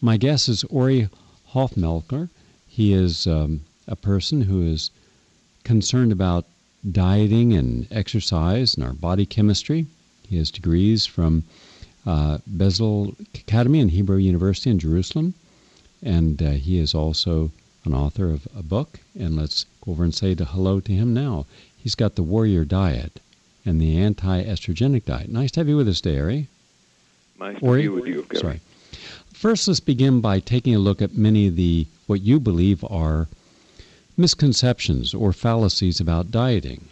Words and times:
My 0.00 0.18
guest 0.18 0.48
is 0.48 0.62
Ori 0.64 1.08
Hofmekler. 1.52 2.28
He 2.68 2.92
is 2.92 3.26
um, 3.26 3.62
a 3.88 3.96
person 3.96 4.42
who 4.42 4.62
is 4.62 4.90
concerned 5.64 6.12
about 6.12 6.44
dieting 6.92 7.54
and 7.54 7.86
exercise 7.90 8.74
and 8.74 8.84
our 8.84 8.92
body 8.92 9.24
chemistry. 9.24 9.86
He 10.28 10.36
has 10.36 10.50
degrees 10.50 11.06
from 11.06 11.44
uh, 12.04 12.38
Bezalel 12.48 13.16
Academy 13.34 13.80
and 13.80 13.90
Hebrew 13.90 14.18
University 14.18 14.70
in 14.70 14.78
Jerusalem, 14.78 15.34
and 16.02 16.42
uh, 16.42 16.50
he 16.50 16.78
is 16.78 16.94
also 16.94 17.50
an 17.84 17.94
author 17.94 18.30
of 18.30 18.46
a 18.54 18.62
book. 18.62 19.00
And 19.18 19.36
let's 19.36 19.64
go 19.84 19.92
over 19.92 20.04
and 20.04 20.14
say 20.14 20.34
hello 20.34 20.78
to 20.80 20.92
him 20.92 21.14
now. 21.14 21.46
He's 21.76 21.94
got 21.94 22.16
the 22.16 22.22
Warrior 22.22 22.64
Diet 22.64 23.20
and 23.64 23.80
the 23.80 23.98
Anti-Estrogenic 23.98 25.06
Diet. 25.06 25.30
Nice 25.30 25.52
to 25.52 25.60
have 25.60 25.68
you 25.68 25.76
with 25.76 25.88
us, 25.88 26.04
Ori. 26.04 26.48
Nice 27.40 27.58
to 27.60 27.72
be 27.74 27.88
with 27.88 28.06
you, 28.06 28.26
Gary. 28.28 28.40
Sorry. 28.40 28.60
First, 29.36 29.68
let's 29.68 29.80
begin 29.80 30.22
by 30.22 30.40
taking 30.40 30.74
a 30.74 30.78
look 30.78 31.02
at 31.02 31.14
many 31.14 31.48
of 31.48 31.56
the 31.56 31.86
what 32.06 32.22
you 32.22 32.40
believe 32.40 32.82
are 32.88 33.28
misconceptions 34.16 35.12
or 35.12 35.34
fallacies 35.34 36.00
about 36.00 36.30
dieting. 36.30 36.88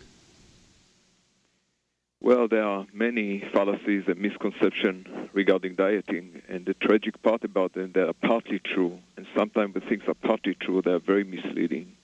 Well, 2.21 2.47
there 2.47 2.63
are 2.63 2.85
many 2.93 3.43
fallacies 3.55 4.05
and 4.09 4.19
misconceptions 4.19 5.07
regarding 5.33 5.77
dieting, 5.77 6.43
and 6.47 6.67
the 6.67 6.75
tragic 6.75 7.23
part 7.23 7.45
about 7.45 7.73
them, 7.73 7.93
they 7.95 8.03
are 8.03 8.13
partly 8.13 8.59
true, 8.59 8.99
and 9.17 9.27
sometimes 9.35 9.73
the 9.73 9.81
things 9.81 10.03
are 10.07 10.13
partly 10.13 10.55
true, 10.55 10.83
they 10.83 10.93
are 10.93 10.99
very 10.99 11.25
misleading. 11.25 11.97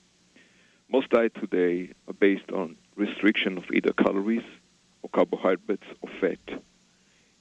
Most 0.90 1.10
diets 1.10 1.38
today 1.38 1.90
are 2.08 2.14
based 2.14 2.50
on 2.50 2.76
restriction 2.96 3.58
of 3.58 3.64
either 3.74 3.92
calories 3.92 4.48
or 5.02 5.10
carbohydrates 5.10 5.86
or 6.00 6.08
fat. 6.18 6.62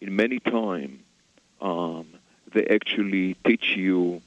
In 0.02 0.17
many 0.17 0.39
times, 0.39 1.00
um, 1.61 2.19
they 2.53 2.66
actually 2.67 3.35
teach 3.45 3.76
you 3.76 4.21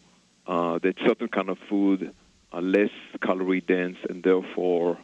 uh, 0.46 0.78
that 0.78 0.98
certain 1.06 1.28
kind 1.28 1.48
of 1.48 1.58
food 1.68 2.12
are 2.52 2.62
less 2.62 2.90
calorie 3.22 3.60
dense 3.60 3.98
and 4.08 4.22
therefore 4.22 4.98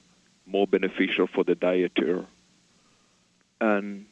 more 0.46 0.66
beneficial 0.66 1.26
for 1.26 1.44
the 1.44 1.54
dieter 1.54 2.26
and 3.60 4.06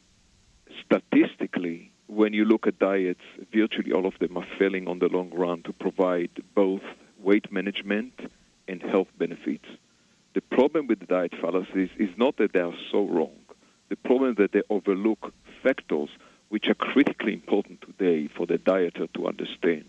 statistically, 0.85 1.91
when 2.07 2.33
you 2.33 2.45
look 2.45 2.67
at 2.67 2.79
diets, 2.79 3.21
virtually 3.53 3.91
all 3.91 4.05
of 4.05 4.17
them 4.19 4.37
are 4.37 4.45
failing 4.57 4.87
on 4.87 4.99
the 4.99 5.07
long 5.07 5.29
run 5.31 5.63
to 5.63 5.73
provide 5.73 6.29
both 6.55 6.81
weight 7.19 7.51
management 7.51 8.13
and 8.67 8.81
health 8.81 9.07
benefits. 9.17 9.65
The 10.33 10.41
problem 10.41 10.87
with 10.87 10.99
the 10.99 11.05
diet 11.05 11.33
fallacies 11.41 11.89
is 11.97 12.09
not 12.17 12.37
that 12.37 12.53
they 12.53 12.59
are 12.59 12.73
so 12.91 13.05
wrong. 13.05 13.35
The 13.89 13.95
problem 13.95 14.31
is 14.31 14.37
that 14.37 14.51
they 14.51 14.61
overlook 14.69 15.33
factors 15.63 16.09
which 16.49 16.67
are 16.67 16.75
critically 16.75 17.33
important 17.33 17.81
today 17.81 18.27
for 18.35 18.45
the 18.45 18.57
dieter 18.57 19.11
to 19.13 19.27
understand. 19.27 19.85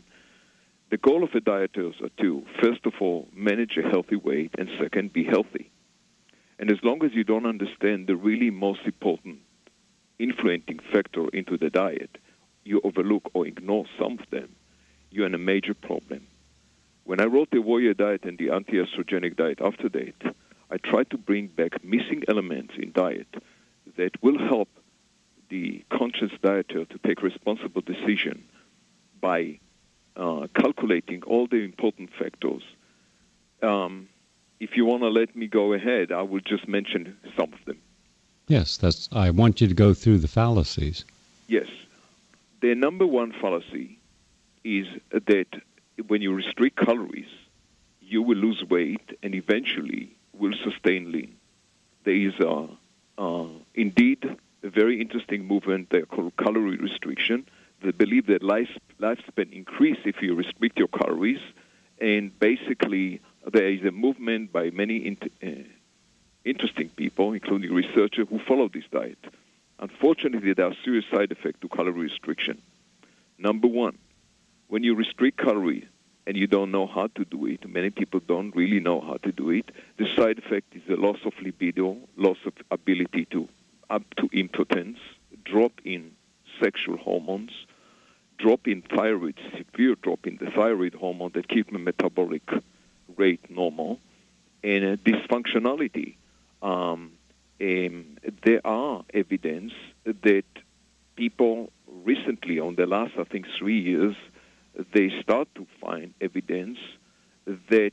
The 0.91 0.97
goal 0.97 1.23
of 1.23 1.33
the 1.33 1.41
dieters 1.41 2.03
are 2.03 2.11
two. 2.21 2.45
First 2.63 2.87
of 2.87 2.95
all, 3.01 3.29
manage 3.35 3.77
a 3.77 3.89
healthy 3.89 4.17
weight, 4.17 4.55
and 4.59 4.69
second, 4.81 5.13
be 5.13 5.25
healthy. 5.25 5.71
And 6.59 6.71
as 6.71 6.79
long 6.83 7.05
as 7.05 7.13
you 7.15 7.25
don't 7.25 7.47
understand 7.47 8.07
the 8.07 8.17
really 8.17 8.51
most 8.51 8.81
important 8.85 9.41
influencing 10.19 10.81
factor 10.93 11.29
into 11.29 11.57
the 11.57 11.71
diet, 11.71 12.19
you 12.65 12.81
overlook 12.83 13.31
or 13.35 13.47
ignore 13.47 13.85
some 14.01 14.19
of 14.19 14.31
them, 14.31 14.49
you're 15.11 15.27
in 15.27 15.35
a 15.35 15.39
major 15.39 15.75
problem. 15.75 16.27
When 17.05 17.21
I 17.21 17.25
wrote 17.25 17.51
the 17.51 17.61
warrior 17.61 17.95
diet 17.95 18.25
and 18.25 18.37
the 18.37 18.51
anti-estrogenic 18.51 19.37
diet 19.37 19.61
after 19.63 19.89
that, 19.91 20.35
I 20.71 20.77
tried 20.77 21.11
to 21.11 21.19
bring 21.19 21.47
back 21.47 21.83
missing 21.85 22.25
elements 22.29 22.75
in 22.77 22.93
diet 22.93 23.29
that 23.97 24.23
will 24.23 24.39
help 24.39 24.69
the 25.49 25.85
conscious 25.91 26.33
dieter 26.43 26.89
to 26.89 26.99
take 27.07 27.23
responsible 27.23 27.81
decision 27.81 28.45
by 29.21 29.59
uh, 30.17 30.47
calculating 30.55 31.23
all 31.23 31.47
the 31.47 31.65
important 31.65 32.11
factors. 32.19 32.63
Um, 33.63 34.09
if 34.61 34.77
you 34.77 34.85
want 34.85 35.03
to 35.03 35.09
let 35.09 35.35
me 35.37 35.47
go 35.47 35.73
ahead, 35.73 36.13
I 36.13 36.23
will 36.23 36.41
just 36.41 36.67
mention 36.69 37.17
some 37.37 37.53
of 37.53 37.65
them. 37.65 37.79
Yes, 38.49 38.77
that's. 38.77 39.09
I 39.13 39.31
want 39.31 39.61
you 39.61 39.69
to 39.69 39.75
go 39.75 39.95
through 39.95 40.19
the 40.19 40.29
fallacies. 40.29 41.05
Yes, 41.47 41.69
the 42.61 42.75
number 42.75 43.07
one 43.07 43.33
fallacy 43.33 43.99
is 44.65 44.87
that 45.11 45.47
when 46.07 46.23
you 46.23 46.33
restrict 46.33 46.77
calories, 46.77 47.29
you 48.01 48.23
will 48.23 48.37
lose 48.37 48.65
weight 48.69 49.19
and 49.23 49.35
eventually 49.35 50.17
will 50.33 50.55
sustain 50.65 51.13
lean. 51.13 51.35
There 52.05 52.15
is 52.15 52.35
a, 52.41 52.69
uh, 53.19 53.47
indeed 53.75 54.37
a 54.63 54.71
very 54.71 55.01
interesting 55.01 55.47
movement 55.47 55.91
they 55.91 56.03
called 56.03 56.37
calorie 56.37 56.77
restriction. 56.77 57.47
They 57.83 57.93
believe 57.93 58.27
that 58.27 58.43
life, 58.43 58.71
lifespan 59.01 59.53
increase 59.53 59.99
if 60.05 60.17
you 60.21 60.35
restrict 60.35 60.79
your 60.79 60.89
calories, 60.89 61.41
and 62.01 62.37
basically 62.39 63.21
there 63.53 63.69
is 63.69 63.85
a 63.85 63.93
movement 63.93 64.53
by 64.53 64.71
many. 64.71 65.17
uh, 65.43 65.49
interesting 66.49 66.89
people, 66.91 67.33
including 67.33 67.73
researchers, 67.73 68.27
who 68.29 68.39
follow 68.47 68.69
this 68.69 68.85
diet. 68.91 69.19
Unfortunately, 69.79 70.55
there 70.55 70.67
are 70.67 70.75
serious 70.85 71.05
side 71.13 71.31
effects 71.31 71.61
to 71.61 71.69
calorie 71.69 72.01
restriction. 72.01 72.61
Number 73.39 73.69
one, 73.69 73.99
when 74.69 74.83
you 74.83 74.95
restrict 74.95 75.39
calories 75.39 75.85
and 76.27 76.37
you 76.37 76.47
don't 76.47 76.71
know 76.71 76.87
how 76.87 77.07
to 77.09 77.25
do 77.25 77.47
it, 77.47 77.69
many 77.69 77.91
people 77.91 78.21
don't 78.21 78.55
really 78.57 78.81
know 78.81 79.01
how 79.01 79.19
to 79.19 79.33
do 79.33 79.51
it, 79.51 79.71
the 79.99 80.07
side 80.17 80.39
effect 80.39 80.75
is 80.75 80.83
the 80.89 80.97
loss 80.97 81.19
of 81.25 81.33
libido, 81.43 81.97
loss 82.17 82.39
of 82.45 82.55
ability 82.71 83.27
to 83.27 83.49
up 83.91 84.03
to 84.17 84.29
impotence, 84.33 84.99
drop 85.45 85.73
in 85.85 86.13
sexual 86.63 86.97
hormones, 86.97 87.51
drop 88.39 88.67
in 88.67 88.83
thyroid, 88.83 89.39
severe 89.57 89.95
drop 89.97 90.27
in 90.27 90.39
the 90.41 90.51
thyroid 90.51 90.95
hormone 90.95 91.33
that 91.35 91.49
keeps 91.49 91.73
the 91.73 91.79
metabolic 91.79 92.49
rate 93.17 93.51
normal, 93.51 93.99
and 94.63 94.85
a 94.85 94.97
dysfunctionality. 94.97 96.17
Um, 96.63 97.13
um, 97.61 98.17
there 98.45 98.65
are 98.65 99.05
evidence 99.13 99.73
that 100.05 100.45
people 101.17 101.71
recently, 102.05 102.61
on 102.61 102.77
the 102.77 102.87
last, 102.87 103.13
I 103.19 103.25
think, 103.25 103.47
three 103.59 103.81
years, 103.81 104.15
they 104.95 105.11
start 105.21 105.49
to 105.57 105.67
find 105.81 106.15
evidence 106.21 106.79
that 107.47 107.93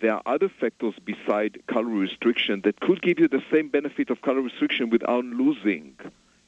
there 0.00 0.14
are 0.14 0.22
other 0.26 0.48
factors 0.48 0.94
beside 1.04 1.60
calorie 1.68 1.98
restriction 1.98 2.62
that 2.64 2.80
could 2.80 3.02
give 3.02 3.18
you 3.18 3.28
the 3.28 3.42
same 3.52 3.68
benefit 3.68 4.10
of 4.10 4.22
calorie 4.22 4.44
restriction 4.44 4.90
without 4.90 5.24
losing 5.24 5.94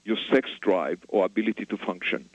your 0.05 0.17
sex 0.33 0.51
drive 0.61 0.99
or 1.09 1.25
ability 1.25 1.65
to 1.67 1.77
function. 1.77 2.29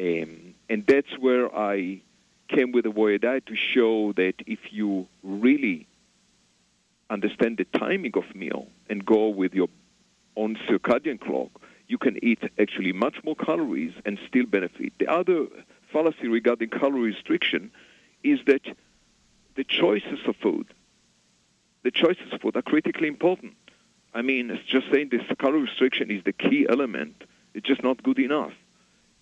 Um, 0.00 0.54
and 0.68 0.86
that's 0.86 1.18
where 1.18 1.54
I 1.54 2.02
came 2.48 2.72
with 2.72 2.84
the 2.84 2.90
warrior 2.90 3.18
diet 3.18 3.46
to 3.46 3.56
show 3.56 4.12
that 4.14 4.34
if 4.46 4.58
you 4.70 5.06
really 5.22 5.86
understand 7.10 7.58
the 7.58 7.78
timing 7.78 8.12
of 8.16 8.34
meal 8.34 8.68
and 8.88 9.04
go 9.04 9.28
with 9.28 9.54
your 9.54 9.68
own 10.36 10.56
circadian 10.68 11.20
clock, 11.20 11.50
you 11.88 11.98
can 11.98 12.22
eat 12.22 12.40
actually 12.58 12.92
much 12.92 13.16
more 13.24 13.34
calories 13.34 13.92
and 14.04 14.18
still 14.28 14.46
benefit. 14.46 14.92
The 14.98 15.08
other 15.08 15.46
fallacy 15.92 16.28
regarding 16.28 16.68
calorie 16.68 17.12
restriction 17.12 17.70
is 18.22 18.40
that 18.46 18.62
the 19.58 19.64
choices 19.64 20.20
of 20.28 20.36
food, 20.36 20.68
the 21.82 21.90
choices 21.90 22.32
of 22.32 22.40
food 22.40 22.56
are 22.56 22.62
critically 22.62 23.08
important. 23.08 23.54
I 24.14 24.22
mean, 24.22 24.52
it's 24.52 24.64
just 24.64 24.86
saying 24.92 25.08
this 25.10 25.22
calorie 25.40 25.62
restriction 25.62 26.12
is 26.12 26.22
the 26.22 26.32
key 26.32 26.64
element. 26.70 27.24
It's 27.54 27.66
just 27.66 27.82
not 27.82 28.00
good 28.04 28.20
enough. 28.20 28.52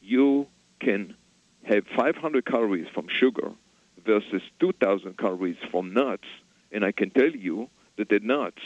You 0.03 0.47
can 0.79 1.17
have 1.65 1.87
500 1.97 2.45
calories 2.45 2.87
from 2.93 3.09
sugar 3.09 3.51
versus 4.05 4.43
2,000 4.61 5.17
calories 5.17 5.57
from 5.71 5.95
nuts, 5.95 6.29
and 6.71 6.85
I 6.85 6.93
can 6.93 7.09
tell 7.09 7.31
you 7.31 7.71
that 7.97 8.11
the 8.11 8.21
nuts 8.21 8.61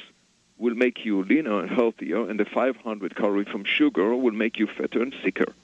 will 0.58 0.75
make 0.75 1.04
you 1.04 1.22
leaner 1.22 1.60
and 1.60 1.70
healthier, 1.70 2.28
and 2.28 2.41
the 2.41 2.47
500 2.47 3.14
calories 3.14 3.47
from 3.47 3.62
sugar 3.64 4.16
will 4.16 4.32
make 4.32 4.58
you 4.58 4.66
fatter 4.66 5.02
and 5.02 5.14
sicker. 5.22 5.54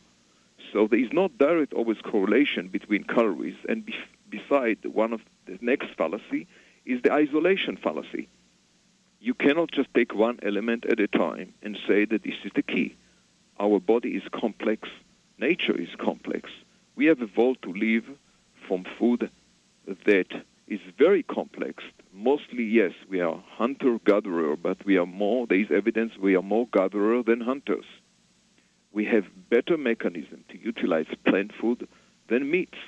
So 0.73 0.87
there 0.87 1.01
is 1.01 1.13
not 1.13 1.37
direct 1.37 1.73
always 1.73 1.99
correlation 2.01 2.69
between 2.69 3.03
calories. 3.03 3.57
And 3.69 3.85
be- 3.85 3.95
beside 4.31 4.85
one 4.85 5.13
of 5.13 5.21
the 5.47 5.59
next 5.61 5.89
fallacy 5.97 6.47
is 6.85 7.03
the 7.03 7.13
isolation 7.13 7.77
fallacy. 7.77 8.29
You 9.21 9.35
cannot 9.35 9.71
just 9.73 9.93
take 9.95 10.15
one 10.15 10.39
element 10.43 10.85
at 10.87 11.01
a 11.01 11.09
time 11.09 11.55
and 11.63 11.79
say 11.87 12.05
that 12.05 12.23
this 12.23 12.35
is 12.45 12.53
the 12.55 12.63
key. 12.63 12.97
Our 13.59 13.81
body 13.81 14.11
is 14.11 14.23
complex. 14.33 14.89
Nature 15.39 15.81
is 15.81 15.89
complex. 15.99 16.51
We 16.95 17.07
have 17.07 17.23
evolved 17.23 17.63
to 17.63 17.73
live 17.73 18.05
from 18.69 18.85
food 18.99 19.31
that 19.87 20.45
is 20.69 20.81
very 20.99 21.23
complex 21.23 21.83
mostly, 22.17 22.65
yes, 22.65 22.93
we 23.09 23.21
are 23.21 23.43
hunter-gatherer, 23.57 24.57
but 24.57 24.85
we 24.85 24.97
are 24.97 25.07
more, 25.07 25.47
there 25.47 25.61
is 25.61 25.71
evidence 25.71 26.13
we 26.21 26.35
are 26.35 26.43
more 26.43 26.67
gatherer 26.73 27.23
than 27.23 27.41
hunters. 27.41 27.85
We 28.93 29.05
have 29.05 29.25
better 29.51 29.77
mechanism 29.77 30.45
to 30.49 30.59
utilize 30.59 31.07
plant 31.27 31.53
food 31.61 31.87
than 32.29 32.51
meats. 32.51 32.79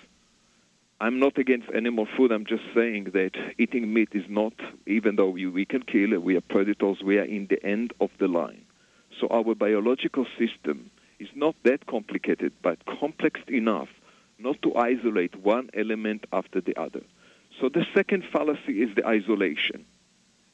I'm 1.00 1.20
not 1.20 1.38
against 1.38 1.70
animal 1.70 2.08
food. 2.16 2.32
I'm 2.32 2.44
just 2.44 2.64
saying 2.74 3.10
that 3.14 3.30
eating 3.56 3.94
meat 3.94 4.08
is 4.12 4.24
not, 4.28 4.54
even 4.86 5.14
though 5.14 5.28
we, 5.28 5.46
we 5.46 5.64
can 5.64 5.82
kill, 5.82 6.18
we 6.18 6.36
are 6.36 6.40
predators, 6.40 7.02
we 7.04 7.18
are 7.18 7.24
in 7.24 7.46
the 7.46 7.64
end 7.64 7.92
of 8.00 8.10
the 8.18 8.26
line. 8.26 8.64
So 9.20 9.28
our 9.28 9.54
biological 9.54 10.26
system 10.36 10.90
is 11.20 11.28
not 11.36 11.54
that 11.62 11.86
complicated, 11.86 12.52
but 12.62 12.84
complex 12.86 13.40
enough 13.48 13.88
not 14.40 14.60
to 14.62 14.74
isolate 14.76 15.36
one 15.36 15.70
element 15.74 16.24
after 16.32 16.60
the 16.60 16.76
other. 16.76 17.02
So 17.60 17.68
the 17.68 17.86
second 17.94 18.24
fallacy 18.32 18.82
is 18.82 18.94
the 18.94 19.06
isolation. 19.06 19.84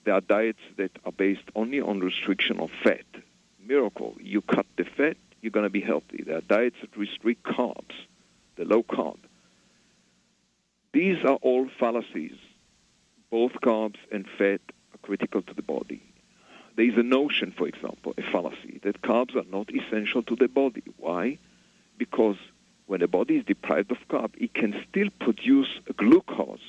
There 0.05 0.15
are 0.15 0.21
diets 0.21 0.61
that 0.77 0.91
are 1.07 1.13
based 1.13 1.45
only 1.55 1.81
on 1.81 2.01
restriction 2.01 2.61
of 2.61 2.71
fat. 2.83 3.05
Miracle, 3.67 4.15
you 4.21 4.43
cut 4.43 4.67
the 4.77 4.85
fat, 4.85 5.17
you're 5.41 5.51
going 5.51 5.65
to 5.65 5.71
be 5.71 5.81
healthy. 5.81 6.23
There 6.23 6.37
are 6.37 6.43
diets 6.43 6.77
that 6.83 6.97
restrict 6.97 7.45
carbs, 7.45 7.95
the 8.57 8.65
low 8.65 8.83
carb. 8.83 9.17
These 10.95 11.25
are 11.25 11.39
all 11.43 11.69
fallacies. 11.81 12.37
Both 13.29 13.55
carbs 13.55 13.99
and 14.13 14.25
fat 14.39 14.61
are 14.93 14.99
critical 15.03 15.43
to 15.43 15.53
the 15.53 15.61
body. 15.61 16.01
There 16.77 16.89
is 16.89 16.97
a 16.97 17.03
notion, 17.03 17.51
for 17.51 17.67
example, 17.67 18.15
a 18.17 18.23
fallacy, 18.23 18.79
that 18.85 19.03
carbs 19.03 19.35
are 19.35 19.51
not 19.51 19.75
essential 19.75 20.23
to 20.23 20.37
the 20.37 20.47
body. 20.47 20.85
Why? 20.99 21.39
Because 21.99 22.37
when 22.87 23.01
the 23.01 23.09
body 23.09 23.39
is 23.39 23.45
deprived 23.45 23.91
of 23.91 23.99
carb, 24.09 24.35
it 24.39 24.55
can 24.55 24.73
still 24.89 25.09
produce 25.19 25.81
glucose 25.97 26.61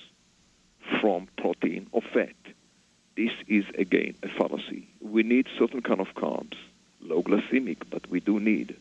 from 1.00 1.28
protein 1.38 1.86
or 1.92 2.02
fat. 2.02 2.34
This 3.16 3.32
is 3.48 3.66
again 3.78 4.16
a 4.24 4.28
fallacy. 4.28 4.88
We 5.02 5.22
need 5.22 5.46
certain 5.60 5.84
kind 5.84 6.02
of 6.02 6.16
carbs, 6.16 6.58
low 7.00 7.22
glycemic, 7.22 7.84
but 7.92 8.10
we 8.10 8.22
do 8.22 8.40
need 8.40 8.76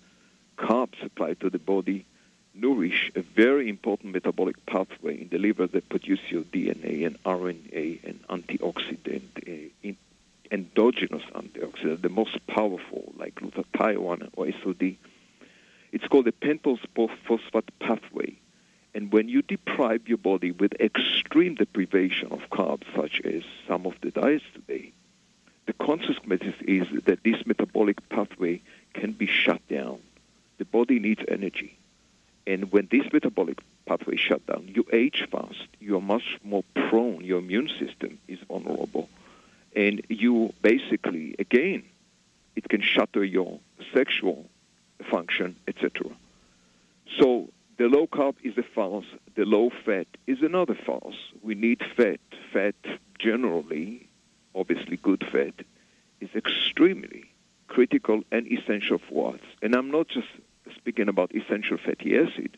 carbs 0.56 0.98
supplied 1.02 1.40
to 1.40 1.50
the 1.50 1.58
body 1.58 2.06
nourish 2.54 3.10
a 3.14 3.20
very 3.20 3.68
important 3.68 4.14
metabolic 4.14 4.64
pathway 4.66 5.20
in 5.20 5.28
the 5.28 5.38
liver 5.38 5.66
that 5.66 5.88
produces 5.88 6.30
your 6.30 6.42
DNA 6.42 7.06
and 7.06 7.22
RNA 7.24 8.04
and 8.04 8.20
antioxidant, 8.28 9.72
uh, 9.84 9.92
endogenous 10.50 11.24
antioxidant, 11.34 12.02
the 12.02 12.08
most 12.08 12.38
powerful, 12.46 13.12
like 13.18 13.34
glutathione 13.34 14.30
or 14.36 14.50
SOD. 14.62 14.96
It's 15.92 16.06
called 16.08 16.26
the 16.26 16.32
pentose 16.32 16.80
phosphate 17.26 17.70
pathway. 17.80 18.36
And 18.94 19.12
when 19.12 19.28
you 19.28 19.42
deprive 19.42 20.08
your 20.08 20.18
body 20.18 20.52
with 20.52 20.72
extreme 20.80 21.56
deprivation 21.56 22.28
of 22.30 22.48
carbs, 22.50 22.84
such 22.94 23.20
as 23.24 23.42
some 23.66 23.86
of 23.86 23.94
the 24.00 24.12
diets 24.12 24.44
today, 24.54 24.92
the 25.66 25.72
consequence 25.72 26.44
is 26.60 26.86
that 27.04 27.24
this 27.24 27.44
metabolic 27.46 28.08
pathway 28.08 28.62
can 28.92 29.12
be 29.12 29.26
shut 29.26 29.66
down. 29.68 29.98
The 30.58 30.64
body 30.64 31.00
needs 31.00 31.22
energy. 31.26 31.76
And 32.46 32.70
when 32.72 32.88
this 32.90 33.10
metabolic 33.12 33.60
pathway 33.86 34.14
is 34.14 34.20
shut 34.20 34.46
down, 34.46 34.70
you 34.74 34.84
age 34.92 35.26
fast. 35.30 35.66
You 35.80 35.96
are 35.96 36.02
much 36.02 36.38
more 36.42 36.64
prone. 36.74 37.24
Your 37.24 37.38
immune 37.38 37.68
system 37.68 38.18
is 38.28 38.38
vulnerable. 38.48 39.08
And 39.74 40.02
you 40.08 40.52
basically, 40.62 41.34
again, 41.38 41.84
it 42.54 42.68
can 42.68 42.82
shatter 42.82 43.24
your 43.24 43.58
sexual 43.92 44.46
function, 45.10 45.56
etc. 45.66 46.10
So 47.18 47.48
the 47.78 47.86
low 47.86 48.06
carb 48.06 48.36
is 48.42 48.56
a 48.58 48.62
false. 48.62 49.06
The 49.34 49.44
low 49.44 49.70
fat 49.84 50.06
is 50.26 50.42
another 50.42 50.74
false. 50.86 51.16
We 51.42 51.54
need 51.54 51.82
fat. 51.96 52.20
Fat 52.52 52.76
generally, 53.18 54.08
obviously 54.54 54.96
good 54.96 55.24
fat, 55.32 55.54
is 56.20 56.30
extremely 56.36 57.24
critical 57.66 58.22
and 58.30 58.46
essential 58.46 58.98
for 58.98 59.34
us. 59.34 59.40
And 59.60 59.74
I'm 59.74 59.90
not 59.90 60.08
just 60.08 60.28
speaking 60.76 61.08
about 61.08 61.34
essential 61.34 61.78
fatty 61.78 62.16
acid. 62.16 62.56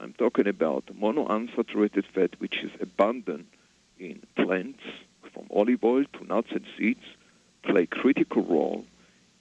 I'm 0.00 0.12
talking 0.14 0.46
about 0.46 0.86
monounsaturated 0.86 2.04
fat, 2.14 2.38
which 2.38 2.62
is 2.62 2.70
abundant 2.80 3.46
in 3.98 4.22
plants, 4.36 4.80
from 5.32 5.46
olive 5.50 5.82
oil 5.82 6.04
to 6.14 6.24
nuts 6.24 6.48
and 6.52 6.64
seeds, 6.76 7.04
play 7.62 7.86
critical 7.86 8.42
role 8.42 8.84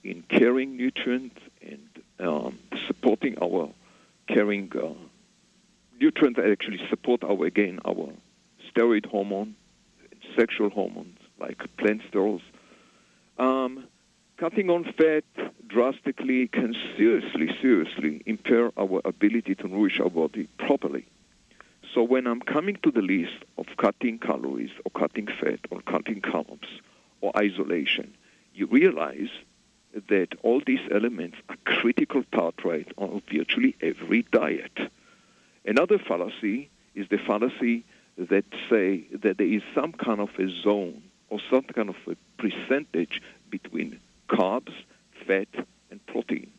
in 0.03 0.23
carrying 0.29 0.75
nutrients 0.75 1.39
and 1.61 1.88
um, 2.19 2.57
supporting 2.88 3.38
our 3.41 3.69
carrying 4.27 4.71
uh, 4.75 4.94
nutrients 5.99 6.38
that 6.38 6.49
actually 6.49 6.79
support 6.89 7.23
our 7.23 7.45
again 7.45 7.79
our 7.85 8.11
steroid 8.69 9.05
hormone, 9.05 9.55
sexual 10.38 10.69
hormones 10.69 11.17
like 11.39 11.63
plant 11.77 12.01
sterols. 12.11 12.41
Um, 13.38 13.85
cutting 14.38 14.69
on 14.69 14.83
fat 14.97 15.23
drastically 15.67 16.47
can 16.47 16.75
seriously, 16.95 17.55
seriously 17.61 18.21
impair 18.25 18.71
our 18.77 19.01
ability 19.05 19.55
to 19.55 19.67
nourish 19.67 19.99
our 19.99 20.09
body 20.09 20.47
properly. 20.57 21.05
So 21.93 22.03
when 22.03 22.27
I'm 22.27 22.41
coming 22.41 22.77
to 22.83 22.91
the 22.91 23.01
list 23.01 23.43
of 23.57 23.65
cutting 23.77 24.19
calories 24.19 24.71
or 24.85 24.91
cutting 24.91 25.27
fat 25.27 25.59
or 25.71 25.81
cutting 25.81 26.21
carbs 26.21 26.67
or 27.21 27.31
isolation, 27.37 28.13
you 28.53 28.67
realize 28.67 29.29
that 30.09 30.29
all 30.43 30.61
these 30.65 30.81
elements 30.91 31.37
are 31.49 31.55
critical 31.65 32.23
part 32.31 32.63
right 32.63 32.91
of 32.97 33.21
virtually 33.31 33.75
every 33.81 34.23
diet. 34.31 34.77
Another 35.65 35.97
fallacy 35.97 36.69
is 36.95 37.07
the 37.09 37.17
fallacy 37.17 37.83
that 38.17 38.45
say 38.69 39.03
that 39.11 39.37
there 39.37 39.47
is 39.47 39.61
some 39.73 39.91
kind 39.93 40.19
of 40.19 40.29
a 40.39 40.49
zone 40.61 41.01
or 41.29 41.39
some 41.49 41.63
kind 41.63 41.89
of 41.89 41.95
a 42.07 42.15
percentage 42.41 43.21
between 43.49 43.99
carbs, 44.29 44.73
fat, 45.27 45.65
and 45.91 46.06
protein 46.07 46.50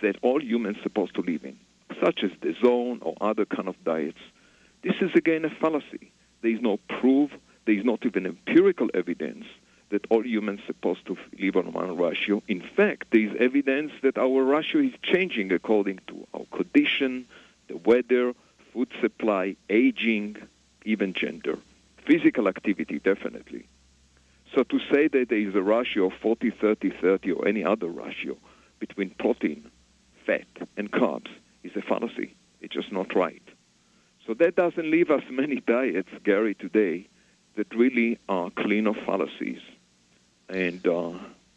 that 0.00 0.16
all 0.22 0.42
humans 0.42 0.78
are 0.78 0.82
supposed 0.82 1.14
to 1.14 1.22
live 1.22 1.44
in, 1.44 1.58
such 2.02 2.22
as 2.22 2.30
the 2.40 2.54
zone 2.62 2.98
or 3.02 3.14
other 3.20 3.44
kind 3.44 3.68
of 3.68 3.82
diets. 3.84 4.18
This 4.82 4.94
is 5.00 5.10
again 5.14 5.44
a 5.44 5.50
fallacy. 5.50 6.12
There 6.42 6.50
is 6.50 6.60
no 6.60 6.78
proof, 6.88 7.30
there 7.64 7.74
is 7.74 7.84
not 7.84 8.04
even 8.04 8.26
empirical 8.26 8.88
evidence 8.94 9.46
that 9.90 10.06
all 10.10 10.24
humans 10.26 10.60
are 10.60 10.66
supposed 10.66 11.06
to 11.06 11.16
live 11.38 11.56
on 11.56 11.72
one 11.72 11.96
ratio. 11.96 12.42
In 12.48 12.62
fact, 12.76 13.08
there 13.10 13.20
is 13.20 13.36
evidence 13.38 13.92
that 14.02 14.18
our 14.18 14.42
ratio 14.42 14.80
is 14.80 14.92
changing 15.02 15.52
according 15.52 16.00
to 16.08 16.26
our 16.34 16.44
condition, 16.46 17.26
the 17.68 17.76
weather, 17.76 18.34
food 18.72 18.88
supply, 19.00 19.56
aging, 19.70 20.36
even 20.84 21.12
gender. 21.12 21.58
Physical 22.06 22.48
activity, 22.48 22.98
definitely. 22.98 23.66
So 24.54 24.62
to 24.62 24.78
say 24.92 25.08
that 25.08 25.26
there 25.30 25.38
is 25.38 25.54
a 25.54 25.62
ratio 25.62 26.06
of 26.06 26.12
40, 26.20 26.50
30, 26.50 26.90
30, 27.00 27.32
or 27.32 27.48
any 27.48 27.64
other 27.64 27.88
ratio 27.88 28.36
between 28.78 29.10
protein, 29.18 29.68
fat, 30.26 30.46
and 30.76 30.90
carbs 30.92 31.30
is 31.64 31.72
a 31.74 31.82
fallacy. 31.82 32.34
It's 32.60 32.74
just 32.74 32.92
not 32.92 33.14
right. 33.14 33.42
So 34.26 34.34
that 34.34 34.54
doesn't 34.56 34.90
leave 34.90 35.10
us 35.10 35.22
many 35.30 35.60
diets, 35.66 36.08
Gary, 36.22 36.54
today 36.54 37.08
that 37.56 37.74
really 37.74 38.18
are 38.28 38.50
clean 38.50 38.86
of 38.86 38.96
fallacies. 39.04 39.60
And 40.48 40.86
uh, 40.86 41.12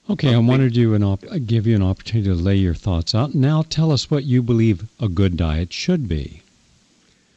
okay, 0.09 0.33
I 0.33 0.37
wanted 0.37 0.75
you 0.75 0.93
an 0.93 1.03
op- 1.03 1.23
give 1.45 1.67
you 1.67 1.75
an 1.75 1.83
opportunity 1.83 2.29
to 2.29 2.35
lay 2.35 2.55
your 2.55 2.73
thoughts 2.73 3.13
out. 3.13 3.35
Now, 3.35 3.63
tell 3.63 3.91
us 3.91 4.09
what 4.09 4.23
you 4.23 4.41
believe 4.41 4.87
a 4.99 5.09
good 5.09 5.37
diet 5.37 5.73
should 5.73 6.07
be. 6.07 6.41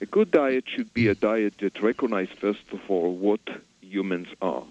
A 0.01 0.07
good 0.07 0.31
diet 0.31 0.65
should 0.67 0.93
be 0.95 1.09
a 1.09 1.15
diet 1.15 1.55
that 1.59 1.83
recognizes 1.83 2.35
first 2.39 2.65
of 2.73 2.81
all 2.89 3.15
what 3.15 3.41
humans 3.83 4.29
are. 4.41 4.65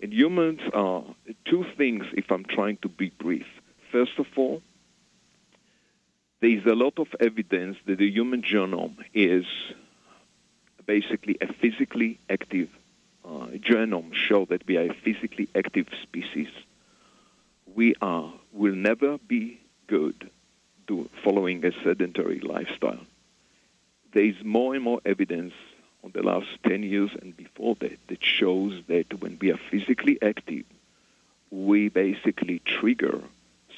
And 0.00 0.12
humans 0.12 0.60
are 0.72 1.04
two 1.44 1.64
things. 1.76 2.04
If 2.12 2.30
I'm 2.30 2.44
trying 2.44 2.78
to 2.82 2.88
be 2.88 3.10
brief, 3.10 3.46
first 3.90 4.18
of 4.18 4.26
all, 4.36 4.62
there 6.40 6.50
is 6.50 6.64
a 6.66 6.74
lot 6.74 6.98
of 6.98 7.08
evidence 7.18 7.76
that 7.86 7.98
the 7.98 8.08
human 8.08 8.42
genome 8.42 8.96
is 9.12 9.44
basically 10.86 11.36
a 11.40 11.52
physically 11.52 12.18
active 12.30 12.68
uh, 13.24 13.48
genome 13.58 14.14
show 14.14 14.44
that 14.46 14.66
we 14.66 14.76
are 14.76 14.90
a 14.90 14.94
physically 14.94 15.48
active 15.54 15.88
species. 16.02 16.48
We 17.74 17.94
are 18.00 18.32
will 18.52 18.74
never 18.74 19.18
be 19.18 19.60
good 19.86 20.30
do, 20.86 21.10
following 21.22 21.64
a 21.64 21.72
sedentary 21.84 22.40
lifestyle. 22.40 23.04
There 24.12 24.24
is 24.24 24.36
more 24.42 24.74
and 24.74 24.82
more 24.82 25.00
evidence 25.04 25.52
on 26.08 26.22
the 26.22 26.26
last 26.26 26.48
10 26.64 26.82
years 26.82 27.10
and 27.20 27.36
before 27.36 27.74
that 27.80 27.98
that 28.08 28.24
shows 28.24 28.82
that 28.88 29.20
when 29.20 29.38
we 29.40 29.50
are 29.50 29.60
physically 29.70 30.18
active, 30.22 30.64
we 31.50 31.88
basically 31.88 32.60
trigger 32.60 33.20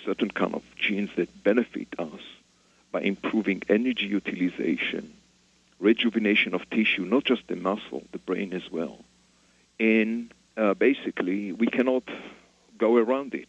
certain 0.04 0.30
kind 0.30 0.54
of 0.54 0.62
genes 0.76 1.10
that 1.16 1.42
benefit 1.42 1.88
us 1.98 2.20
by 2.92 3.00
improving 3.00 3.62
energy 3.68 4.06
utilization, 4.06 5.12
rejuvenation 5.78 6.54
of 6.54 6.68
tissue, 6.70 7.04
not 7.04 7.24
just 7.24 7.46
the 7.48 7.56
muscle, 7.56 8.02
the 8.12 8.18
brain 8.18 8.52
as 8.52 8.70
well 8.70 8.98
and 9.80 10.32
uh, 10.56 10.74
basically 10.74 11.52
we 11.52 11.66
cannot 11.66 12.04
go 12.78 12.96
around 12.96 13.34
it. 13.34 13.48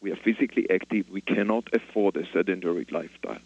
We 0.00 0.10
are 0.10 0.16
physically 0.16 0.68
active. 0.70 1.08
We 1.08 1.20
cannot 1.20 1.68
afford 1.72 2.16
a 2.16 2.26
sedentary 2.32 2.86
lifestyle. 2.90 3.38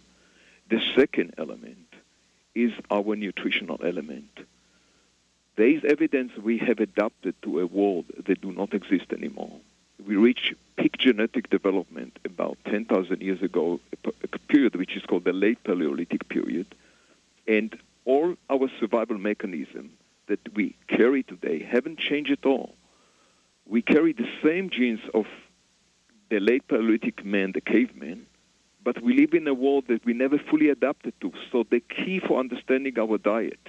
The 0.68 0.80
second 0.96 1.34
element 1.38 1.94
is 2.54 2.72
our 2.90 3.14
nutritional 3.16 3.80
element. 3.84 4.30
There 5.56 5.68
is 5.68 5.84
evidence 5.84 6.32
we 6.36 6.58
have 6.58 6.80
adapted 6.80 7.34
to 7.42 7.60
a 7.60 7.66
world 7.66 8.06
that 8.26 8.40
do 8.40 8.52
not 8.52 8.72
exist 8.72 9.12
anymore. 9.12 9.60
We 10.06 10.16
reached 10.16 10.54
peak 10.76 10.96
genetic 10.96 11.50
development 11.50 12.18
about 12.24 12.56
10,000 12.64 13.20
years 13.20 13.42
ago, 13.42 13.78
a 14.04 14.38
period 14.48 14.74
which 14.76 14.96
is 14.96 15.04
called 15.04 15.24
the 15.24 15.32
late 15.32 15.62
Paleolithic 15.62 16.28
period, 16.28 16.66
and 17.46 17.76
all 18.06 18.34
our 18.48 18.68
survival 18.80 19.18
mechanisms 19.18 19.92
that 20.26 20.40
we 20.54 20.74
carry 20.88 21.22
today 21.22 21.62
haven't 21.62 21.98
changed 21.98 22.30
at 22.30 22.46
all. 22.46 22.74
We 23.66 23.82
carry 23.82 24.12
the 24.12 24.28
same 24.42 24.70
genes 24.70 25.00
of 25.12 25.26
the 26.30 26.40
late 26.40 26.66
Paleolithic 26.66 27.24
man, 27.24 27.52
the 27.52 27.60
caveman, 27.60 28.26
but 28.82 29.02
we 29.02 29.14
live 29.14 29.34
in 29.34 29.46
a 29.46 29.54
world 29.54 29.84
that 29.88 30.04
we 30.04 30.14
never 30.14 30.38
fully 30.38 30.70
adapted 30.70 31.12
to. 31.20 31.32
So 31.52 31.64
the 31.70 31.80
key 31.80 32.20
for 32.20 32.40
understanding 32.40 32.98
our 32.98 33.18
diet 33.18 33.60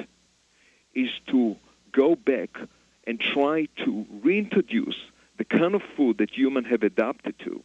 is 0.95 1.09
to 1.27 1.57
go 1.93 2.15
back 2.15 2.57
and 3.05 3.19
try 3.19 3.67
to 3.85 4.05
reintroduce 4.21 4.97
the 5.37 5.45
kind 5.45 5.75
of 5.75 5.81
food 5.95 6.17
that 6.17 6.29
humans 6.31 6.67
have 6.69 6.83
adapted 6.83 7.35
to 7.39 7.63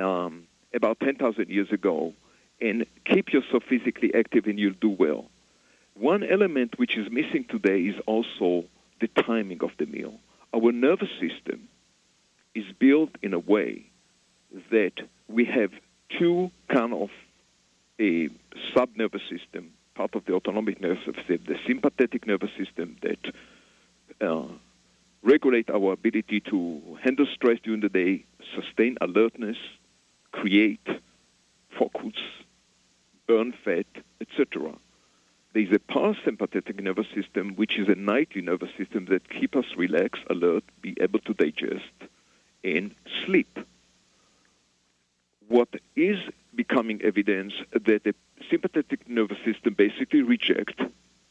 um, 0.00 0.44
about 0.74 1.00
10,000 1.00 1.48
years 1.48 1.70
ago 1.70 2.12
and 2.60 2.86
keep 3.04 3.32
yourself 3.32 3.62
physically 3.68 4.14
active 4.14 4.46
and 4.46 4.58
you'll 4.58 4.74
do 4.80 4.90
well. 4.90 5.26
One 5.94 6.24
element 6.24 6.78
which 6.78 6.96
is 6.96 7.10
missing 7.10 7.44
today 7.48 7.82
is 7.82 7.96
also 8.06 8.64
the 9.00 9.08
timing 9.08 9.62
of 9.62 9.70
the 9.78 9.86
meal. 9.86 10.14
Our 10.52 10.72
nervous 10.72 11.10
system 11.20 11.68
is 12.54 12.64
built 12.78 13.10
in 13.22 13.34
a 13.34 13.38
way 13.38 13.86
that 14.70 14.92
we 15.28 15.44
have 15.46 15.70
two 16.18 16.50
kind 16.68 16.92
of 16.92 17.10
a 18.00 18.28
sub-nervous 18.74 19.22
system, 19.28 19.72
part 19.94 20.14
of 20.14 20.24
the 20.24 20.32
autonomic 20.32 20.80
nervous 20.80 21.04
system, 21.04 21.38
the 21.46 21.58
sympathetic 21.66 22.26
nervous 22.26 22.50
system 22.58 22.96
that 23.02 23.32
uh, 24.20 24.46
regulate 25.22 25.70
our 25.70 25.92
ability 25.92 26.40
to 26.40 26.80
handle 27.02 27.26
stress 27.32 27.58
during 27.62 27.80
the 27.80 27.88
day, 27.88 28.24
sustain 28.54 28.96
alertness, 29.00 29.56
create 30.32 30.86
focus, 31.78 32.20
burn 33.26 33.54
fat, 33.64 33.86
etc. 34.20 34.74
There 35.52 35.62
is 35.62 35.72
a 35.72 35.78
parasympathetic 35.78 36.82
nervous 36.82 37.06
system, 37.14 37.54
which 37.54 37.78
is 37.78 37.88
a 37.88 37.94
nightly 37.94 38.42
nervous 38.42 38.70
system 38.76 39.06
that 39.06 39.30
keeps 39.30 39.56
us 39.56 39.76
relaxed, 39.76 40.22
alert, 40.28 40.64
be 40.82 40.96
able 41.00 41.20
to 41.20 41.34
digest, 41.34 41.92
and 42.64 42.94
sleep. 43.24 43.58
What 45.48 45.68
is 45.94 46.18
becoming 46.56 47.02
evidence 47.02 47.52
that 47.72 48.04
the 48.04 48.14
sympathetic 48.50 49.08
nervous 49.08 49.38
system 49.44 49.74
basically 49.74 50.22
reject 50.22 50.80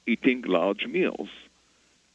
eating 0.06 0.44
large 0.44 0.86
meals. 0.86 1.30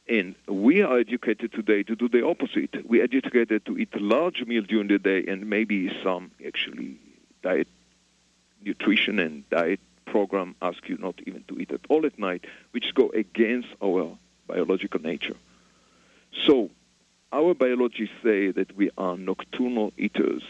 And 0.07 0.35
we 0.47 0.81
are 0.81 0.97
educated 0.97 1.53
today 1.53 1.83
to 1.83 1.95
do 1.95 2.09
the 2.09 2.25
opposite. 2.25 2.87
We 2.87 3.01
are 3.01 3.03
educated 3.03 3.65
to 3.65 3.77
eat 3.77 3.99
large 3.99 4.43
meal 4.45 4.63
during 4.63 4.87
the 4.87 4.97
day 4.97 5.25
and 5.27 5.49
maybe 5.49 5.91
some 6.03 6.31
actually 6.45 6.97
diet, 7.43 7.67
nutrition 8.63 9.19
and 9.19 9.47
diet 9.49 9.79
program 10.05 10.55
ask 10.61 10.89
you 10.89 10.97
not 10.97 11.15
even 11.27 11.43
to 11.47 11.59
eat 11.59 11.71
at 11.71 11.81
all 11.89 12.05
at 12.05 12.17
night, 12.17 12.45
which 12.71 12.95
go 12.95 13.09
against 13.09 13.67
our 13.83 14.17
biological 14.47 14.99
nature. 14.99 15.35
So 16.45 16.71
our 17.31 17.53
biology 17.53 18.09
say 18.23 18.51
that 18.51 18.75
we 18.75 18.89
are 18.97 19.15
nocturnal 19.15 19.93
eaters. 19.97 20.43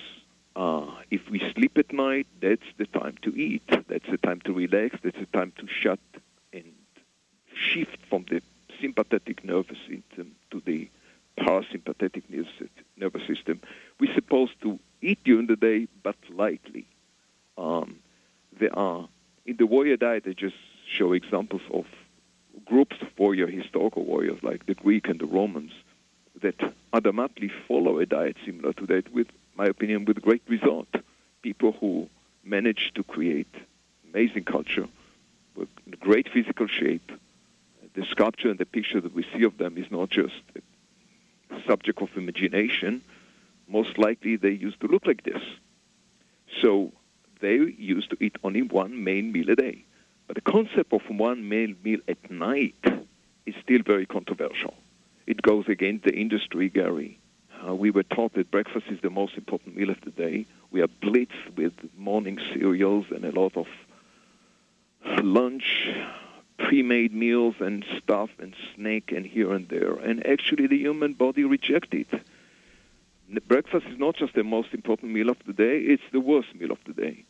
Uh, 0.59 0.91
if 1.09 1.21
we 1.29 1.39
sleep 1.55 1.77
at 1.77 1.93
night, 1.93 2.27
that's 2.41 2.69
the 2.77 2.85
time 2.87 3.15
to 3.21 3.33
eat. 3.33 3.63
That's 3.87 4.09
the 4.11 4.17
time 4.17 4.41
to 4.41 4.51
relax. 4.51 4.97
That's 5.01 5.17
the 5.17 5.25
time 5.27 5.53
to 5.57 5.65
shut 5.67 6.01
and 6.51 6.73
shift 7.55 7.97
from 8.09 8.25
the 8.29 8.41
sympathetic 8.81 9.45
nervous 9.45 9.77
system 9.87 10.35
to 10.51 10.61
the 10.65 10.89
parasympathetic 11.39 12.23
nervous 12.97 13.25
system. 13.25 13.61
We're 14.01 14.13
supposed 14.13 14.61
to 14.63 14.77
eat 15.01 15.19
during 15.23 15.47
the 15.47 15.55
day, 15.55 15.87
but 16.03 16.17
lightly. 16.29 16.85
Um, 17.57 17.99
there 18.59 18.77
are 18.77 19.07
in 19.45 19.55
the 19.55 19.65
warrior 19.65 19.95
diet. 19.95 20.25
They 20.25 20.33
just 20.33 20.57
show 20.85 21.13
examples 21.13 21.61
of 21.71 21.85
groups 22.65 22.97
of 23.01 23.07
warrior, 23.17 23.47
historical 23.47 24.03
warriors 24.03 24.43
like 24.43 24.65
the 24.65 24.75
Greek 24.75 25.07
and 25.07 25.21
the 25.21 25.25
Romans 25.25 25.71
that 26.41 26.57
adamantly 26.93 27.49
follow 27.65 27.99
a 27.99 28.05
diet 28.05 28.35
similar 28.45 28.73
to 28.73 28.85
that, 28.87 29.13
with 29.13 29.27
my 29.59 29.65
opinion, 29.65 30.05
with 30.05 30.21
great 30.21 30.41
result. 30.47 30.87
People 31.41 31.73
who 31.73 32.09
manage 32.45 32.93
to 32.95 33.03
create 33.03 33.53
amazing 34.09 34.45
culture 34.45 34.87
with 35.53 35.67
great 35.99 36.29
physical 36.29 36.65
shape. 36.67 37.11
The 37.93 38.05
sculpture 38.05 38.49
and 38.49 38.57
the 38.57 38.65
picture 38.65 39.01
that 39.01 39.13
we 39.13 39.25
see 39.33 39.43
of 39.43 39.57
them 39.57 39.77
is 39.77 39.91
not 39.91 40.09
just 40.09 40.41
a 40.55 41.61
subject 41.67 42.01
of 42.01 42.09
imagination. 42.15 43.01
Most 43.67 43.97
likely, 43.97 44.37
they 44.37 44.51
used 44.51 44.79
to 44.79 44.87
look 44.87 45.05
like 45.05 45.23
this. 45.23 45.43
So 46.61 46.93
they 47.41 47.55
used 47.95 48.09
to 48.11 48.17
eat 48.23 48.37
only 48.45 48.61
one 48.61 49.03
main 49.03 49.33
meal 49.33 49.49
a 49.49 49.57
day. 49.57 49.83
But 50.27 50.35
the 50.35 50.51
concept 50.55 50.93
of 50.93 51.01
one 51.09 51.49
main 51.49 51.75
meal 51.83 51.99
at 52.07 52.31
night 52.31 52.81
is 53.45 53.55
still 53.61 53.81
very 53.85 54.05
controversial. 54.05 54.75
It 55.27 55.41
goes 55.41 55.65
against 55.67 56.05
the 56.05 56.15
industry, 56.15 56.69
Gary. 56.69 57.18
Uh, 57.67 57.75
we 57.75 57.91
were 57.91 58.03
taught 58.03 58.33
that 58.33 58.51
breakfast 58.51 58.85
is 58.89 58.99
the 59.01 59.09
most 59.09 59.35
important 59.35 59.75
meal 59.75 59.89
of 59.89 59.99
the 60.01 60.11
day. 60.11 60.45
We 60.71 60.81
are 60.81 60.87
blitzed 60.87 61.55
with 61.57 61.73
morning 61.97 62.39
cereals 62.53 63.05
and 63.11 63.25
a 63.25 63.31
lot 63.31 63.57
of 63.57 63.67
lunch, 65.23 65.89
pre-made 66.57 67.13
meals 67.13 67.55
and 67.59 67.85
stuff 68.01 68.29
and 68.39 68.55
snack 68.75 69.11
and 69.11 69.25
here 69.25 69.53
and 69.53 69.67
there. 69.69 69.93
And 69.93 70.25
actually 70.25 70.67
the 70.67 70.77
human 70.77 71.13
body 71.13 71.43
rejects 71.43 71.89
it. 71.91 72.07
Breakfast 73.47 73.85
is 73.87 73.99
not 73.99 74.15
just 74.15 74.33
the 74.33 74.43
most 74.43 74.73
important 74.73 75.11
meal 75.11 75.29
of 75.29 75.37
the 75.45 75.53
day, 75.53 75.79
it's 75.79 76.03
the 76.11 76.19
worst 76.19 76.55
meal 76.55 76.71
of 76.71 76.79
the 76.85 76.93
day. 76.93 77.25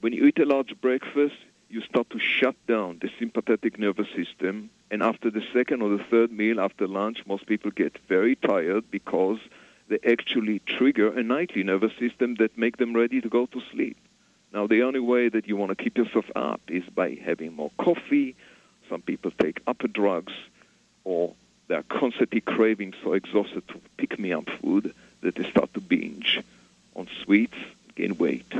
When 0.00 0.12
you 0.12 0.26
eat 0.26 0.38
a 0.38 0.46
large 0.46 0.80
breakfast, 0.80 1.34
you 1.68 1.80
start 1.82 2.10
to 2.10 2.18
shut 2.18 2.54
down 2.66 2.98
the 3.00 3.10
sympathetic 3.18 3.78
nervous 3.78 4.08
system. 4.14 4.70
And 4.90 5.02
after 5.02 5.30
the 5.30 5.42
second 5.52 5.82
or 5.82 5.90
the 5.90 6.04
third 6.10 6.32
meal 6.32 6.60
after 6.60 6.86
lunch, 6.86 7.24
most 7.26 7.46
people 7.46 7.70
get 7.70 7.96
very 8.08 8.34
tired 8.36 8.90
because 8.90 9.38
they 9.90 9.98
actually 10.08 10.60
trigger 10.60 11.08
a 11.08 11.22
nightly 11.22 11.64
nervous 11.64 11.92
system 11.98 12.36
that 12.36 12.56
make 12.56 12.76
them 12.76 12.94
ready 12.94 13.20
to 13.20 13.28
go 13.28 13.46
to 13.46 13.60
sleep. 13.72 13.96
Now, 14.52 14.66
the 14.68 14.82
only 14.84 15.00
way 15.00 15.28
that 15.28 15.48
you 15.48 15.56
want 15.56 15.70
to 15.70 15.82
keep 15.82 15.98
yourself 15.98 16.30
up 16.34 16.60
is 16.68 16.84
by 16.84 17.14
having 17.14 17.54
more 17.54 17.72
coffee. 17.76 18.36
Some 18.88 19.02
people 19.02 19.32
take 19.32 19.60
upper 19.66 19.88
drugs, 19.88 20.32
or 21.04 21.34
they're 21.66 21.82
constantly 21.82 22.40
craving 22.40 22.94
so 23.02 23.12
exhausted 23.14 23.66
to 23.68 23.80
pick 23.96 24.18
me 24.18 24.32
up 24.32 24.48
food 24.62 24.94
that 25.22 25.34
they 25.34 25.48
start 25.50 25.74
to 25.74 25.80
binge 25.80 26.40
on 26.94 27.08
sweets, 27.24 27.58
gain 27.96 28.16
weight. 28.16 28.52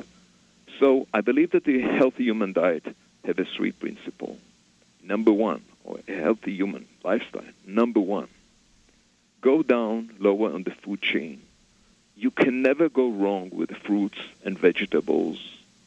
So 0.81 1.07
I 1.15 1.21
believe 1.21 1.53
that 1.53 1.65
the 1.65 1.81
healthy 1.81 2.25
human 2.25 2.53
diet 2.53 2.85
have 3.25 3.39
a 3.39 3.45
three 3.45 3.73
principle. 3.73 4.37
Number 5.03 5.33
one, 5.33 5.63
or 5.85 5.99
a 6.09 6.13
healthy 6.13 6.55
human 6.55 6.87
lifestyle. 7.05 7.43
Number 7.67 8.01
one, 8.01 8.29
go 9.41 9.63
down 9.63 10.11
lower 10.19 10.53
on 10.53 10.63
the 10.65 10.71
food 10.71 11.01
chain. 11.03 11.43
You 12.17 12.31
can 12.31 12.63
never 12.63 12.89
go 12.89 13.09
wrong 13.09 13.51
with 13.51 13.71
fruits 13.77 14.19
and 14.45 14.59
vegetables 14.59 15.39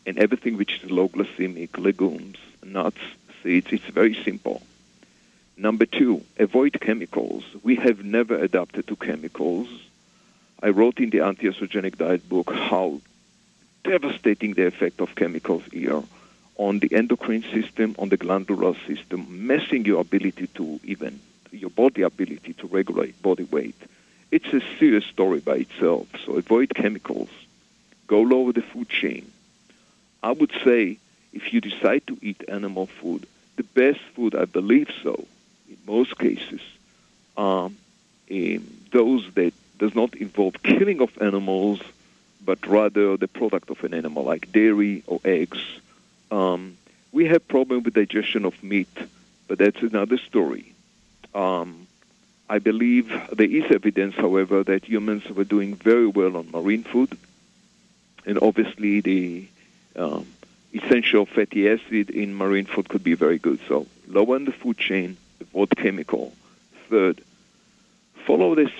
and 0.06 0.18
everything 0.18 0.58
which 0.58 0.82
is 0.84 0.90
low 0.90 1.08
glycemic, 1.08 1.78
legumes, 1.78 2.38
nuts, 2.64 2.98
seeds. 3.42 3.68
It's 3.72 3.86
very 3.86 4.16
simple. 4.24 4.62
Number 5.56 5.86
two, 5.86 6.24
avoid 6.38 6.80
chemicals. 6.82 7.44
We 7.62 7.76
have 7.76 8.04
never 8.04 8.36
adapted 8.36 8.88
to 8.88 8.96
chemicals. 8.96 9.68
I 10.62 10.70
wrote 10.70 11.00
in 11.00 11.12
the 11.12 11.22
anti-estrogenic 11.22 11.98
diet 11.98 12.28
book 12.28 12.52
how 12.52 13.02
devastating 13.84 14.54
the 14.54 14.66
effect 14.66 15.02
of 15.02 15.14
chemicals 15.16 15.64
here 15.72 16.02
on 16.56 16.80
the 16.80 16.94
endocrine 16.96 17.44
system, 17.54 17.96
on 18.00 18.10
the 18.10 18.18
glandular 18.18 18.74
system, 18.88 19.46
messing 19.46 19.86
your 19.86 20.02
ability 20.02 20.48
to 20.56 20.80
even 20.84 21.20
your 21.54 21.70
body 21.70 22.02
ability 22.02 22.54
to 22.54 22.68
regulate 22.68 23.22
body 23.22 23.44
weight. 23.44 23.76
It's 24.32 24.52
a 24.54 24.62
serious 24.80 25.06
story 25.06 25.40
by 25.40 25.58
itself. 25.58 26.08
So 26.26 26.34
avoid 26.34 26.74
chemicals. 26.74 27.30
Go 28.08 28.22
lower 28.22 28.52
the 28.52 28.62
food 28.62 28.90
chain. 28.90 29.32
I 30.22 30.32
would 30.32 30.52
say 30.64 30.98
if 31.34 31.54
you 31.54 31.62
decide 31.62 32.06
to 32.08 32.18
eat 32.22 32.44
animal 32.48 32.88
food, 32.88 33.28
the 33.56 33.64
best 33.64 34.00
food, 34.16 34.36
I 34.36 34.46
believe 34.46 34.90
so, 35.04 35.26
in 35.70 35.78
most 35.86 36.18
cases, 36.18 36.62
are 37.38 37.70
those 38.92 39.32
that 39.36 39.54
does 39.78 39.96
not 39.96 40.16
involve 40.16 40.62
killing 40.64 41.02
of 41.02 41.10
animals 41.22 41.82
but 42.46 42.66
rather 42.68 43.18
the 43.18 43.28
product 43.28 43.70
of 43.70 43.84
an 43.84 43.94
animal, 43.94 44.24
like 44.24 44.52
dairy 44.52 45.04
or 45.08 45.20
eggs. 45.24 45.60
Um, 46.32 46.78
we 47.12 47.26
have 47.26 47.48
problem 47.48 47.84
with 47.84 47.94
digestion 47.94 48.46
of 48.46 48.62
meat, 48.64 48.90
but 49.48 49.58
that's 49.58 49.82
another 49.82 50.18
story. 50.18 50.73
Um, 51.34 51.88
I 52.50 52.60
believe 52.60 53.10
there 53.32 53.50
is 53.50 53.72
evidence, 53.72 54.16
however, 54.16 54.64
that 54.64 54.86
humans 54.86 55.28
were 55.30 55.44
doing 55.44 55.76
very 55.76 56.08
well 56.08 56.38
on 56.38 56.52
marine 56.52 56.84
food, 56.84 57.18
and 58.26 58.40
obviously 58.40 59.02
the 59.02 59.48
um, 59.96 60.28
essential 60.74 61.26
fatty 61.26 61.70
acid 61.70 62.10
in 62.10 62.36
marine 62.36 62.66
food 62.66 62.90
could 62.90 63.04
be 63.04 63.14
very 63.14 63.40
good. 63.40 63.60
So 63.68 63.88
lower 64.08 64.36
in 64.36 64.46
the 64.46 64.52
food 64.52 64.78
chain, 64.78 65.18
avoid 65.42 65.76
chemical. 65.76 66.34
Third, 66.90 67.22
follow 68.26 68.56
this. 68.56 68.72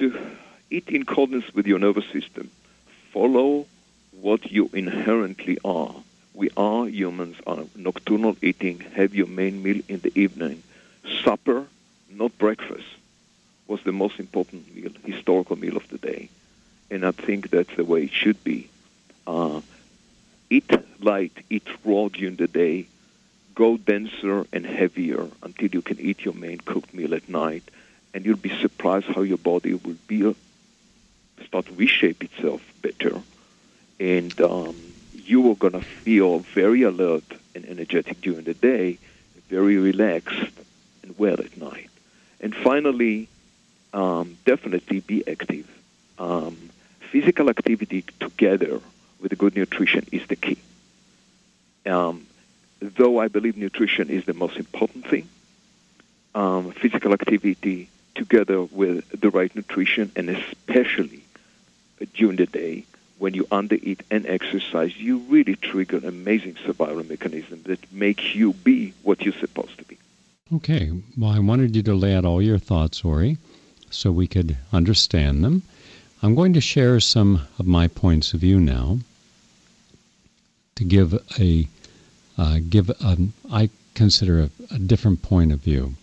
Eat 0.70 0.90
in 0.90 1.04
accordance 1.04 1.54
with 1.54 1.68
your 1.68 1.80
nervous 1.80 2.06
system 2.12 2.50
follow 3.14 3.68
what 4.12 4.52
you 4.52 4.70
inherently 4.74 5.60
are. 5.64 5.94
We 6.34 6.50
are 6.58 6.88
humans, 6.88 7.38
are 7.46 7.66
nocturnal 7.76 8.36
eating, 8.42 8.80
have 8.96 9.14
your 9.14 9.28
main 9.28 9.62
meal 9.62 9.82
in 9.88 10.00
the 10.00 10.12
evening. 10.20 10.64
Supper, 11.24 11.68
breakfast, 12.46 12.90
was 13.68 13.82
the 13.84 13.94
most 14.04 14.20
important 14.20 14.62
meal, 14.76 14.92
historical 15.06 15.56
meal 15.56 15.78
of 15.78 15.88
the 15.88 15.98
day. 15.98 16.28
And 16.92 17.06
I 17.06 17.12
think 17.12 17.50
that's 17.50 17.76
the 17.78 17.86
way 17.86 18.04
it 18.04 18.12
should 18.12 18.44
be. 18.44 18.60
Uh, 19.26 19.62
eat 20.50 20.70
light, 21.00 21.32
eat 21.50 21.68
raw 21.86 22.10
during 22.10 22.36
the 22.36 22.50
day, 22.64 22.86
go 23.56 23.78
denser 23.78 24.46
and 24.52 24.66
heavier 24.66 25.26
until 25.42 25.70
you 25.70 25.82
can 25.82 26.00
eat 26.02 26.26
your 26.26 26.34
main 26.34 26.60
cooked 26.72 26.94
meal 26.94 27.14
at 27.14 27.30
night, 27.30 27.64
and 28.14 28.26
you'll 28.26 28.50
be 28.50 28.62
surprised 28.66 29.06
how 29.06 29.22
your 29.22 29.38
body 29.38 29.74
will 29.74 30.02
be 30.08 30.26
uh, 30.26 30.34
start 31.48 31.66
to 31.68 31.74
reshape 31.74 32.22
itself 32.28 32.62
better, 32.82 33.16
and 34.02 34.34
um, 34.42 34.76
you 35.14 35.50
are 35.50 35.56
going 35.56 35.80
to 35.82 35.88
feel 36.06 36.40
very 36.40 36.82
alert 36.82 37.30
and 37.56 37.66
energetic 37.66 38.20
during 38.20 38.44
the 38.44 38.54
day, 38.54 38.98
very 39.48 39.78
relaxed 39.78 40.56
and 41.04 41.18
well 41.18 41.40
at 41.40 41.53
finally, 42.64 43.28
um, 43.94 44.38
definitely 44.46 45.02
be 45.02 45.28
active. 45.28 45.70
Um, 46.18 46.58
physical 47.12 47.50
activity 47.50 48.04
together 48.20 48.80
with 49.20 49.38
good 49.38 49.56
nutrition 49.56 50.06
is 50.12 50.26
the 50.28 50.36
key. 50.36 50.58
Um, 51.86 52.26
though 52.80 53.20
I 53.20 53.28
believe 53.28 53.58
nutrition 53.58 54.10
is 54.10 54.26
the 54.26 54.34
most 54.34 54.58
important 54.58 55.08
thing, 55.08 55.28
um, 56.34 56.72
physical 56.72 57.14
activity 57.14 57.90
together 58.16 58.62
with 58.62 59.10
the 59.10 59.30
right 59.30 59.54
nutrition, 59.56 60.12
and 60.16 60.30
especially 60.30 61.24
during 62.14 62.38
the 62.38 62.46
day 62.46 62.86
when 63.20 63.34
you 63.34 63.46
undereat 63.46 64.02
and 64.12 64.26
exercise, 64.26 64.98
you 64.98 65.20
really 65.30 65.56
trigger 65.56 65.98
an 65.98 66.06
amazing 66.06 66.58
survival 66.66 67.04
mechanism 67.06 67.62
that 67.64 67.92
makes 67.92 68.36
you 68.36 68.54
be 68.54 68.94
what 69.04 69.22
you're 69.22 69.34
supposed. 69.36 69.63
Okay. 70.56 70.92
Well, 71.18 71.32
I 71.32 71.40
wanted 71.40 71.76
you 71.76 71.82
to 71.82 71.96
lay 71.96 72.14
out 72.14 72.26
all 72.26 72.40
your 72.40 72.60
thoughts, 72.60 73.04
Ori, 73.04 73.38
so 73.90 74.12
we 74.12 74.28
could 74.28 74.56
understand 74.72 75.44
them. 75.44 75.64
I'm 76.22 76.36
going 76.36 76.54
to 76.54 76.62
share 76.62 77.00
some 77.00 77.48
of 77.58 77.66
my 77.66 77.88
points 77.88 78.34
of 78.34 78.42
view 78.42 78.60
now 78.60 79.00
to 80.76 80.84
give 80.84 81.14
a 81.40 81.68
uh, 82.38 82.60
give 82.70 82.90
a, 82.90 83.18
I 83.52 83.70
consider 83.96 84.42
a, 84.42 84.50
a 84.70 84.78
different 84.78 85.24
point 85.24 85.52
of 85.52 85.60
view. 85.62 85.96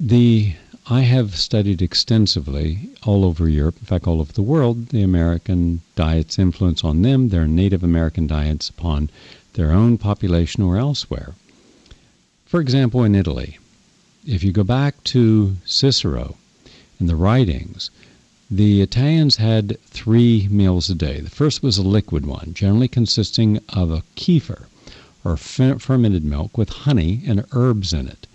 The 0.00 0.54
I 0.90 1.02
have 1.02 1.36
studied 1.36 1.82
extensively 1.82 2.88
all 3.04 3.24
over 3.24 3.48
Europe, 3.48 3.76
in 3.78 3.86
fact, 3.86 4.08
all 4.08 4.20
over 4.20 4.32
the 4.32 4.42
world, 4.42 4.88
the 4.88 5.02
American 5.02 5.82
diet's 5.94 6.38
influence 6.38 6.82
on 6.82 7.02
them, 7.02 7.28
their 7.28 7.46
Native 7.46 7.84
American 7.84 8.26
diets 8.26 8.68
upon 8.68 9.10
their 9.52 9.70
own 9.70 9.98
population 9.98 10.64
or 10.64 10.76
elsewhere. 10.78 11.34
For 12.48 12.60
example, 12.60 13.04
in 13.04 13.14
Italy, 13.14 13.58
if 14.26 14.42
you 14.42 14.52
go 14.52 14.64
back 14.64 15.04
to 15.04 15.58
Cicero 15.66 16.38
and 16.98 17.06
the 17.06 17.14
writings, 17.14 17.90
the 18.50 18.80
Italians 18.80 19.36
had 19.36 19.78
three 19.82 20.48
meals 20.50 20.88
a 20.88 20.94
day. 20.94 21.20
The 21.20 21.28
first 21.28 21.62
was 21.62 21.76
a 21.76 21.82
liquid 21.82 22.24
one, 22.24 22.54
generally 22.54 22.88
consisting 22.88 23.60
of 23.68 23.90
a 23.90 24.02
kefir, 24.16 24.64
or 25.22 25.36
fermented 25.36 26.24
milk 26.24 26.56
with 26.56 26.70
honey 26.70 27.22
and 27.26 27.44
herbs 27.52 27.92
in 27.92 28.08
it. 28.08 28.26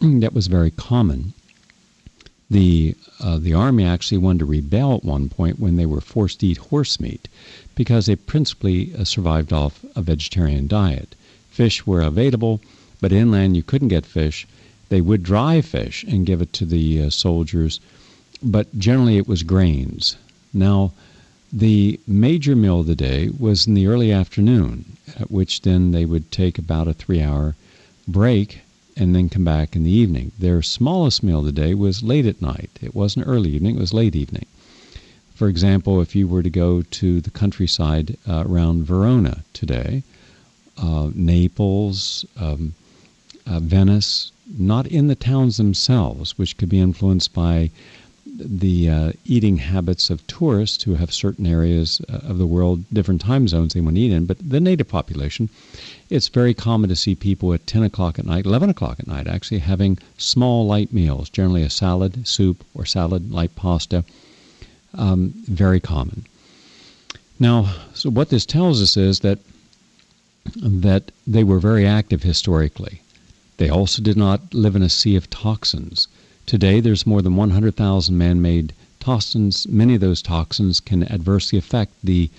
that 0.20 0.34
was 0.34 0.46
very 0.46 0.70
common. 0.70 1.32
The 2.50 2.94
uh, 3.20 3.38
the 3.38 3.54
army 3.54 3.84
actually 3.84 4.18
wanted 4.18 4.40
to 4.40 4.44
rebel 4.44 4.96
at 4.96 5.04
one 5.04 5.30
point 5.30 5.58
when 5.58 5.76
they 5.76 5.86
were 5.86 6.02
forced 6.02 6.40
to 6.40 6.46
eat 6.46 6.58
horse 6.58 7.00
meat 7.00 7.26
because 7.74 8.04
they 8.04 8.16
principally 8.16 8.94
uh, 8.94 9.04
survived 9.04 9.50
off 9.50 9.82
a 9.96 10.02
vegetarian 10.02 10.66
diet. 10.66 11.14
Fish 11.50 11.86
were 11.86 12.02
available, 12.02 12.60
but 13.00 13.12
inland 13.12 13.56
you 13.56 13.62
couldn't 13.62 13.88
get 13.88 14.06
fish. 14.06 14.46
They 14.88 15.00
would 15.00 15.22
dry 15.22 15.60
fish 15.60 16.04
and 16.04 16.26
give 16.26 16.42
it 16.42 16.52
to 16.54 16.66
the 16.66 17.02
uh, 17.02 17.10
soldiers 17.10 17.80
but 18.42 18.78
generally 18.78 19.18
it 19.18 19.28
was 19.28 19.42
grains. 19.42 20.16
Now, 20.52 20.92
the 21.52 22.00
major 22.06 22.56
meal 22.56 22.80
of 22.80 22.86
the 22.86 22.94
day 22.94 23.28
was 23.38 23.66
in 23.66 23.74
the 23.74 23.86
early 23.86 24.12
afternoon, 24.12 24.96
at 25.18 25.30
which 25.30 25.62
then 25.62 25.90
they 25.90 26.04
would 26.04 26.30
take 26.30 26.58
about 26.58 26.88
a 26.88 26.94
three 26.94 27.20
hour 27.20 27.54
break 28.08 28.60
and 28.96 29.14
then 29.14 29.28
come 29.28 29.44
back 29.44 29.76
in 29.76 29.82
the 29.82 29.90
evening. 29.90 30.32
Their 30.38 30.62
smallest 30.62 31.22
meal 31.22 31.40
of 31.40 31.46
the 31.46 31.52
day 31.52 31.74
was 31.74 32.02
late 32.02 32.26
at 32.26 32.42
night. 32.42 32.70
It 32.80 32.94
wasn't 32.94 33.26
early 33.26 33.50
evening, 33.50 33.76
it 33.76 33.80
was 33.80 33.92
late 33.92 34.16
evening. 34.16 34.46
For 35.34 35.48
example, 35.48 36.00
if 36.00 36.14
you 36.14 36.28
were 36.28 36.42
to 36.42 36.50
go 36.50 36.82
to 36.82 37.20
the 37.20 37.30
countryside 37.30 38.16
uh, 38.28 38.44
around 38.46 38.84
Verona 38.84 39.42
today, 39.52 40.02
uh, 40.78 41.10
Naples, 41.14 42.24
um, 42.38 42.74
uh, 43.46 43.60
Venice, 43.60 44.32
not 44.58 44.86
in 44.86 45.06
the 45.06 45.14
towns 45.14 45.56
themselves, 45.56 46.36
which 46.38 46.56
could 46.56 46.68
be 46.68 46.80
influenced 46.80 47.32
by 47.32 47.70
the 48.42 48.88
uh, 48.88 49.12
eating 49.24 49.58
habits 49.58 50.08
of 50.08 50.26
tourists 50.26 50.84
who 50.84 50.94
have 50.94 51.12
certain 51.12 51.46
areas 51.46 52.00
uh, 52.08 52.20
of 52.22 52.38
the 52.38 52.46
world, 52.46 52.84
different 52.92 53.20
time 53.20 53.46
zones 53.48 53.74
they 53.74 53.80
want 53.80 53.96
to 53.96 54.02
eat 54.02 54.12
in, 54.12 54.26
but 54.26 54.38
the 54.38 54.60
native 54.60 54.88
population, 54.88 55.48
it's 56.08 56.28
very 56.28 56.54
common 56.54 56.88
to 56.88 56.96
see 56.96 57.14
people 57.14 57.52
at 57.52 57.66
10 57.66 57.82
o'clock 57.82 58.18
at 58.18 58.26
night, 58.26 58.46
11 58.46 58.70
o'clock 58.70 58.98
at 58.98 59.06
night, 59.06 59.26
actually 59.26 59.58
having 59.58 59.98
small, 60.16 60.66
light 60.66 60.92
meals, 60.92 61.28
generally 61.28 61.62
a 61.62 61.70
salad, 61.70 62.26
soup, 62.26 62.64
or 62.74 62.84
salad, 62.84 63.30
light 63.30 63.54
pasta. 63.56 64.04
Um, 64.94 65.32
very 65.46 65.80
common. 65.80 66.24
Now, 67.38 67.74
so 67.94 68.10
what 68.10 68.30
this 68.30 68.44
tells 68.44 68.82
us 68.82 68.96
is 68.96 69.20
that 69.20 69.38
that 70.56 71.12
they 71.26 71.44
were 71.44 71.60
very 71.60 71.86
active 71.86 72.22
historically. 72.22 73.02
They 73.60 73.68
also 73.68 74.00
did 74.00 74.16
not 74.16 74.54
live 74.54 74.74
in 74.74 74.82
a 74.82 74.88
sea 74.88 75.16
of 75.16 75.28
toxins. 75.28 76.08
Today, 76.46 76.80
there's 76.80 77.06
more 77.06 77.20
than 77.20 77.36
100,000 77.36 78.16
man 78.16 78.40
made 78.40 78.72
toxins. 79.00 79.68
Many 79.68 79.96
of 79.96 80.00
those 80.00 80.22
toxins 80.22 80.80
can 80.80 81.02
adversely 81.12 81.58
affect 81.58 81.92
the 82.02 82.30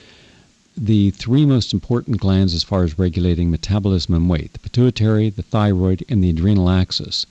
the 0.76 1.12
three 1.12 1.46
most 1.46 1.74
important 1.74 2.18
glands 2.20 2.56
as 2.56 2.64
far 2.64 2.84
as 2.84 2.98
regulating 2.98 3.52
metabolism 3.52 4.16
and 4.16 4.32
weight 4.32 4.54
the 4.54 4.60
pituitary, 4.60 5.30
the 5.30 5.44
thyroid, 5.44 6.04
and 6.10 6.24
the 6.24 6.32
adrenal 6.32 6.72
axis. 6.72 7.28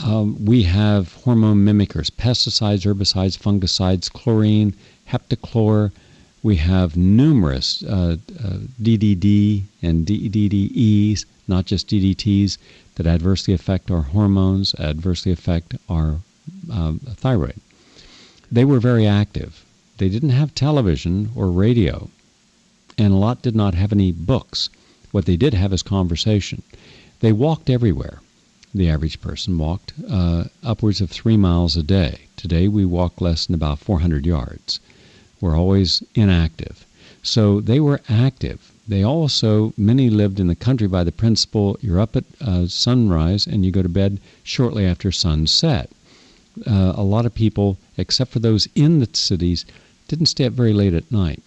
Um, 0.00 0.44
we 0.44 0.64
have 0.64 1.12
hormone 1.12 1.64
mimickers, 1.64 2.10
pesticides, 2.10 2.84
herbicides, 2.84 3.38
fungicides, 3.38 4.12
chlorine, 4.12 4.74
heptachlor. 5.08 5.92
We 6.42 6.56
have 6.56 6.96
numerous 6.96 7.84
uh, 7.84 8.16
uh, 8.44 8.56
DDD 8.82 9.62
and 9.80 10.04
DDDEs, 10.04 11.24
not 11.50 11.66
just 11.66 11.88
DDTs, 11.88 12.56
that 12.94 13.06
adversely 13.06 13.52
affect 13.52 13.90
our 13.90 14.02
hormones, 14.02 14.74
adversely 14.76 15.32
affect 15.32 15.74
our 15.88 16.20
um, 16.70 17.00
thyroid. 17.16 17.60
They 18.50 18.64
were 18.64 18.80
very 18.80 19.06
active. 19.06 19.64
They 19.98 20.08
didn't 20.08 20.30
have 20.30 20.54
television 20.54 21.30
or 21.34 21.50
radio, 21.50 22.08
and 22.96 23.12
a 23.12 23.16
lot 23.16 23.42
did 23.42 23.54
not 23.54 23.74
have 23.74 23.92
any 23.92 24.12
books. 24.12 24.70
What 25.10 25.26
they 25.26 25.36
did 25.36 25.52
have 25.52 25.72
is 25.72 25.82
conversation. 25.82 26.62
They 27.20 27.32
walked 27.32 27.68
everywhere. 27.68 28.20
The 28.74 28.88
average 28.88 29.20
person 29.20 29.58
walked 29.58 29.92
uh, 30.08 30.44
upwards 30.62 31.00
of 31.00 31.10
three 31.10 31.36
miles 31.36 31.76
a 31.76 31.82
day. 31.82 32.20
Today 32.36 32.68
we 32.68 32.84
walk 32.84 33.20
less 33.20 33.46
than 33.46 33.54
about 33.54 33.80
400 33.80 34.24
yards. 34.24 34.80
We're 35.40 35.56
always 35.56 36.02
inactive. 36.14 36.86
So 37.22 37.60
they 37.60 37.80
were 37.80 38.00
active. 38.08 38.72
They 38.90 39.04
also, 39.04 39.72
many 39.76 40.10
lived 40.10 40.40
in 40.40 40.48
the 40.48 40.56
country 40.56 40.88
by 40.88 41.04
the 41.04 41.12
principle 41.12 41.78
you're 41.80 42.00
up 42.00 42.16
at 42.16 42.24
uh, 42.40 42.66
sunrise 42.66 43.46
and 43.46 43.64
you 43.64 43.70
go 43.70 43.82
to 43.82 43.88
bed 43.88 44.18
shortly 44.42 44.84
after 44.84 45.12
sunset. 45.12 45.90
Uh, 46.66 46.94
a 46.96 47.04
lot 47.04 47.24
of 47.24 47.32
people, 47.32 47.78
except 47.96 48.32
for 48.32 48.40
those 48.40 48.66
in 48.74 48.98
the 48.98 49.08
cities, 49.12 49.64
didn't 50.08 50.26
stay 50.26 50.46
up 50.46 50.54
very 50.54 50.72
late 50.72 50.92
at 50.92 51.12
night. 51.12 51.40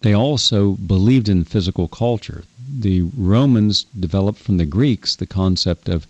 They 0.00 0.14
also 0.14 0.76
believed 0.76 1.28
in 1.28 1.44
physical 1.44 1.86
culture. 1.86 2.44
The 2.66 3.02
Romans 3.14 3.84
developed 4.00 4.38
from 4.38 4.56
the 4.56 4.64
Greeks 4.64 5.16
the 5.16 5.26
concept 5.26 5.86
of 5.86 6.06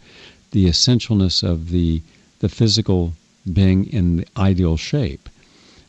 the 0.53 0.67
essentialness 0.67 1.43
of 1.43 1.71
the, 1.71 2.01
the 2.39 2.49
physical 2.49 3.15
being 3.53 3.87
in 3.87 4.19
the 4.19 4.27
ideal 4.37 4.77
shape. 4.77 5.29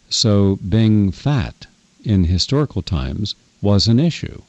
So, 0.10 0.58
being 0.67 1.12
fat 1.12 1.67
in 2.03 2.23
historical 2.23 2.82
times 2.82 3.36
was 3.62 3.88
an 3.88 4.00
issue. 4.00 4.41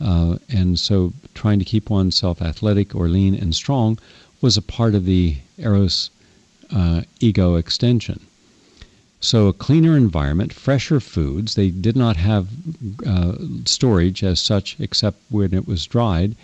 Uh, 0.00 0.36
and 0.48 0.78
so 0.78 1.12
trying 1.34 1.58
to 1.58 1.64
keep 1.64 1.90
oneself 1.90 2.40
athletic 2.40 2.94
or 2.94 3.08
lean 3.08 3.34
and 3.34 3.54
strong 3.54 3.98
was 4.40 4.56
a 4.56 4.62
part 4.62 4.94
of 4.94 5.04
the 5.04 5.36
Eros 5.58 6.10
uh, 6.74 7.02
ego 7.20 7.56
extension. 7.56 8.20
So 9.20 9.48
a 9.48 9.52
cleaner 9.52 9.98
environment, 9.98 10.52
fresher 10.52 10.98
foods. 10.98 11.54
They 11.54 11.68
did 11.68 11.94
not 11.94 12.16
have 12.16 12.48
uh, 13.06 13.34
storage 13.66 14.24
as 14.24 14.40
such, 14.40 14.76
except 14.80 15.18
when 15.28 15.52
it 15.52 15.68
was 15.68 15.84
dried. 15.84 16.34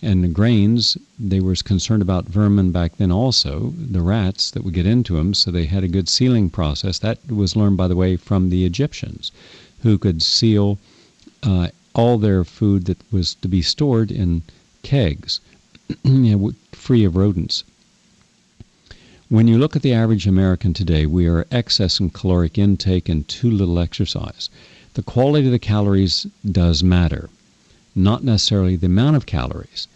And 0.00 0.24
the 0.24 0.28
grains, 0.28 0.96
they 1.18 1.40
were 1.40 1.54
concerned 1.56 2.00
about 2.00 2.24
vermin 2.24 2.72
back 2.72 2.96
then 2.96 3.12
also, 3.12 3.74
the 3.76 4.00
rats 4.00 4.50
that 4.52 4.64
would 4.64 4.72
get 4.72 4.86
into 4.86 5.16
them. 5.16 5.34
So 5.34 5.50
they 5.50 5.66
had 5.66 5.84
a 5.84 5.88
good 5.88 6.08
sealing 6.08 6.48
process. 6.48 6.98
That 6.98 7.18
was 7.30 7.54
learned, 7.54 7.76
by 7.76 7.88
the 7.88 7.96
way, 7.96 8.16
from 8.16 8.48
the 8.48 8.64
Egyptians, 8.64 9.30
who 9.82 9.98
could 9.98 10.22
seal 10.22 10.78
uh, 11.42 11.68
all 11.94 12.18
their 12.18 12.44
food 12.44 12.86
that 12.86 12.98
was 13.12 13.34
to 13.34 13.48
be 13.48 13.62
stored 13.62 14.10
in 14.10 14.42
kegs, 14.82 15.40
free 16.72 17.04
of 17.04 17.16
rodents. 17.16 17.64
When 19.28 19.48
you 19.48 19.58
look 19.58 19.74
at 19.74 19.82
the 19.82 19.94
average 19.94 20.26
American 20.26 20.74
today, 20.74 21.06
we 21.06 21.26
are 21.26 21.46
excess 21.50 22.00
in 22.00 22.10
caloric 22.10 22.58
intake 22.58 23.08
and 23.08 23.26
too 23.26 23.50
little 23.50 23.78
exercise. 23.78 24.50
the 24.94 25.02
quality 25.02 25.46
of 25.46 25.52
the 25.52 25.58
calories 25.58 26.26
does 26.44 26.82
matter, 26.82 27.30
not 27.94 28.22
necessarily 28.22 28.76
the 28.76 28.86
amount 28.86 29.16
of 29.16 29.24
calories. 29.24 29.88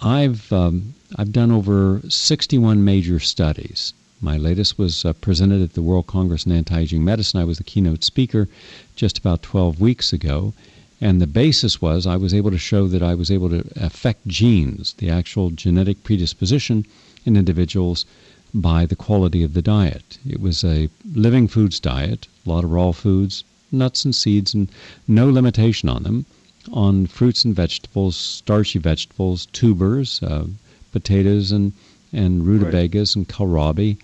I've 0.00 0.50
um, 0.52 0.94
I've 1.16 1.32
done 1.32 1.52
over 1.52 2.00
61 2.08 2.84
major 2.84 3.20
studies. 3.20 3.92
My 4.20 4.36
latest 4.36 4.78
was 4.78 5.04
uh, 5.04 5.12
presented 5.12 5.60
at 5.60 5.74
the 5.74 5.82
World 5.82 6.06
Congress 6.06 6.46
in 6.46 6.52
Anti-Aging 6.52 7.04
Medicine. 7.04 7.40
I 7.40 7.44
was 7.44 7.58
the 7.58 7.64
keynote 7.64 8.04
speaker 8.04 8.48
just 8.94 9.18
about 9.18 9.42
12 9.42 9.80
weeks 9.80 10.12
ago, 10.12 10.54
and 11.00 11.20
the 11.20 11.26
basis 11.26 11.82
was 11.82 12.06
I 12.06 12.16
was 12.16 12.32
able 12.32 12.52
to 12.52 12.58
show 12.58 12.86
that 12.86 13.02
I 13.02 13.14
was 13.14 13.30
able 13.30 13.50
to 13.50 13.66
affect 13.76 14.26
genes, 14.28 14.94
the 14.98 15.10
actual 15.10 15.50
genetic 15.50 16.04
predisposition 16.04 16.86
in 17.24 17.36
individuals 17.36 18.06
by 18.54 18.86
the 18.86 18.94
quality 18.94 19.42
of 19.42 19.52
the 19.52 19.62
diet. 19.62 20.18
It 20.24 20.40
was 20.40 20.62
a 20.62 20.88
living 21.12 21.48
foods 21.48 21.80
diet, 21.80 22.28
a 22.46 22.48
lot 22.48 22.62
of 22.62 22.70
raw 22.70 22.92
foods, 22.92 23.42
nuts 23.72 24.04
and 24.04 24.14
seeds, 24.14 24.54
and 24.54 24.68
no 25.08 25.28
limitation 25.28 25.88
on 25.88 26.04
them, 26.04 26.24
on 26.72 27.06
fruits 27.08 27.44
and 27.44 27.54
vegetables, 27.54 28.14
starchy 28.14 28.78
vegetables, 28.78 29.46
tubers, 29.46 30.22
uh, 30.22 30.46
potatoes 30.92 31.50
and, 31.50 31.72
and 32.14 32.46
rutabagas 32.46 33.10
right. 33.10 33.16
and 33.16 33.28
kohlrabi, 33.28 33.96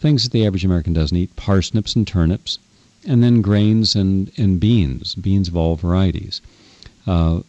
things 0.00 0.22
that 0.22 0.32
the 0.32 0.46
average 0.46 0.64
American 0.64 0.92
doesn't 0.92 1.16
eat, 1.16 1.34
parsnips 1.36 1.94
and 1.94 2.06
turnips, 2.06 2.58
and 3.06 3.22
then 3.22 3.42
grains 3.42 3.94
and, 3.94 4.30
and 4.36 4.60
beans, 4.60 5.14
beans 5.14 5.48
of 5.48 5.56
all 5.56 5.76
varieties. 5.76 6.40
Uh, 7.06 7.40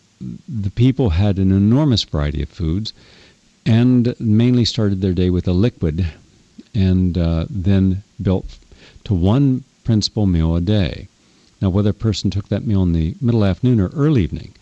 the 0.48 0.72
people 0.72 1.12
had 1.12 1.38
an 1.40 1.52
enormous 1.52 2.04
variety 2.04 2.42
of 2.42 2.50
foods 2.50 2.94
and 3.66 4.20
mainly 4.20 4.66
started 4.66 5.02
their 5.02 5.14
day 5.14 5.30
with 5.30 5.48
a 5.48 5.54
liquid 5.54 6.06
and 6.74 7.18
uh, 7.18 7.46
then 7.50 8.04
built 8.22 8.58
to 9.04 9.14
one 9.14 9.64
principal 9.84 10.26
meal 10.26 10.56
a 10.56 10.62
day. 10.62 11.08
Now, 11.62 11.70
whether 11.70 11.90
a 11.90 11.94
person 11.94 12.30
took 12.30 12.48
that 12.50 12.66
meal 12.66 12.84
in 12.84 12.94
the 12.94 13.16
middle 13.22 13.44
afternoon 13.44 13.80
or 13.80 13.90
early 13.90 14.24
evening, 14.24 14.54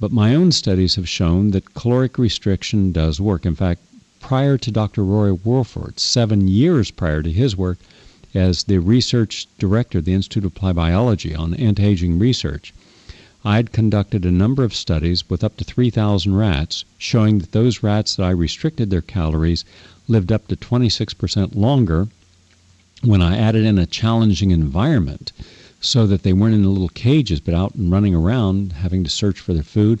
but 0.00 0.12
my 0.12 0.34
own 0.34 0.52
studies 0.52 0.94
have 0.94 1.08
shown 1.08 1.50
that 1.50 1.74
caloric 1.74 2.18
restriction 2.18 2.92
does 2.92 3.20
work. 3.20 3.44
In 3.44 3.54
fact, 3.54 3.80
prior 4.20 4.58
to 4.58 4.70
Dr. 4.70 5.04
Roy 5.04 5.32
Walford, 5.32 6.00
seven 6.00 6.48
years 6.48 6.90
prior 6.90 7.22
to 7.22 7.32
his 7.32 7.56
work 7.56 7.78
as 8.34 8.64
the 8.64 8.78
research 8.78 9.46
director 9.58 9.98
of 9.98 10.04
the 10.04 10.12
Institute 10.12 10.44
of 10.44 10.52
Applied 10.52 10.76
Biology 10.76 11.34
on 11.34 11.54
anti-aging 11.54 12.18
research, 12.18 12.74
I'd 13.44 13.72
conducted 13.72 14.26
a 14.26 14.30
number 14.30 14.64
of 14.64 14.74
studies 14.74 15.30
with 15.30 15.44
up 15.44 15.56
to 15.58 15.64
3,000 15.64 16.34
rats 16.34 16.84
showing 16.98 17.38
that 17.38 17.52
those 17.52 17.82
rats 17.82 18.16
that 18.16 18.24
I 18.24 18.30
restricted 18.30 18.90
their 18.90 19.00
calories 19.00 19.64
lived 20.08 20.32
up 20.32 20.48
to 20.48 20.56
26% 20.56 21.54
longer 21.54 22.08
when 23.02 23.22
I 23.22 23.38
added 23.38 23.64
in 23.64 23.78
a 23.78 23.86
challenging 23.86 24.50
environment 24.50 25.32
so 25.80 26.06
that 26.06 26.24
they 26.24 26.32
weren't 26.32 26.56
in 26.56 26.64
the 26.64 26.68
little 26.68 26.88
cages 26.88 27.40
but 27.40 27.54
out 27.54 27.76
and 27.76 27.92
running 27.92 28.14
around 28.14 28.72
having 28.72 29.04
to 29.04 29.10
search 29.10 29.38
for 29.38 29.54
their 29.54 29.62
food. 29.62 30.00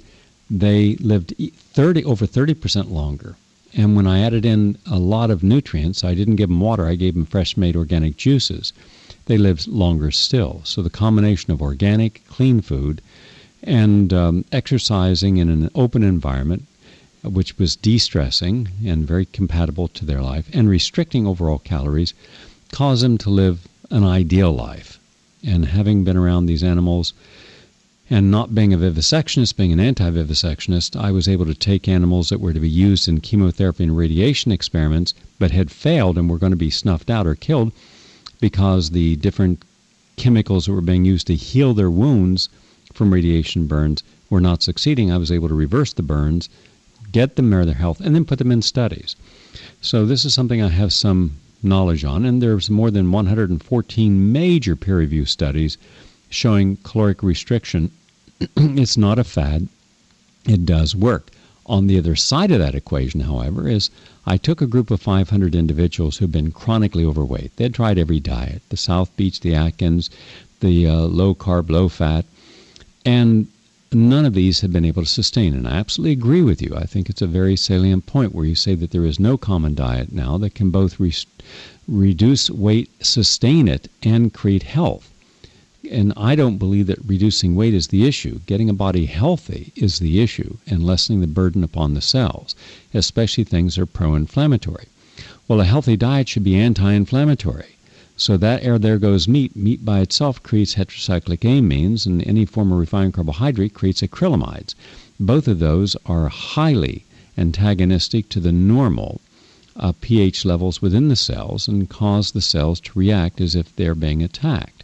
They 0.50 0.96
lived 0.96 1.32
30 1.38 2.04
over 2.04 2.26
30% 2.26 2.90
longer. 2.90 3.36
And 3.74 3.94
when 3.94 4.06
I 4.06 4.20
added 4.20 4.46
in 4.46 4.78
a 4.86 4.98
lot 4.98 5.30
of 5.30 5.42
nutrients, 5.42 6.02
I 6.02 6.14
didn't 6.14 6.36
give 6.36 6.48
them 6.48 6.60
water, 6.60 6.86
I 6.86 6.94
gave 6.94 7.14
them 7.14 7.26
fresh 7.26 7.56
made 7.56 7.76
organic 7.76 8.16
juices. 8.16 8.72
They 9.26 9.36
lived 9.36 9.68
longer 9.68 10.10
still. 10.10 10.62
So 10.64 10.80
the 10.82 10.90
combination 10.90 11.52
of 11.52 11.60
organic, 11.60 12.26
clean 12.28 12.60
food 12.60 13.02
and 13.62 14.12
um, 14.12 14.44
exercising 14.52 15.36
in 15.36 15.50
an 15.50 15.70
open 15.74 16.02
environment, 16.02 16.64
which 17.22 17.58
was 17.58 17.76
de 17.76 17.98
stressing 17.98 18.68
and 18.84 19.06
very 19.06 19.26
compatible 19.26 19.88
to 19.88 20.04
their 20.04 20.22
life, 20.22 20.48
and 20.52 20.68
restricting 20.68 21.26
overall 21.26 21.58
calories, 21.58 22.14
caused 22.72 23.02
them 23.02 23.18
to 23.18 23.30
live 23.30 23.66
an 23.90 24.04
ideal 24.04 24.52
life 24.52 24.98
and 25.44 25.66
having 25.66 26.04
been 26.04 26.16
around 26.16 26.46
these 26.46 26.62
animals 26.62 27.12
and 28.10 28.30
not 28.30 28.54
being 28.54 28.72
a 28.72 28.78
vivisectionist, 28.78 29.56
being 29.56 29.72
an 29.72 29.80
anti 29.80 30.10
vivisectionist, 30.10 30.98
I 30.98 31.10
was 31.10 31.28
able 31.28 31.44
to 31.44 31.54
take 31.54 31.88
animals 31.88 32.30
that 32.30 32.40
were 32.40 32.54
to 32.54 32.60
be 32.60 32.68
used 32.68 33.06
in 33.06 33.20
chemotherapy 33.20 33.84
and 33.84 33.96
radiation 33.96 34.50
experiments 34.50 35.12
but 35.38 35.50
had 35.50 35.70
failed 35.70 36.16
and 36.16 36.30
were 36.30 36.38
going 36.38 36.52
to 36.52 36.56
be 36.56 36.70
snuffed 36.70 37.10
out 37.10 37.26
or 37.26 37.34
killed 37.34 37.70
because 38.40 38.90
the 38.90 39.16
different 39.16 39.62
chemicals 40.16 40.66
that 40.66 40.72
were 40.72 40.80
being 40.80 41.04
used 41.04 41.26
to 41.26 41.34
heal 41.34 41.74
their 41.74 41.90
wounds 41.90 42.48
from 42.94 43.12
radiation 43.12 43.66
burns 43.66 44.02
were 44.30 44.40
not 44.40 44.62
succeeding. 44.62 45.12
I 45.12 45.18
was 45.18 45.30
able 45.30 45.48
to 45.48 45.54
reverse 45.54 45.92
the 45.92 46.02
burns, 46.02 46.48
get 47.12 47.36
them 47.36 47.50
their 47.50 47.74
health, 47.74 48.00
and 48.00 48.14
then 48.14 48.24
put 48.24 48.38
them 48.38 48.50
in 48.50 48.62
studies. 48.62 49.16
So, 49.82 50.06
this 50.06 50.24
is 50.24 50.32
something 50.32 50.62
I 50.62 50.68
have 50.68 50.92
some 50.92 51.36
knowledge 51.62 52.04
on, 52.04 52.24
and 52.24 52.40
there's 52.40 52.70
more 52.70 52.90
than 52.90 53.12
114 53.12 54.32
major 54.32 54.76
peer 54.76 54.98
review 54.98 55.24
studies 55.24 55.76
showing 56.30 56.76
caloric 56.82 57.22
restriction. 57.22 57.90
it's 58.56 58.96
not 58.96 59.18
a 59.18 59.24
fad, 59.24 59.68
it 60.46 60.64
does 60.64 60.94
work. 60.94 61.30
On 61.66 61.86
the 61.86 61.98
other 61.98 62.16
side 62.16 62.50
of 62.50 62.58
that 62.60 62.74
equation, 62.74 63.20
however, 63.20 63.68
is 63.68 63.90
I 64.24 64.36
took 64.36 64.62
a 64.62 64.66
group 64.66 64.90
of 64.90 65.00
500 65.02 65.54
individuals 65.54 66.16
who've 66.16 66.32
been 66.32 66.50
chronically 66.50 67.04
overweight. 67.04 67.56
They'd 67.56 67.74
tried 67.74 67.98
every 67.98 68.20
diet 68.20 68.62
the 68.68 68.76
South 68.76 69.14
Beach, 69.16 69.40
the 69.40 69.54
Atkins, 69.54 70.08
the 70.60 70.86
uh, 70.86 71.00
low 71.00 71.34
carb, 71.34 71.70
low 71.70 71.88
fat, 71.88 72.24
and 73.04 73.48
none 73.92 74.26
of 74.26 74.34
these 74.34 74.60
have 74.60 74.72
been 74.72 74.84
able 74.84 75.02
to 75.02 75.08
sustain. 75.08 75.54
And 75.54 75.66
I 75.66 75.76
absolutely 75.76 76.12
agree 76.12 76.42
with 76.42 76.60
you. 76.60 76.74
I 76.76 76.84
think 76.84 77.08
it's 77.08 77.22
a 77.22 77.26
very 77.26 77.56
salient 77.56 78.06
point 78.06 78.34
where 78.34 78.44
you 78.44 78.54
say 78.54 78.74
that 78.74 78.90
there 78.90 79.04
is 79.04 79.18
no 79.18 79.36
common 79.36 79.74
diet 79.74 80.12
now 80.12 80.36
that 80.38 80.54
can 80.54 80.70
both 80.70 81.00
re- 81.00 81.14
reduce 81.86 82.50
weight, 82.50 82.90
sustain 83.02 83.68
it, 83.68 83.90
and 84.02 84.34
create 84.34 84.62
health. 84.62 85.10
And 85.90 86.12
I 86.16 86.34
don't 86.34 86.58
believe 86.58 86.86
that 86.88 87.04
reducing 87.06 87.54
weight 87.54 87.72
is 87.72 87.86
the 87.86 88.06
issue. 88.06 88.40
Getting 88.46 88.68
a 88.68 88.74
body 88.74 89.06
healthy 89.06 89.72
is 89.74 89.98
the 89.98 90.20
issue 90.20 90.58
and 90.66 90.84
lessening 90.84 91.20
the 91.20 91.26
burden 91.26 91.64
upon 91.64 91.94
the 91.94 92.02
cells, 92.02 92.54
especially 92.92 93.44
things 93.44 93.76
that 93.76 93.82
are 93.82 93.86
pro 93.86 94.14
inflammatory. 94.14 94.88
Well, 95.48 95.60
a 95.60 95.64
healthy 95.64 95.96
diet 95.96 96.28
should 96.28 96.44
be 96.44 96.56
anti 96.56 96.92
inflammatory. 96.92 97.76
So 98.16 98.36
that 98.36 98.62
air 98.62 98.78
there 98.78 98.98
goes 98.98 99.28
meat. 99.28 99.56
Meat 99.56 99.84
by 99.84 100.00
itself 100.00 100.42
creates 100.42 100.74
heterocyclic 100.74 101.38
amines, 101.38 102.04
and 102.04 102.26
any 102.26 102.44
form 102.44 102.72
of 102.72 102.78
refined 102.78 103.14
carbohydrate 103.14 103.74
creates 103.74 104.02
acrylamides. 104.02 104.74
Both 105.18 105.48
of 105.48 105.58
those 105.58 105.96
are 106.04 106.28
highly 106.28 107.04
antagonistic 107.36 108.28
to 108.30 108.40
the 108.40 108.52
normal 108.52 109.20
uh, 109.76 109.92
pH 110.00 110.44
levels 110.44 110.82
within 110.82 111.08
the 111.08 111.16
cells 111.16 111.68
and 111.68 111.88
cause 111.88 112.32
the 112.32 112.40
cells 112.40 112.80
to 112.80 112.98
react 112.98 113.40
as 113.40 113.54
if 113.54 113.74
they're 113.76 113.94
being 113.94 114.22
attacked. 114.22 114.77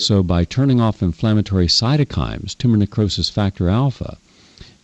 So 0.00 0.22
by 0.22 0.44
turning 0.44 0.80
off 0.80 1.02
inflammatory 1.02 1.66
cytokines, 1.66 2.56
tumor 2.56 2.76
necrosis 2.76 3.30
factor 3.30 3.68
alpha, 3.68 4.16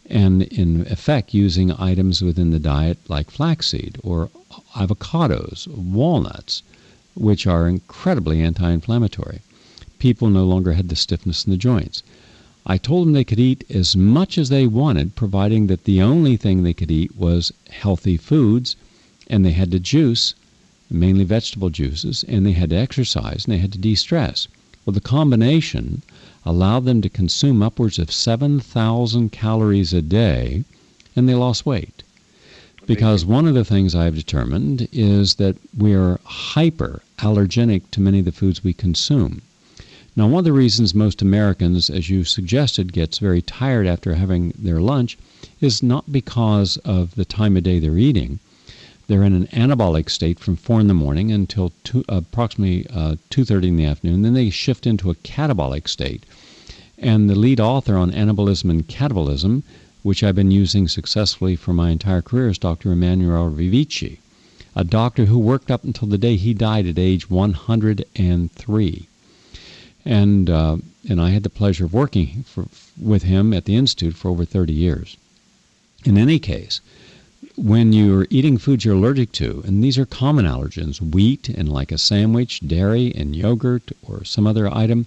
and 0.06 0.42
in 0.42 0.80
effect 0.88 1.32
using 1.32 1.70
items 1.70 2.20
within 2.20 2.50
the 2.50 2.58
diet 2.58 2.98
like 3.08 3.30
flaxseed 3.30 3.96
or 4.02 4.28
avocados, 4.74 5.68
walnuts, 5.68 6.64
which 7.14 7.46
are 7.46 7.68
incredibly 7.68 8.40
anti 8.40 8.68
inflammatory. 8.72 9.42
People 10.00 10.30
no 10.30 10.44
longer 10.44 10.72
had 10.72 10.88
the 10.88 10.96
stiffness 10.96 11.44
in 11.44 11.52
the 11.52 11.56
joints. 11.56 12.02
I 12.66 12.76
told 12.76 13.06
them 13.06 13.12
they 13.12 13.22
could 13.22 13.38
eat 13.38 13.62
as 13.70 13.94
much 13.94 14.36
as 14.36 14.48
they 14.48 14.66
wanted, 14.66 15.14
providing 15.14 15.68
that 15.68 15.84
the 15.84 16.02
only 16.02 16.36
thing 16.36 16.64
they 16.64 16.74
could 16.74 16.90
eat 16.90 17.16
was 17.16 17.52
healthy 17.70 18.16
foods, 18.16 18.74
and 19.28 19.44
they 19.44 19.52
had 19.52 19.70
to 19.70 19.78
juice, 19.78 20.34
mainly 20.90 21.22
vegetable 21.22 21.70
juices, 21.70 22.24
and 22.26 22.44
they 22.44 22.50
had 22.50 22.70
to 22.70 22.76
exercise, 22.76 23.44
and 23.44 23.54
they 23.54 23.58
had 23.58 23.70
to 23.74 23.78
de 23.78 23.94
stress. 23.94 24.48
Well, 24.84 24.92
the 24.92 25.00
combination 25.00 26.02
allowed 26.44 26.84
them 26.84 27.00
to 27.00 27.08
consume 27.08 27.62
upwards 27.62 27.98
of 27.98 28.12
7,000 28.12 29.32
calories 29.32 29.94
a 29.94 30.02
day, 30.02 30.64
and 31.16 31.26
they 31.26 31.34
lost 31.34 31.64
weight. 31.64 32.02
Because 32.86 33.24
one 33.24 33.48
of 33.48 33.54
the 33.54 33.64
things 33.64 33.94
I've 33.94 34.14
determined 34.14 34.86
is 34.92 35.36
that 35.36 35.56
we 35.74 35.94
are 35.94 36.20
hyper 36.24 37.00
allergenic 37.18 37.90
to 37.92 38.00
many 38.02 38.18
of 38.18 38.26
the 38.26 38.32
foods 38.32 38.62
we 38.62 38.74
consume. 38.74 39.40
Now, 40.16 40.28
one 40.28 40.40
of 40.40 40.44
the 40.44 40.52
reasons 40.52 40.94
most 40.94 41.22
Americans, 41.22 41.88
as 41.88 42.10
you 42.10 42.24
suggested, 42.24 42.92
gets 42.92 43.18
very 43.18 43.40
tired 43.40 43.86
after 43.86 44.14
having 44.14 44.52
their 44.58 44.80
lunch 44.82 45.16
is 45.62 45.82
not 45.82 46.12
because 46.12 46.76
of 46.84 47.14
the 47.14 47.24
time 47.24 47.56
of 47.56 47.62
day 47.62 47.78
they're 47.78 47.96
eating. 47.96 48.38
They're 49.06 49.22
in 49.22 49.34
an 49.34 49.46
anabolic 49.48 50.08
state 50.10 50.38
from 50.38 50.56
four 50.56 50.80
in 50.80 50.88
the 50.88 50.94
morning 50.94 51.30
until 51.30 51.72
two, 51.84 52.04
approximately 52.08 52.86
uh, 52.90 53.16
two 53.30 53.44
thirty 53.44 53.68
in 53.68 53.76
the 53.76 53.84
afternoon. 53.84 54.22
Then 54.22 54.34
they 54.34 54.50
shift 54.50 54.86
into 54.86 55.10
a 55.10 55.14
catabolic 55.14 55.88
state. 55.88 56.24
And 56.98 57.28
the 57.28 57.34
lead 57.34 57.60
author 57.60 57.96
on 57.96 58.12
anabolism 58.12 58.70
and 58.70 58.86
catabolism 58.88 59.62
which 60.04 60.22
I've 60.22 60.34
been 60.34 60.50
using 60.50 60.86
successfully 60.86 61.56
for 61.56 61.72
my 61.72 61.88
entire 61.88 62.20
career, 62.20 62.48
is 62.48 62.58
Dr. 62.58 62.92
Emanuele 62.92 63.48
Vivici, 63.48 64.18
a 64.76 64.84
doctor 64.84 65.24
who 65.24 65.38
worked 65.38 65.70
up 65.70 65.82
until 65.82 66.06
the 66.06 66.18
day 66.18 66.36
he 66.36 66.52
died 66.52 66.86
at 66.86 66.98
age 66.98 67.30
103. 67.30 69.08
And, 70.04 70.50
uh, 70.50 70.76
and 71.08 71.20
I 71.22 71.30
had 71.30 71.42
the 71.42 71.48
pleasure 71.48 71.86
of 71.86 71.94
working 71.94 72.44
for, 72.46 72.66
with 73.00 73.22
him 73.22 73.54
at 73.54 73.64
the 73.64 73.76
Institute 73.76 74.14
for 74.14 74.28
over 74.28 74.44
30 74.44 74.74
years. 74.74 75.16
In 76.04 76.18
any 76.18 76.38
case, 76.38 76.82
when 77.56 77.92
you're 77.92 78.26
eating 78.30 78.58
foods 78.58 78.84
you're 78.84 78.96
allergic 78.96 79.30
to, 79.30 79.62
and 79.64 79.82
these 79.82 79.96
are 79.96 80.04
common 80.04 80.44
allergens, 80.44 81.00
wheat 81.00 81.48
and 81.48 81.68
like 81.68 81.92
a 81.92 81.98
sandwich, 81.98 82.60
dairy 82.66 83.14
and 83.14 83.36
yogurt 83.36 83.92
or 84.02 84.24
some 84.24 84.44
other 84.44 84.72
item, 84.74 85.06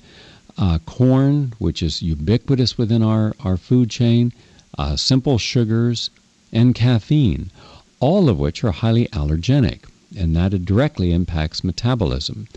uh, 0.57 0.79
corn, 0.85 1.53
which 1.57 1.83
is 1.83 2.01
ubiquitous 2.01 2.77
within 2.77 3.03
our, 3.03 3.35
our 3.41 3.57
food 3.57 3.89
chain, 3.89 4.31
uh, 4.77 4.95
simple 4.95 5.37
sugars, 5.37 6.09
and 6.53 6.73
caffeine, 6.73 7.51
all 7.99 8.29
of 8.29 8.39
which 8.39 8.63
are 8.63 8.71
highly 8.71 9.07
allergenic, 9.07 9.81
and 10.15 10.33
that 10.35 10.63
directly 10.63 11.11
impacts 11.11 11.65
metabolism. 11.65 12.47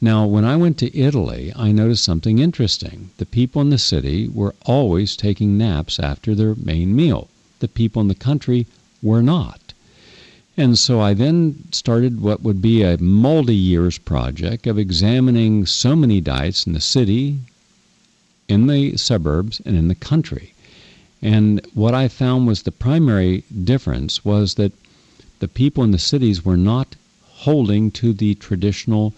Now, 0.00 0.26
when 0.26 0.44
I 0.44 0.54
went 0.56 0.78
to 0.78 0.96
Italy, 0.96 1.52
I 1.56 1.72
noticed 1.72 2.04
something 2.04 2.38
interesting. 2.38 3.10
The 3.16 3.26
people 3.26 3.60
in 3.62 3.70
the 3.70 3.78
city 3.78 4.28
were 4.28 4.54
always 4.64 5.16
taking 5.16 5.58
naps 5.58 5.98
after 5.98 6.34
their 6.34 6.54
main 6.54 6.94
meal. 6.94 7.28
The 7.58 7.68
people 7.68 8.00
in 8.00 8.08
the 8.08 8.14
country 8.14 8.66
were 9.04 9.22
not. 9.22 9.74
And 10.56 10.78
so 10.78 11.00
I 11.00 11.14
then 11.14 11.64
started 11.72 12.20
what 12.20 12.42
would 12.42 12.62
be 12.62 12.82
a 12.82 12.96
multi 12.98 13.54
years 13.54 13.98
project 13.98 14.66
of 14.66 14.78
examining 14.78 15.66
so 15.66 15.94
many 15.94 16.20
diets 16.20 16.66
in 16.66 16.72
the 16.72 16.80
city, 16.80 17.38
in 18.48 18.66
the 18.66 18.96
suburbs, 18.96 19.60
and 19.64 19.76
in 19.76 19.88
the 19.88 19.94
country. 19.94 20.54
And 21.20 21.60
what 21.74 21.94
I 21.94 22.08
found 22.08 22.46
was 22.46 22.62
the 22.62 22.72
primary 22.72 23.44
difference 23.64 24.24
was 24.24 24.54
that 24.54 24.72
the 25.40 25.48
people 25.48 25.84
in 25.84 25.90
the 25.90 25.98
cities 25.98 26.44
were 26.44 26.56
not 26.56 26.96
holding 27.22 27.90
to 27.90 28.12
the 28.12 28.34
traditional 28.36 29.12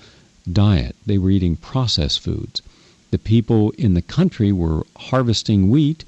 diet, 0.50 0.96
they 1.04 1.18
were 1.18 1.30
eating 1.30 1.56
processed 1.56 2.20
foods. 2.20 2.62
The 3.10 3.18
people 3.18 3.70
in 3.78 3.94
the 3.94 4.02
country 4.02 4.52
were 4.52 4.86
harvesting 4.96 5.68
wheat 5.68 6.04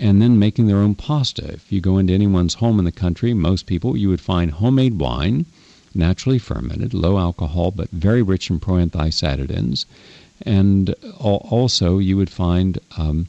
and 0.00 0.22
then 0.22 0.38
making 0.38 0.66
their 0.66 0.78
own 0.78 0.94
pasta. 0.94 1.46
If 1.52 1.70
you 1.70 1.82
go 1.82 1.98
into 1.98 2.14
anyone's 2.14 2.54
home 2.54 2.78
in 2.78 2.86
the 2.86 2.92
country, 2.92 3.34
most 3.34 3.66
people, 3.66 3.98
you 3.98 4.08
would 4.08 4.20
find 4.20 4.50
homemade 4.50 4.98
wine, 4.98 5.44
naturally 5.94 6.38
fermented, 6.38 6.94
low 6.94 7.18
alcohol, 7.18 7.70
but 7.70 7.90
very 7.90 8.22
rich 8.22 8.48
in 8.48 8.60
proanthocyanidins. 8.60 9.84
And 10.46 10.94
also, 11.18 11.98
you 11.98 12.16
would 12.16 12.30
find, 12.30 12.78
um, 12.96 13.26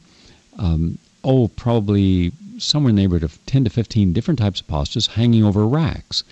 um, 0.56 0.96
oh, 1.22 1.48
probably 1.48 2.32
somewhere 2.56 2.88
in 2.88 2.96
the 2.96 3.02
neighborhood 3.02 3.24
of 3.24 3.38
10 3.44 3.64
to 3.64 3.70
15 3.70 4.14
different 4.14 4.38
types 4.38 4.62
of 4.62 4.66
pastas 4.66 5.08
hanging 5.08 5.44
over 5.44 5.66
racks. 5.66 6.24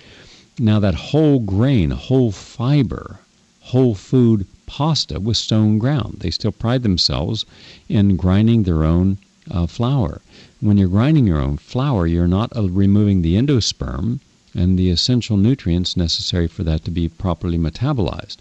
Now, 0.59 0.81
that 0.81 0.94
whole 0.94 1.38
grain, 1.38 1.90
whole 1.90 2.33
fiber, 2.33 3.20
whole 3.61 3.94
food 3.94 4.46
pasta 4.64 5.20
was 5.20 5.37
stone 5.37 5.76
ground. 5.76 6.20
They 6.20 6.31
still 6.31 6.53
pride 6.53 6.83
themselves 6.83 7.44
in 7.90 8.16
grinding 8.16 8.62
their 8.62 8.85
own 8.85 9.18
uh, 9.50 9.66
flour. 9.66 10.22
When 10.62 10.77
you're 10.77 10.88
grinding 10.88 11.27
your 11.27 11.40
own 11.40 11.57
flour, 11.57 12.07
you're 12.07 12.29
not 12.29 12.55
uh, 12.55 12.68
removing 12.68 13.23
the 13.23 13.35
endosperm 13.35 14.20
and 14.55 14.79
the 14.79 14.90
essential 14.90 15.38
nutrients 15.38 15.96
necessary 15.96 16.49
for 16.49 16.64
that 16.64 16.85
to 16.85 16.90
be 16.90 17.09
properly 17.09 17.57
metabolized. 17.57 18.37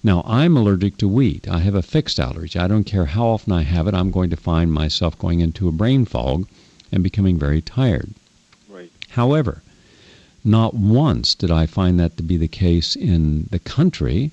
Now, 0.00 0.22
I'm 0.24 0.56
allergic 0.56 0.96
to 0.98 1.08
wheat. 1.08 1.48
I 1.48 1.58
have 1.58 1.74
a 1.74 1.82
fixed 1.82 2.20
allergy. 2.20 2.56
I 2.56 2.68
don't 2.68 2.84
care 2.84 3.06
how 3.06 3.26
often 3.26 3.52
I 3.52 3.62
have 3.62 3.88
it, 3.88 3.94
I'm 3.94 4.12
going 4.12 4.30
to 4.30 4.36
find 4.36 4.72
myself 4.72 5.18
going 5.18 5.40
into 5.40 5.66
a 5.66 5.72
brain 5.72 6.04
fog 6.04 6.46
and 6.92 7.02
becoming 7.02 7.36
very 7.36 7.60
tired. 7.60 8.14
Right. 8.68 8.92
However, 9.08 9.64
not 10.44 10.74
once 10.74 11.34
did 11.34 11.50
I 11.50 11.66
find 11.66 11.98
that 11.98 12.16
to 12.18 12.22
be 12.22 12.36
the 12.36 12.46
case 12.46 12.94
in 12.94 13.48
the 13.50 13.58
country, 13.58 14.30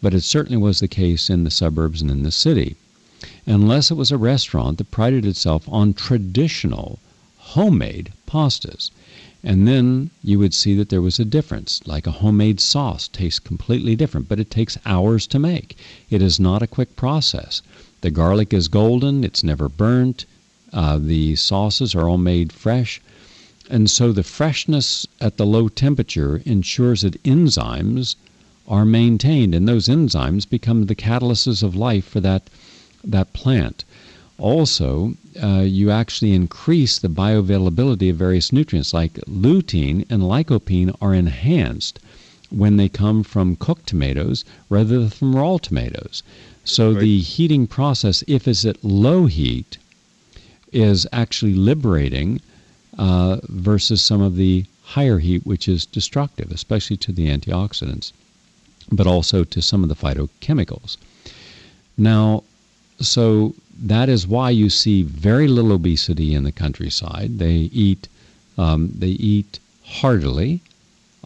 but 0.00 0.14
it 0.14 0.22
certainly 0.22 0.56
was 0.56 0.80
the 0.80 0.88
case 0.88 1.28
in 1.28 1.44
the 1.44 1.50
suburbs 1.50 2.00
and 2.00 2.10
in 2.10 2.22
the 2.22 2.30
city 2.30 2.76
unless 3.44 3.90
it 3.90 3.96
was 3.96 4.10
a 4.10 4.16
restaurant 4.16 4.78
that 4.78 4.90
prided 4.90 5.26
itself 5.26 5.68
on 5.68 5.92
traditional 5.92 6.98
homemade 7.36 8.12
pastas. 8.26 8.90
And 9.42 9.66
then 9.68 10.10
you 10.22 10.38
would 10.38 10.54
see 10.54 10.74
that 10.76 10.88
there 10.88 11.02
was 11.02 11.18
a 11.18 11.24
difference. 11.24 11.80
Like 11.84 12.06
a 12.06 12.12
homemade 12.12 12.60
sauce 12.60 13.08
tastes 13.08 13.38
completely 13.38 13.96
different, 13.96 14.28
but 14.28 14.40
it 14.40 14.50
takes 14.50 14.78
hours 14.86 15.26
to 15.26 15.38
make. 15.38 15.76
It 16.08 16.22
is 16.22 16.40
not 16.40 16.62
a 16.62 16.66
quick 16.66 16.96
process. 16.96 17.60
The 18.00 18.10
garlic 18.10 18.54
is 18.54 18.68
golden, 18.68 19.24
it's 19.24 19.44
never 19.44 19.68
burnt. 19.68 20.24
Uh, 20.72 20.98
the 20.98 21.36
sauces 21.36 21.94
are 21.94 22.08
all 22.08 22.16
made 22.16 22.52
fresh. 22.52 23.00
And 23.68 23.90
so 23.90 24.12
the 24.12 24.22
freshness 24.22 25.06
at 25.20 25.36
the 25.36 25.46
low 25.46 25.68
temperature 25.68 26.40
ensures 26.46 27.02
that 27.02 27.22
enzymes 27.24 28.14
are 28.66 28.84
maintained, 28.84 29.54
and 29.54 29.68
those 29.68 29.88
enzymes 29.88 30.48
become 30.48 30.86
the 30.86 30.94
catalysts 30.94 31.62
of 31.62 31.74
life 31.74 32.04
for 32.04 32.20
that 32.20 32.48
that 33.04 33.32
plant. 33.32 33.84
Also, 34.38 35.14
uh, 35.42 35.64
you 35.66 35.90
actually 35.90 36.32
increase 36.32 36.98
the 36.98 37.08
bioavailability 37.08 38.10
of 38.10 38.16
various 38.16 38.52
nutrients, 38.52 38.94
like 38.94 39.14
lutein 39.26 40.04
and 40.08 40.22
lycopene 40.22 40.96
are 41.00 41.14
enhanced 41.14 42.00
when 42.50 42.76
they 42.76 42.88
come 42.88 43.22
from 43.22 43.56
cooked 43.56 43.86
tomatoes 43.86 44.44
rather 44.68 44.98
than 45.00 45.10
from 45.10 45.36
raw 45.36 45.58
tomatoes. 45.58 46.22
So 46.64 46.92
right. 46.92 47.00
the 47.00 47.20
heating 47.20 47.66
process, 47.66 48.24
if 48.26 48.48
it's 48.48 48.64
at 48.64 48.82
low 48.82 49.26
heat, 49.26 49.78
is 50.72 51.06
actually 51.12 51.54
liberating 51.54 52.40
uh, 52.98 53.38
versus 53.48 54.02
some 54.02 54.20
of 54.20 54.36
the 54.36 54.64
higher 54.82 55.18
heat, 55.18 55.46
which 55.46 55.68
is 55.68 55.86
destructive, 55.86 56.50
especially 56.50 56.96
to 56.98 57.12
the 57.12 57.28
antioxidants, 57.28 58.12
but 58.90 59.06
also 59.06 59.44
to 59.44 59.62
some 59.62 59.82
of 59.82 59.88
the 59.88 59.94
phytochemicals. 59.94 60.96
Now, 61.96 62.44
so 63.00 63.54
that 63.82 64.08
is 64.08 64.26
why 64.26 64.50
you 64.50 64.68
see 64.68 65.02
very 65.02 65.48
little 65.48 65.72
obesity 65.72 66.34
in 66.34 66.44
the 66.44 66.52
countryside. 66.52 67.38
They 67.38 67.70
eat, 67.72 68.08
um, 68.58 68.92
they 68.94 69.08
eat 69.08 69.58
heartily. 69.84 70.60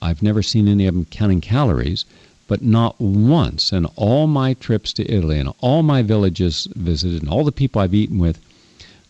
I've 0.01 0.23
never 0.23 0.43
seen 0.43 0.69
any 0.69 0.87
of 0.87 0.95
them 0.95 1.05
counting 1.07 1.41
calories, 1.41 2.05
but 2.47 2.63
not 2.63 3.01
once 3.01 3.73
in 3.73 3.87
all 3.97 4.27
my 4.27 4.55
trips 4.55 4.93
to 4.95 5.11
Italy 5.11 5.39
and 5.39 5.53
all 5.61 5.83
my 5.83 6.03
villages 6.03 6.69
visited 6.77 7.23
and 7.23 7.31
all 7.31 7.45
the 7.45 7.53
people 7.53 7.81
I've 7.81 7.95
eaten 7.95 8.19
with, 8.19 8.39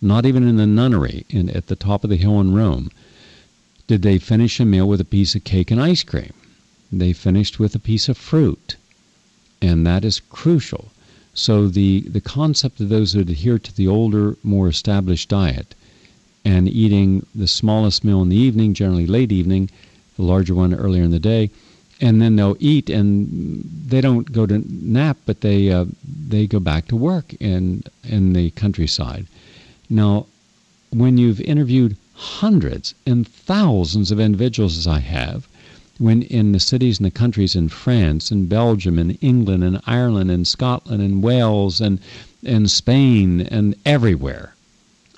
not 0.01 0.25
even 0.25 0.47
in 0.47 0.57
the 0.57 0.67
nunnery 0.67 1.27
in, 1.29 1.51
at 1.51 1.67
the 1.67 1.77
top 1.77 2.05
of 2.05 2.11
the 2.11 2.17
hill 2.17 2.41
in 2.41 2.55
Rome, 2.55 2.91
did 3.87 4.03
they 4.03 4.19
finish 4.19 4.59
a 4.59 4.65
meal 4.65 4.89
with 4.89 5.01
a 5.01 5.05
piece 5.05 5.35
of 5.35 5.45
cake 5.45 5.71
and 5.71 5.81
ice 5.81 6.03
cream. 6.03 6.33
They 6.91 7.13
finished 7.13 7.59
with 7.59 7.75
a 7.75 7.79
piece 7.79 8.09
of 8.09 8.17
fruit, 8.17 8.77
and 9.61 9.87
that 9.87 10.05
is 10.05 10.21
crucial. 10.21 10.91
So 11.35 11.69
the, 11.69 12.01
the 12.01 12.21
concept 12.21 12.81
of 12.81 12.89
those 12.89 13.13
that 13.13 13.29
adhere 13.29 13.59
to 13.59 13.77
the 13.77 13.89
older, 13.89 14.37
more 14.43 14.69
established 14.69 15.29
diet 15.29 15.75
and 16.45 16.69
eating 16.69 17.27
the 17.35 17.49
smallest 17.49 18.05
meal 18.05 18.23
in 18.23 18.29
the 18.29 18.37
evening, 18.37 18.75
generally 18.75 19.07
late 19.07 19.33
evening, 19.33 19.71
the 20.17 20.23
larger 20.23 20.55
one 20.55 20.75
earlier 20.75 21.03
in 21.03 21.11
the 21.11 21.19
day, 21.19 21.51
and 22.01 22.21
then 22.21 22.37
they'll 22.37 22.57
eat 22.61 22.91
and 22.91 23.65
they 23.87 24.01
don't 24.01 24.33
go 24.33 24.47
to 24.47 24.63
nap, 24.69 25.17
but 25.27 25.41
they 25.41 25.71
uh, 25.71 25.87
they 26.29 26.47
go 26.47 26.61
back 26.61 26.87
to 26.89 26.97
work 26.97 27.33
in 27.35 27.83
in 28.05 28.33
the 28.33 28.51
countryside. 28.51 29.27
Now, 29.89 30.27
when 30.91 31.19
you've 31.19 31.41
interviewed 31.41 31.97
hundreds 32.15 32.95
and 33.07 33.27
thousands 33.27 34.11
of 34.11 34.21
individuals 34.21 34.77
as 34.77 34.87
I 34.87 35.01
have, 35.01 35.49
when 35.99 36.23
in 36.23 36.53
the 36.53 36.61
cities 36.61 36.99
and 36.99 37.07
the 37.07 37.11
countries 37.11 37.55
in 37.55 37.69
France 37.69 38.31
and 38.31 38.49
Belgium 38.49 38.99
and 38.99 39.17
England 39.21 39.63
and 39.63 39.81
Ireland 39.87 40.31
and 40.31 40.47
Scotland 40.47 41.03
and 41.03 41.23
Wales 41.23 41.81
and, 41.81 42.01
and 42.45 42.71
Spain 42.71 43.41
and 43.43 43.75
everywhere. 43.87 44.55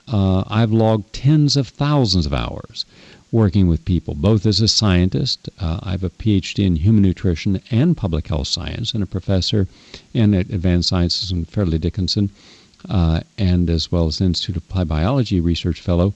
Uh, 0.08 0.44
I've 0.48 0.72
logged 0.72 1.12
tens 1.12 1.56
of 1.56 1.68
thousands 1.68 2.26
of 2.26 2.34
hours 2.34 2.84
working 3.32 3.66
with 3.66 3.84
people, 3.84 4.14
both 4.14 4.46
as 4.46 4.60
a 4.60 4.68
scientist. 4.68 5.48
Uh, 5.58 5.80
I 5.82 5.90
have 5.90 6.04
a 6.04 6.10
PhD 6.10 6.64
in 6.64 6.76
human 6.76 7.02
nutrition 7.02 7.60
and 7.70 7.96
public 7.96 8.28
health 8.28 8.48
science, 8.48 8.94
and 8.94 9.02
a 9.02 9.06
professor 9.06 9.66
in 10.14 10.32
advanced 10.32 10.88
sciences 10.88 11.32
in 11.32 11.44
Fairleigh 11.44 11.78
Dickinson, 11.78 12.30
uh, 12.88 13.20
and 13.36 13.68
as 13.68 13.90
well 13.90 14.06
as 14.06 14.20
Institute 14.20 14.56
of 14.56 14.62
Applied 14.64 14.88
Biology 14.88 15.40
research 15.40 15.80
fellow. 15.80 16.14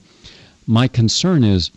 My 0.65 0.87
concern 0.87 1.43
is 1.43 1.69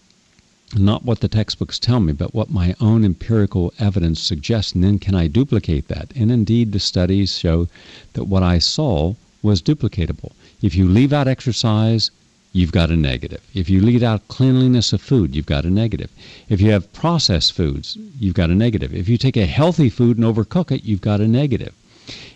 not 0.78 1.04
what 1.04 1.20
the 1.20 1.28
textbooks 1.28 1.78
tell 1.78 2.00
me, 2.00 2.12
but 2.12 2.34
what 2.34 2.50
my 2.50 2.74
own 2.80 3.04
empirical 3.04 3.72
evidence 3.78 4.20
suggests, 4.20 4.72
and 4.72 4.82
then 4.82 4.98
can 4.98 5.14
I 5.14 5.26
duplicate 5.26 5.88
that? 5.88 6.12
And 6.16 6.30
indeed, 6.32 6.72
the 6.72 6.80
studies 6.80 7.38
show 7.38 7.68
that 8.14 8.24
what 8.24 8.42
I 8.42 8.58
saw 8.58 9.14
was 9.42 9.62
duplicatable. 9.62 10.32
If 10.62 10.74
you 10.74 10.88
leave 10.88 11.12
out 11.12 11.28
exercise, 11.28 12.10
you've 12.52 12.72
got 12.72 12.90
a 12.90 12.96
negative. 12.96 13.42
If 13.52 13.68
you 13.68 13.80
leave 13.80 14.02
out 14.02 14.26
cleanliness 14.28 14.92
of 14.92 15.00
food, 15.00 15.34
you've 15.34 15.44
got 15.44 15.64
a 15.64 15.70
negative. 15.70 16.10
If 16.48 16.60
you 16.60 16.70
have 16.70 16.92
processed 16.92 17.52
foods, 17.52 17.98
you've 18.18 18.34
got 18.34 18.50
a 18.50 18.54
negative. 18.54 18.94
If 18.94 19.08
you 19.08 19.18
take 19.18 19.36
a 19.36 19.46
healthy 19.46 19.90
food 19.90 20.16
and 20.16 20.24
overcook 20.24 20.70
it, 20.70 20.84
you've 20.84 21.00
got 21.00 21.20
a 21.20 21.28
negative. 21.28 21.74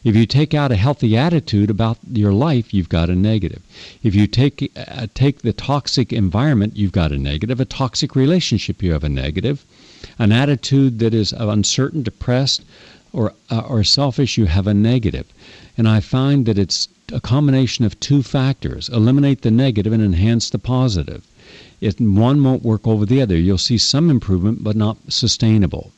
If 0.02 0.16
you 0.16 0.24
take 0.24 0.54
out 0.54 0.72
a 0.72 0.76
healthy 0.76 1.16
attitude 1.16 1.68
about 1.68 1.98
your 2.11 2.33
life, 2.33 2.72
you've 2.72 2.88
got 2.88 3.11
a 3.11 3.14
negative. 3.14 3.61
If 4.02 4.14
you 4.14 4.26
take 4.26 4.72
uh, 4.74 5.09
take 5.12 5.42
the 5.42 5.52
toxic 5.52 6.12
environment, 6.12 6.76
you've 6.76 6.92
got 6.92 7.12
a 7.12 7.18
negative. 7.18 7.61
A 7.61 7.66
toxic 7.66 8.16
relationship, 8.16 8.83
you 8.83 8.92
have 8.92 9.04
a 9.04 9.11
negative. 9.11 9.66
An 10.18 10.33
attitude 10.33 11.00
that 11.00 11.12
is 11.12 11.33
uncertain, 11.33 12.02
depressed, 12.02 12.64
or 13.12 13.35
uh, 13.50 13.61
or 13.61 13.85
selfish, 13.85 14.38
you 14.38 14.46
have 14.46 14.66
a 14.66 14.72
negative. 14.72 15.26
And 15.76 15.87
I 15.87 16.00
find 16.00 16.46
that 16.46 16.59
it's 16.59 16.88
a 17.12 17.20
combination 17.20 17.85
of 17.85 18.00
two 18.00 18.22
factors: 18.22 18.88
eliminate 18.88 19.42
the 19.42 19.50
negative 19.50 19.92
and 19.92 20.02
enhance 20.02 20.48
the 20.48 20.59
positive. 20.59 21.26
If 21.81 22.00
one 22.00 22.42
won't 22.42 22.64
work 22.64 22.87
over 22.87 23.04
the 23.04 23.20
other, 23.20 23.37
you'll 23.37 23.59
see 23.59 23.78
some 23.78 24.09
improvement, 24.09 24.64
but 24.64 24.76
not 24.76 24.96
sustainable. 25.09 25.92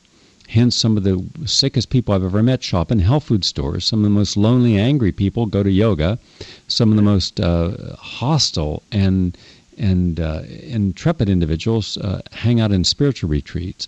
Hence, 0.51 0.75
some 0.75 0.97
of 0.97 1.03
the 1.03 1.23
sickest 1.45 1.89
people 1.89 2.13
I've 2.13 2.25
ever 2.25 2.43
met 2.43 2.61
shop 2.61 2.91
in 2.91 2.99
health 2.99 3.23
food 3.23 3.45
stores. 3.45 3.85
Some 3.85 3.99
of 3.99 4.03
the 4.03 4.09
most 4.09 4.35
lonely, 4.35 4.77
angry 4.77 5.13
people 5.13 5.45
go 5.45 5.63
to 5.63 5.71
yoga. 5.71 6.19
Some 6.67 6.89
of 6.89 6.97
the 6.97 7.01
most 7.01 7.39
uh, 7.39 7.95
hostile 7.95 8.83
and 8.91 9.37
and 9.77 10.19
uh, 10.19 10.41
intrepid 10.61 11.29
individuals 11.29 11.95
uh, 11.97 12.21
hang 12.33 12.59
out 12.59 12.73
in 12.73 12.83
spiritual 12.83 13.29
retreats, 13.29 13.87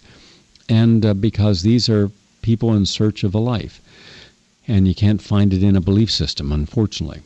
and 0.70 1.06
uh, 1.06 1.14
because 1.14 1.64
these 1.64 1.90
are 1.90 2.10
people 2.42 2.74
in 2.74 2.86
search 2.86 3.26
of 3.26 3.36
a 3.36 3.40
life, 3.40 3.82
and 4.66 4.88
you 4.88 4.96
can't 4.96 5.22
find 5.22 5.54
it 5.54 5.64
in 5.64 5.76
a 5.76 5.82
belief 5.82 6.10
system, 6.10 6.54
unfortunately. 6.54 7.22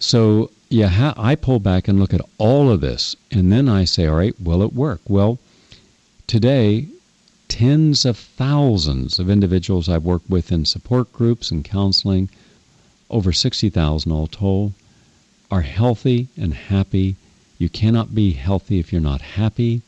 So 0.00 0.50
yeah, 0.70 0.88
ha- 0.88 1.14
I 1.16 1.36
pull 1.36 1.60
back 1.60 1.86
and 1.86 2.00
look 2.00 2.12
at 2.12 2.28
all 2.38 2.68
of 2.68 2.80
this, 2.80 3.14
and 3.30 3.52
then 3.52 3.68
I 3.68 3.84
say, 3.84 4.08
all 4.08 4.16
right, 4.16 4.34
will 4.40 4.62
it 4.62 4.72
work? 4.72 5.02
Well, 5.06 5.38
today, 6.26 6.88
tens 7.52 8.06
of 8.06 8.16
thousands 8.16 9.18
of 9.18 9.28
individuals 9.28 9.86
I've 9.86 10.06
worked 10.06 10.30
with 10.30 10.50
in 10.50 10.64
support 10.64 11.12
groups 11.12 11.50
and 11.50 11.62
counseling, 11.62 12.30
over 13.10 13.30
60,000 13.30 14.10
all 14.10 14.26
told, 14.26 14.72
are 15.50 15.60
healthy 15.60 16.28
and 16.34 16.54
happy. 16.54 17.14
You 17.58 17.68
cannot 17.68 18.14
be 18.14 18.32
healthy 18.32 18.78
if 18.78 18.90
you're 18.90 19.02
not 19.02 19.20
happy. 19.20 19.82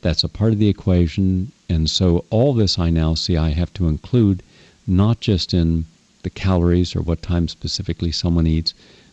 That's 0.00 0.24
a 0.24 0.28
part 0.28 0.54
of 0.54 0.58
the 0.58 0.70
equation. 0.70 1.52
And 1.68 1.90
so, 1.90 2.24
all 2.30 2.54
this 2.54 2.78
I 2.78 2.88
now 2.88 3.12
see 3.12 3.36
I 3.36 3.50
have 3.50 3.74
to 3.74 3.88
include 3.88 4.42
not 4.86 5.20
just 5.20 5.52
in 5.52 5.84
the 6.22 6.30
calories 6.30 6.96
or 6.96 7.02
what 7.02 7.20
time 7.20 7.46
specifically 7.48 8.10
someone 8.10 8.46
eats, 8.46 8.72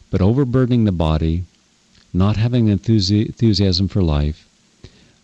but 0.09 0.21
overburdening 0.21 0.85
the 0.85 0.93
body, 0.93 1.43
not 2.13 2.37
having 2.37 2.67
enthusi- 2.67 3.25
enthusiasm 3.25 3.89
for 3.89 4.01
life, 4.01 4.47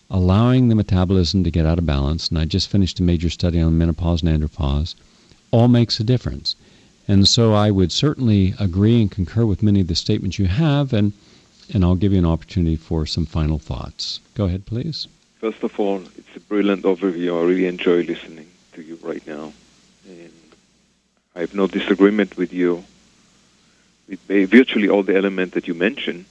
allowing 0.09 0.67
the 0.67 0.75
metabolism 0.75 1.43
to 1.43 1.51
get 1.51 1.65
out 1.65 1.77
of 1.77 1.85
balance, 1.85 2.29
and 2.29 2.39
I 2.39 2.45
just 2.45 2.69
finished 2.69 2.99
a 2.99 3.03
major 3.03 3.29
study 3.29 3.61
on 3.61 3.77
menopause 3.77 4.23
and 4.23 4.29
andropause, 4.29 4.95
all 5.51 5.67
makes 5.67 5.99
a 5.99 6.03
difference. 6.03 6.55
And 7.07 7.27
so 7.27 7.53
I 7.53 7.71
would 7.71 7.91
certainly 7.91 8.53
agree 8.59 9.01
and 9.01 9.11
concur 9.11 9.45
with 9.45 9.63
many 9.63 9.81
of 9.81 9.87
the 9.87 9.95
statements 9.95 10.39
you 10.39 10.45
have, 10.45 10.93
and, 10.93 11.13
and 11.73 11.83
I'll 11.83 11.95
give 11.95 12.13
you 12.13 12.19
an 12.19 12.25
opportunity 12.25 12.75
for 12.75 13.05
some 13.05 13.25
final 13.25 13.59
thoughts. 13.59 14.19
Go 14.35 14.45
ahead, 14.45 14.65
please. 14.65 15.07
First 15.39 15.63
of 15.63 15.79
all, 15.79 16.01
it's 16.17 16.35
a 16.35 16.39
brilliant 16.39 16.83
overview. 16.83 17.39
I 17.39 17.45
really 17.45 17.65
enjoy 17.65 18.03
listening 18.03 18.47
to 18.73 18.81
you 18.81 18.99
right 19.01 19.25
now. 19.25 19.53
And 20.07 20.31
I 21.35 21.39
have 21.39 21.55
no 21.55 21.67
disagreement 21.67 22.35
with 22.35 22.51
you 22.51 22.83
with 24.07 24.19
virtually 24.49 24.89
all 24.89 25.03
the 25.03 25.15
elements 25.15 25.53
that 25.53 25.67
you 25.67 25.73
mentioned. 25.75 26.25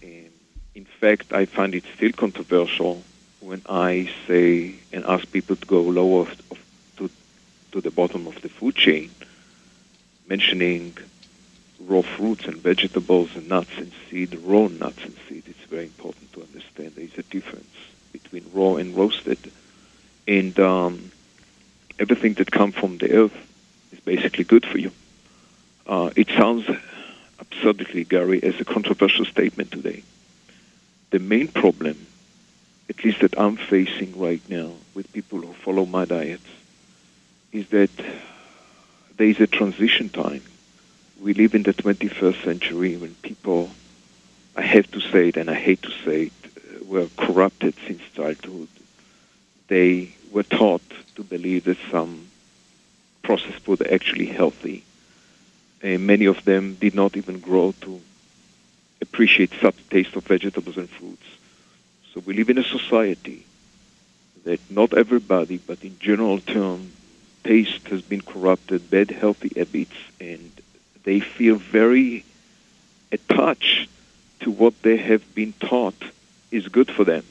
In 0.00 0.84
fact, 0.84 1.32
I 1.32 1.44
find 1.44 1.74
it 1.74 1.84
still 1.96 2.12
controversial 2.12 3.02
when 3.48 3.62
I 3.66 4.10
say 4.26 4.74
and 4.92 5.06
ask 5.06 5.30
people 5.32 5.56
to 5.56 5.66
go 5.66 5.80
lower 5.80 6.28
of, 6.50 6.58
to, 6.98 7.10
to 7.72 7.80
the 7.80 7.90
bottom 7.90 8.26
of 8.26 8.42
the 8.42 8.50
food 8.50 8.74
chain, 8.74 9.10
mentioning 10.28 10.94
raw 11.80 12.02
fruits 12.02 12.44
and 12.44 12.56
vegetables 12.58 13.34
and 13.36 13.48
nuts 13.48 13.70
and 13.78 13.90
seed, 14.10 14.38
raw 14.44 14.68
nuts 14.68 15.02
and 15.02 15.16
seed. 15.26 15.44
It's 15.46 15.64
very 15.70 15.84
important 15.84 16.30
to 16.34 16.42
understand 16.42 16.92
there 16.94 17.04
is 17.06 17.16
a 17.16 17.22
difference 17.22 17.74
between 18.12 18.44
raw 18.52 18.74
and 18.76 18.94
roasted. 18.94 19.38
And 20.26 20.58
um, 20.60 21.10
everything 21.98 22.34
that 22.34 22.50
comes 22.50 22.74
from 22.74 22.98
the 22.98 23.12
earth 23.14 23.36
is 23.92 24.00
basically 24.00 24.44
good 24.44 24.66
for 24.66 24.76
you. 24.76 24.92
Uh, 25.86 26.10
it 26.16 26.28
sounds 26.28 26.68
absurdly, 27.38 28.04
Gary, 28.04 28.42
as 28.42 28.60
a 28.60 28.64
controversial 28.66 29.24
statement 29.24 29.70
today. 29.72 30.02
The 31.12 31.18
main 31.18 31.48
problem, 31.48 32.06
at 32.88 33.04
least 33.04 33.20
that 33.20 33.38
I'm 33.38 33.56
facing 33.56 34.18
right 34.18 34.42
now 34.48 34.72
with 34.94 35.12
people 35.12 35.40
who 35.40 35.52
follow 35.52 35.84
my 35.86 36.04
diets, 36.04 36.46
is 37.52 37.68
that 37.68 37.90
there 39.16 39.26
is 39.26 39.40
a 39.40 39.46
transition 39.46 40.08
time. 40.08 40.42
We 41.20 41.34
live 41.34 41.54
in 41.54 41.64
the 41.64 41.74
21st 41.74 42.44
century 42.44 42.96
when 42.96 43.14
people, 43.16 43.70
I 44.56 44.62
have 44.62 44.90
to 44.92 45.00
say 45.00 45.28
it 45.28 45.36
and 45.36 45.50
I 45.50 45.54
hate 45.54 45.82
to 45.82 45.90
say 46.04 46.22
it, 46.24 46.32
uh, 46.56 46.84
were 46.84 47.08
corrupted 47.16 47.74
since 47.86 48.00
childhood. 48.14 48.68
They 49.66 50.14
were 50.30 50.44
taught 50.44 50.82
to 51.16 51.22
believe 51.24 51.64
that 51.64 51.78
some 51.90 52.28
processed 53.22 53.60
food 53.60 53.80
are 53.82 53.92
actually 53.92 54.26
healthy 54.26 54.84
and 55.82 56.06
many 56.06 56.26
of 56.26 56.44
them 56.44 56.74
did 56.74 56.94
not 56.94 57.16
even 57.16 57.40
grow 57.40 57.74
to 57.82 58.00
appreciate 59.00 59.52
such 59.60 59.76
taste 59.90 60.16
of 60.16 60.24
vegetables 60.24 60.76
and 60.76 60.88
fruits. 60.88 61.26
So 62.14 62.22
we 62.24 62.34
live 62.34 62.50
in 62.50 62.58
a 62.58 62.64
society 62.64 63.44
that 64.44 64.60
not 64.70 64.94
everybody, 64.94 65.58
but 65.58 65.84
in 65.84 65.98
general 65.98 66.40
term, 66.40 66.92
taste 67.44 67.88
has 67.88 68.02
been 68.02 68.20
corrupted, 68.20 68.90
bad 68.90 69.10
healthy 69.10 69.52
habits, 69.56 69.96
and 70.20 70.50
they 71.04 71.20
feel 71.20 71.56
very 71.56 72.24
attached 73.12 73.88
to 74.40 74.50
what 74.50 74.80
they 74.82 74.96
have 74.96 75.34
been 75.34 75.52
taught 75.60 76.02
is 76.50 76.68
good 76.68 76.90
for 76.90 77.04
them. 77.04 77.24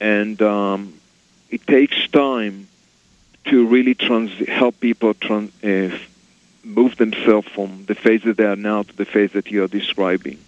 And 0.00 0.40
um, 0.42 0.94
it 1.50 1.66
takes 1.66 2.08
time 2.08 2.68
to 3.46 3.66
really 3.66 3.94
trans- 3.94 4.48
help 4.48 4.80
people 4.80 5.14
trans- 5.14 5.64
uh, 5.64 5.96
move 6.64 6.96
themselves 6.96 7.46
from 7.48 7.84
the 7.86 7.94
phase 7.94 8.22
that 8.24 8.36
they 8.36 8.44
are 8.44 8.56
now 8.56 8.82
to 8.82 8.96
the 8.96 9.04
phase 9.04 9.32
that 9.32 9.50
you 9.50 9.62
are 9.62 9.68
describing. 9.68 10.38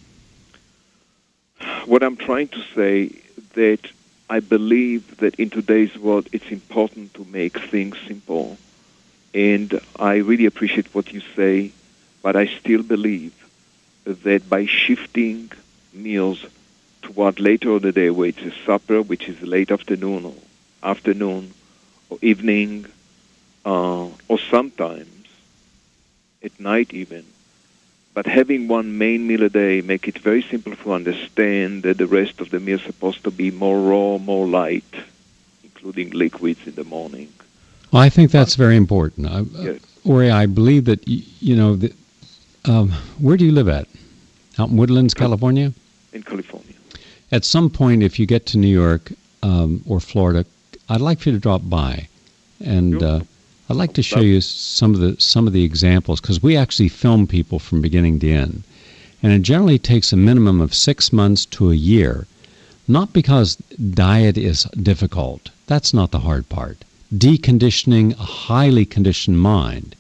What 1.87 2.03
I'm 2.03 2.17
trying 2.17 2.49
to 2.49 2.63
say 2.75 3.13
that 3.59 3.91
I 4.31 4.39
believe 4.39 5.17
that 5.17 5.35
in 5.35 5.51
today's 5.51 5.99
world 5.99 6.29
it's 6.31 6.51
important 6.53 7.15
to 7.15 7.25
make 7.25 7.59
things 7.59 7.97
simple. 8.07 8.57
And 9.35 9.81
I 9.99 10.15
really 10.29 10.47
appreciate 10.47 10.95
what 10.95 11.13
you 11.13 11.23
say, 11.35 11.73
but 12.23 12.37
I 12.37 12.47
still 12.47 12.85
believe 12.85 13.35
that 14.05 14.49
by 14.49 14.67
shifting 14.67 15.51
meals 15.93 16.47
toward 17.03 17.41
later 17.41 17.77
in 17.77 17.83
the 17.83 17.91
day, 17.91 18.11
where 18.11 18.29
it's 18.29 18.43
a 18.43 18.55
supper, 18.65 19.03
which 19.03 19.29
is 19.29 19.43
late 19.43 19.73
afternoon 19.73 20.25
or 20.25 20.39
afternoon 20.83 21.53
or 22.11 22.19
evening, 22.23 22.87
uh, 23.67 24.07
or 24.29 24.39
sometimes 24.39 25.27
at 26.45 26.61
night 26.61 26.95
even. 26.95 27.25
But 28.19 28.27
having 28.27 28.67
one 28.67 28.99
main 28.99 29.29
meal 29.29 29.45
a 29.45 29.49
day 29.49 29.81
make 29.81 30.09
it 30.09 30.19
very 30.19 30.43
simple 30.43 30.75
to 30.75 30.93
understand 30.93 31.85
that 31.85 31.99
the 31.99 32.09
rest 32.09 32.41
of 32.41 32.51
the 32.51 32.59
meal 32.59 32.81
is 32.81 32.85
supposed 32.85 33.23
to 33.23 33.31
be 33.31 33.53
more 33.53 33.81
raw, 33.81 34.19
more 34.19 34.45
light, 34.45 34.93
including 35.63 36.11
liquids 36.11 36.67
in 36.67 36.75
the 36.75 36.83
morning. 36.83 37.33
Well, 37.93 38.03
I 38.03 38.09
think 38.09 38.33
that's 38.33 38.57
very 38.57 38.77
important. 38.77 39.29
I, 39.29 39.43
yes. 39.63 39.79
Ori, 40.05 40.33
I 40.33 40.47
believe 40.47 40.87
that, 40.87 41.07
you 41.07 41.55
know, 41.55 41.77
the, 41.77 41.95
um, 42.65 42.91
where 43.21 43.37
do 43.37 43.45
you 43.45 43.53
live 43.53 43.69
at? 43.69 43.87
Out 44.59 44.71
in 44.71 44.77
Woodlands, 44.77 45.15
California? 45.15 45.73
In 46.13 46.25
California. 46.25 46.75
At 47.31 47.45
some 47.45 47.71
point, 47.71 48.03
if 48.03 48.19
you 48.19 48.27
get 48.27 48.47
to 48.47 48.59
New 48.59 48.67
York 48.85 49.13
um, 49.45 49.85
or 49.87 50.01
Florida, 50.01 50.45
I'd 50.89 51.01
like 51.01 51.21
for 51.21 51.29
you 51.29 51.37
to 51.37 51.41
drop 51.41 51.63
by 51.71 52.09
and 52.59 53.01
uh, 53.01 53.21
I'd 53.71 53.77
like 53.77 53.93
to 53.95 54.03
show 54.03 54.21
you 54.21 54.41
some 54.41 54.95
of 54.95 55.01
the 55.01 55.21
some 55.21 55.47
of 55.47 55.53
the 55.53 55.63
examples 55.63 56.21
because 56.23 56.43
we 56.43 56.57
actually 56.57 56.89
film 56.89 57.27
people 57.27 57.59
from 57.59 57.83
beginning 57.83 58.19
to 58.21 58.33
end, 58.33 58.63
and 59.23 59.31
it 59.31 59.43
generally 59.43 59.79
takes 59.79 60.11
a 60.11 60.17
minimum 60.17 60.63
of 60.63 60.75
six 60.75 61.13
months 61.13 61.45
to 61.47 61.71
a 61.71 61.75
year. 61.75 62.27
Not 62.87 63.13
because 63.13 63.57
diet 63.93 64.39
is 64.39 64.63
difficult. 64.83 65.51
That's 65.67 65.93
not 65.93 66.13
the 66.13 66.21
hard 66.21 66.49
part. 66.49 66.79
Deconditioning 67.15 68.13
a 68.13 68.23
highly 68.49 68.87
conditioned 68.87 69.39
mind 69.39 69.95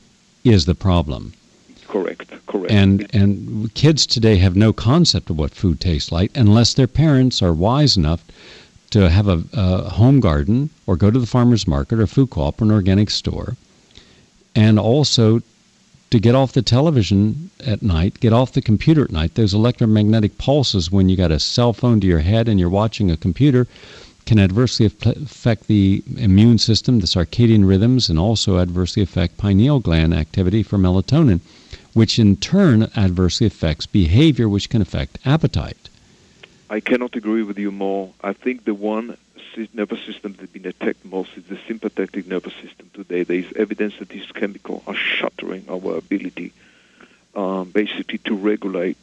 is 0.45 0.65
the 0.65 0.75
problem. 0.75 1.35
Correct. 1.87 2.33
Correct. 2.47 2.73
And 2.73 3.07
and 3.15 3.75
kids 3.75 4.07
today 4.07 4.37
have 4.37 4.57
no 4.57 4.73
concept 4.73 5.29
of 5.29 5.39
what 5.39 5.55
food 5.55 5.79
tastes 5.79 6.11
like 6.11 6.31
unless 6.35 6.73
their 6.73 6.87
parents 6.87 7.43
are 7.43 7.53
wise 7.53 7.99
enough 7.99 8.25
to 8.90 9.11
have 9.11 9.29
a, 9.29 9.42
a, 9.53 9.90
home 9.90 10.20
garden 10.20 10.70
or 10.87 10.96
go 10.96 11.11
to 11.11 11.18
the 11.18 11.27
farmer's 11.27 11.66
market 11.66 11.98
or 11.98 12.07
food 12.07 12.31
co-op 12.31 12.61
or 12.61 12.64
an 12.64 12.70
organic 12.70 13.11
store 13.11 13.57
and 14.55 14.79
also 14.79 15.40
to 16.11 16.18
get 16.18 16.35
off 16.35 16.53
the 16.53 16.62
television 16.62 17.51
at 17.66 17.83
night, 17.83 18.18
get 18.20 18.33
off 18.33 18.53
the 18.53 18.62
computer 18.62 19.05
at 19.05 19.11
night. 19.11 19.35
Those 19.35 19.53
electromagnetic 19.53 20.38
pulses 20.38 20.90
when 20.90 21.09
you 21.09 21.16
got 21.16 21.30
a 21.30 21.39
cell 21.39 21.72
phone 21.72 22.01
to 22.01 22.07
your 22.07 22.20
head 22.20 22.49
and 22.49 22.59
you're 22.59 22.70
watching 22.70 23.11
a 23.11 23.16
computer 23.16 23.66
can 24.24 24.39
adversely 24.39 24.84
affect 24.86 25.68
the 25.68 26.03
immune 26.16 26.59
system, 26.59 27.01
the 27.01 27.07
circadian 27.07 27.66
rhythms, 27.66 28.11
and 28.11 28.18
also 28.18 28.59
adversely 28.59 29.03
affect 29.03 29.39
pineal 29.39 29.80
gland 29.80 30.12
activity 30.12 30.62
for 30.62 30.76
melatonin, 30.76 31.41
which 31.95 32.18
in 32.18 32.36
turn 32.36 32.91
adversely 32.97 33.47
affects 33.47 33.86
behavior, 33.86 34.49
which 34.49 34.68
can 34.68 34.82
affect 34.82 35.18
appetite. 35.24 35.88
I 36.71 36.81
cannot 36.81 37.16
agree 37.16 37.43
with 37.43 37.59
you 37.59 37.73
more. 37.73 38.12
I 38.23 38.35
think 38.35 38.64
the 38.64 38.75
one 38.75 39.16
nervous 39.73 40.01
system 40.05 40.37
that's 40.39 40.53
been 40.53 40.66
attacked 40.66 41.05
most 41.05 41.31
is 41.37 41.45
the 41.45 41.59
sympathetic 41.66 42.27
nervous 42.27 42.55
system 42.55 42.91
today. 42.95 43.25
There 43.25 43.39
is 43.39 43.53
evidence 43.57 43.99
that 43.99 44.09
these 44.09 44.31
chemicals 44.33 44.83
are 44.87 44.95
shattering 44.95 45.64
our 45.69 45.97
ability 45.97 46.53
um, 47.35 47.71
basically 47.71 48.19
to 48.19 48.37
regulate 48.37 48.99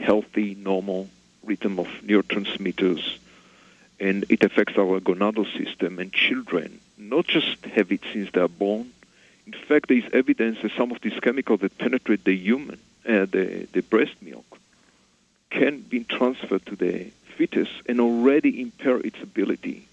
healthy, 0.00 0.54
normal 0.54 1.08
rhythm 1.44 1.78
of 1.78 1.86
neurotransmitters. 2.04 3.18
And 4.00 4.24
it 4.28 4.42
affects 4.42 4.76
our 4.76 5.00
gonadal 5.00 5.46
system. 5.56 5.98
And 5.98 6.12
children 6.12 6.80
not 6.98 7.26
just 7.26 7.64
have 7.66 7.92
it 7.92 8.00
since 8.12 8.30
they 8.32 8.40
are 8.40 8.48
born. 8.48 8.90
In 9.46 9.52
fact, 9.52 9.88
there 9.88 9.98
is 9.98 10.04
evidence 10.12 10.58
that 10.62 10.72
some 10.76 10.92
of 10.92 11.00
these 11.00 11.18
chemicals 11.20 11.60
that 11.60 11.76
penetrate 11.78 12.24
the 12.24 12.34
human, 12.34 12.78
uh, 13.06 13.26
the, 13.26 13.66
the 13.72 13.82
breast 13.82 14.14
milk, 14.22 14.58
can 15.52 15.80
be 15.80 16.02
transferred 16.04 16.64
to 16.66 16.76
the 16.76 17.10
fetus 17.36 17.68
and 17.86 18.00
already 18.00 18.62
impair 18.62 18.98
its 18.98 19.20
ability 19.22 19.86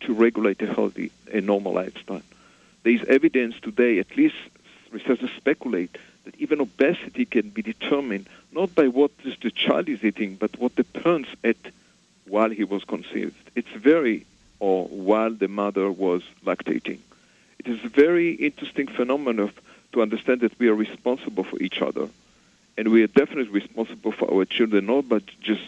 to 0.00 0.12
regulate 0.12 0.60
a 0.60 0.66
healthy, 0.66 1.12
a 1.32 1.40
normal 1.40 1.72
lifestyle. 1.72 2.22
There 2.82 2.92
is 2.92 3.04
evidence 3.04 3.54
today, 3.62 4.00
at 4.00 4.16
least 4.16 4.34
researchers 4.90 5.30
speculate, 5.36 5.96
that 6.24 6.34
even 6.38 6.60
obesity 6.60 7.24
can 7.24 7.50
be 7.50 7.62
determined 7.62 8.28
not 8.52 8.74
by 8.74 8.88
what 8.88 9.12
the 9.42 9.50
child 9.50 9.88
is 9.88 10.02
eating, 10.04 10.34
but 10.34 10.58
what 10.58 10.74
the 10.74 10.84
parents 10.84 11.30
ate 11.44 11.66
while 12.26 12.50
he 12.50 12.64
was 12.64 12.84
conceived. 12.84 13.50
It's 13.54 13.70
very, 13.70 14.26
or 14.58 14.86
while 14.86 15.30
the 15.30 15.48
mother 15.48 15.90
was 15.90 16.22
lactating. 16.44 16.98
It 17.60 17.66
is 17.68 17.84
a 17.84 17.88
very 17.88 18.32
interesting 18.32 18.88
phenomenon 18.88 19.52
to 19.92 20.02
understand 20.02 20.40
that 20.40 20.58
we 20.58 20.68
are 20.68 20.74
responsible 20.74 21.44
for 21.44 21.58
each 21.62 21.80
other. 21.80 22.08
And 22.76 22.88
we 22.88 23.02
are 23.02 23.08
definitely 23.08 23.52
responsible 23.52 24.12
for 24.12 24.32
our 24.32 24.44
children, 24.44 24.86
not 24.86 25.08
by 25.08 25.20
just 25.40 25.62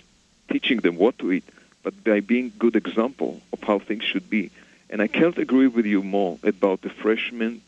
teaching 0.51 0.79
them 0.81 0.97
what 0.97 1.19
to 1.19 1.33
eat, 1.33 1.45
but 1.83 2.03
by 2.05 2.21
being 2.21 2.53
good 2.59 2.77
example 2.77 3.41
of 3.53 3.63
how 3.63 3.79
things 3.79 4.05
should 4.05 4.29
be. 4.31 4.51
And 4.89 5.03
I 5.03 5.07
can't 5.07 5.37
agree 5.39 5.67
with 5.67 5.87
you 5.87 6.03
more 6.03 6.39
about 6.43 6.83
the 6.83 6.91
freshmen, 6.91 7.61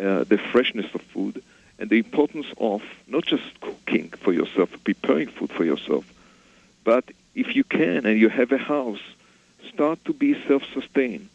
uh, 0.00 0.24
the 0.24 0.38
freshness 0.38 0.92
of 0.94 1.02
food, 1.02 1.42
and 1.78 1.90
the 1.90 1.98
importance 1.98 2.46
of 2.58 2.82
not 3.06 3.26
just 3.26 3.60
cooking 3.60 4.08
for 4.10 4.32
yourself, 4.32 4.70
preparing 4.84 5.28
food 5.28 5.50
for 5.50 5.64
yourself, 5.64 6.04
but 6.84 7.04
if 7.34 7.56
you 7.56 7.64
can 7.64 8.06
and 8.06 8.18
you 8.18 8.28
have 8.28 8.52
a 8.52 8.58
house, 8.58 9.00
start 9.72 10.04
to 10.04 10.12
be 10.12 10.40
self-sustained. 10.46 11.28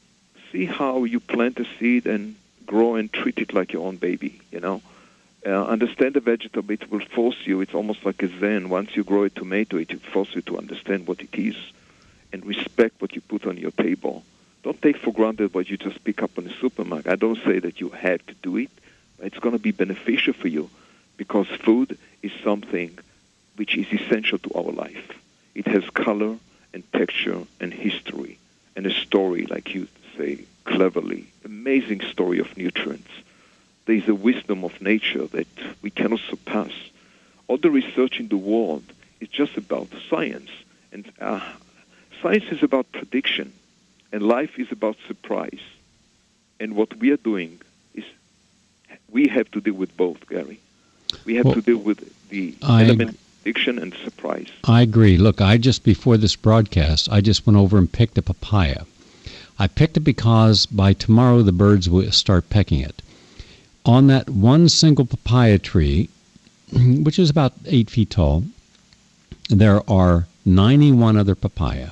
See 0.52 0.66
how 0.66 1.04
you 1.04 1.20
plant 1.20 1.60
a 1.60 1.66
seed 1.78 2.06
and 2.06 2.36
grow 2.66 2.96
and 2.96 3.12
treat 3.12 3.38
it 3.38 3.54
like 3.54 3.74
your 3.74 3.86
own 3.86 3.98
baby, 3.98 4.40
you 4.52 4.60
know. 4.60 4.82
Uh, 5.46 5.66
understand 5.66 6.16
the 6.16 6.20
vegetable, 6.20 6.72
it 6.74 6.92
will 6.92 7.00
force 7.00 7.38
you, 7.46 7.62
it's 7.62 7.74
almost 7.74 8.06
like 8.06 8.22
a 8.22 8.40
zen. 8.40 8.70
Once 8.70 8.96
you 8.96 9.04
grow 9.04 9.24
a 9.24 9.30
tomato, 9.30 9.78
it 9.78 9.90
will 9.90 10.12
force 10.12 10.36
you 10.36 10.42
to 10.42 10.58
understand 10.58 11.08
what 11.08 11.22
it 11.22 11.34
is 11.34 11.56
and 12.34 12.46
respect 12.46 13.02
what 13.02 13.16
you 13.16 13.22
put 13.22 13.46
on 13.46 13.58
your 13.58 13.72
table. 13.72 14.24
Don't 14.64 14.82
take 14.82 14.98
for 14.98 15.14
granted 15.14 15.54
what 15.54 15.70
you 15.70 15.78
just 15.78 16.04
pick 16.04 16.22
up 16.22 16.38
in 16.38 16.44
the 16.44 16.54
supermarket. 16.60 17.12
I 17.12 17.16
don't 17.16 17.42
say 17.46 17.60
that 17.60 17.80
you 17.80 17.90
have 17.90 18.26
to 18.28 18.34
do 18.42 18.58
it, 18.58 18.70
but 19.18 19.28
it's 19.28 19.40
going 19.40 19.56
to 19.56 19.62
be 19.62 19.72
beneficial 19.72 20.34
for 20.34 20.50
you 20.50 20.70
because 21.16 21.48
food 21.48 21.98
is 22.22 22.32
something 22.44 22.98
which 23.56 23.78
is 23.78 23.88
essential 23.94 24.40
to 24.40 24.54
our 24.54 24.72
life. 24.72 25.18
It 25.56 25.68
has 25.68 25.90
color 25.90 26.38
and 26.74 26.84
texture 26.92 27.42
and 27.62 27.74
history 27.74 28.38
and 28.76 28.86
a 28.86 28.92
story, 28.92 29.46
like 29.46 29.74
you 29.74 29.88
say 30.18 30.46
cleverly, 30.66 31.28
amazing 31.46 32.02
story 32.02 32.40
of 32.40 32.58
nutrients. 32.58 33.10
There 33.90 33.98
is 33.98 34.08
a 34.08 34.14
wisdom 34.14 34.64
of 34.64 34.80
nature 34.84 35.26
that 35.26 35.48
we 35.82 35.90
cannot 35.90 36.20
surpass. 36.30 36.72
All 37.48 37.58
the 37.58 37.72
research 37.72 38.20
in 38.20 38.28
the 38.28 38.38
world 38.38 38.84
is 39.20 39.30
just 39.30 39.58
about 39.58 39.88
science, 40.12 40.52
and 40.92 41.12
uh, 41.20 41.40
science 42.22 42.44
is 42.52 42.62
about 42.62 42.92
prediction, 42.92 43.52
and 44.12 44.22
life 44.22 44.60
is 44.60 44.72
about 44.72 44.98
surprise. 45.08 45.60
And 46.60 46.76
what 46.76 46.98
we 46.98 47.10
are 47.10 47.18
doing 47.18 47.62
is 47.96 48.04
we 49.10 49.28
have 49.28 49.50
to 49.54 49.60
deal 49.60 49.74
with 49.74 49.98
both, 49.98 50.30
Gary. 50.30 50.60
We 51.26 51.34
have 51.38 51.46
well, 51.46 51.56
to 51.56 51.62
deal 51.64 51.80
with 51.80 52.30
the 52.30 52.54
I, 52.62 52.84
element 52.84 53.18
addiction 53.42 53.80
and 53.80 53.96
surprise. 54.04 54.50
I 54.66 54.84
agree. 54.84 55.18
Look, 55.18 55.42
I 55.42 55.58
just 55.58 55.84
before 55.84 56.18
this 56.18 56.36
broadcast, 56.36 57.10
I 57.12 57.22
just 57.22 57.48
went 57.48 57.58
over 57.58 57.80
and 57.80 57.92
picked 57.92 58.20
a 58.20 58.22
papaya. 58.22 58.84
I 59.58 59.66
picked 59.66 59.98
it 59.98 60.02
because 60.02 60.68
by 60.68 60.94
tomorrow 60.94 61.42
the 61.42 61.52
birds 61.52 61.90
will 61.90 62.12
start 62.12 62.52
pecking 62.52 62.82
it. 62.82 63.02
On 63.86 64.08
that 64.08 64.30
one 64.30 64.70
single 64.70 65.06
papaya 65.06 65.58
tree, 65.58 66.10
which 66.74 67.20
is 67.20 67.30
about 67.30 67.54
eight 67.66 67.90
feet 67.90 68.10
tall, 68.10 68.44
there 69.50 69.82
are 69.90 70.28
91 70.46 71.18
other 71.18 71.36
papaya. 71.36 71.90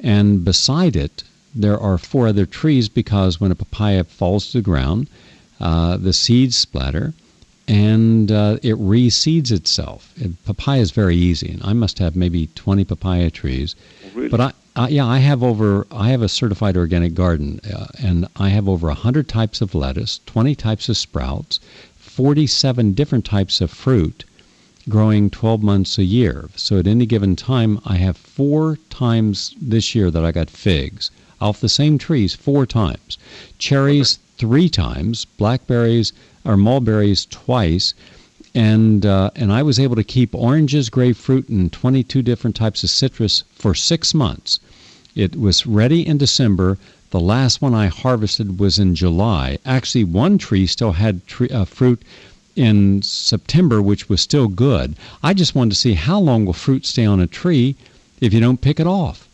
And 0.00 0.44
beside 0.44 0.96
it, 0.96 1.24
there 1.54 1.78
are 1.78 1.96
four 1.96 2.28
other 2.28 2.46
trees 2.46 2.88
because 2.88 3.40
when 3.40 3.50
a 3.50 3.54
papaya 3.54 4.04
falls 4.04 4.50
to 4.50 4.58
the 4.58 4.62
ground, 4.62 5.08
uh, 5.60 5.96
the 5.96 6.12
seeds 6.12 6.56
splatter, 6.56 7.14
and 7.66 8.30
uh, 8.30 8.58
it 8.62 8.76
reseeds 8.76 9.50
itself. 9.50 10.12
And 10.20 10.42
papaya 10.44 10.80
is 10.80 10.90
very 10.90 11.16
easy, 11.16 11.50
and 11.52 11.62
I 11.64 11.72
must 11.72 11.98
have 11.98 12.14
maybe 12.14 12.48
20 12.54 12.84
papaya 12.84 13.30
trees. 13.30 13.74
Really? 14.14 14.28
But 14.28 14.40
I, 14.40 14.52
I, 14.76 14.88
yeah, 14.88 15.06
I 15.06 15.18
have 15.20 15.42
over. 15.42 15.86
I 15.90 16.10
have 16.10 16.20
a 16.20 16.28
certified 16.28 16.76
organic 16.76 17.14
garden, 17.14 17.60
uh, 17.64 17.86
and 17.98 18.28
I 18.36 18.50
have 18.50 18.68
over 18.68 18.88
100 18.88 19.26
types 19.26 19.62
of 19.62 19.74
lettuce, 19.74 20.20
20 20.26 20.54
types 20.54 20.90
of 20.90 20.98
sprouts, 20.98 21.60
47 21.96 22.92
different 22.92 23.24
types 23.24 23.62
of 23.62 23.70
fruit, 23.70 24.24
growing 24.86 25.30
12 25.30 25.62
months 25.62 25.96
a 25.96 26.04
year. 26.04 26.50
So 26.56 26.78
at 26.78 26.86
any 26.86 27.06
given 27.06 27.36
time, 27.36 27.80
I 27.86 27.96
have 27.96 28.18
four 28.18 28.78
times 28.90 29.54
this 29.58 29.94
year 29.94 30.10
that 30.10 30.26
I 30.26 30.30
got 30.30 30.50
figs 30.50 31.10
off 31.40 31.60
the 31.60 31.70
same 31.70 31.96
trees 31.96 32.34
four 32.34 32.66
times. 32.66 33.16
Cherries 33.58 34.18
three 34.36 34.68
times, 34.68 35.24
blackberries 35.38 36.12
or 36.44 36.58
mulberries 36.58 37.24
twice, 37.24 37.94
and 38.56 39.04
uh, 39.04 39.30
and 39.36 39.52
I 39.52 39.62
was 39.62 39.78
able 39.78 39.96
to 39.96 40.02
keep 40.02 40.34
oranges, 40.34 40.88
grapefruit, 40.88 41.50
and 41.50 41.70
22 41.70 42.22
different 42.22 42.56
types 42.56 42.82
of 42.82 42.88
citrus 42.88 43.44
for 43.52 43.74
six 43.74 44.14
months. 44.14 44.60
It 45.14 45.38
was 45.38 45.66
ready 45.66 46.06
in 46.06 46.16
December. 46.16 46.78
The 47.10 47.20
last 47.20 47.60
one 47.60 47.74
I 47.74 47.88
harvested 47.88 48.58
was 48.58 48.78
in 48.78 48.94
July. 48.94 49.58
Actually, 49.66 50.04
one 50.04 50.38
tree 50.38 50.66
still 50.66 50.92
had 50.92 51.26
tree, 51.26 51.50
uh, 51.50 51.66
fruit 51.66 52.00
in 52.56 53.02
September, 53.02 53.82
which 53.82 54.08
was 54.08 54.22
still 54.22 54.48
good. 54.48 54.96
I 55.22 55.34
just 55.34 55.54
wanted 55.54 55.72
to 55.72 55.76
see 55.76 55.92
how 55.92 56.18
long 56.18 56.46
will 56.46 56.54
fruit 56.54 56.86
stay 56.86 57.04
on 57.04 57.20
a 57.20 57.26
tree 57.26 57.76
if 58.22 58.32
you 58.32 58.40
don't 58.40 58.62
pick 58.62 58.80
it 58.80 58.86
off. 58.86 59.28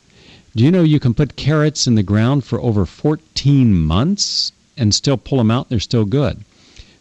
Do 0.57 0.64
you 0.64 0.73
know 0.73 0.83
you 0.83 0.99
can 0.99 1.14
put 1.14 1.37
carrots 1.37 1.87
in 1.87 1.95
the 1.95 2.03
ground 2.03 2.43
for 2.43 2.61
over 2.61 2.85
14 2.85 3.73
months 3.73 4.51
and 4.77 4.93
still 4.93 5.16
pull 5.16 5.39
them 5.39 5.53
out, 5.53 5.68
they're 5.68 5.79
still 5.79 6.07
good. 6.07 6.45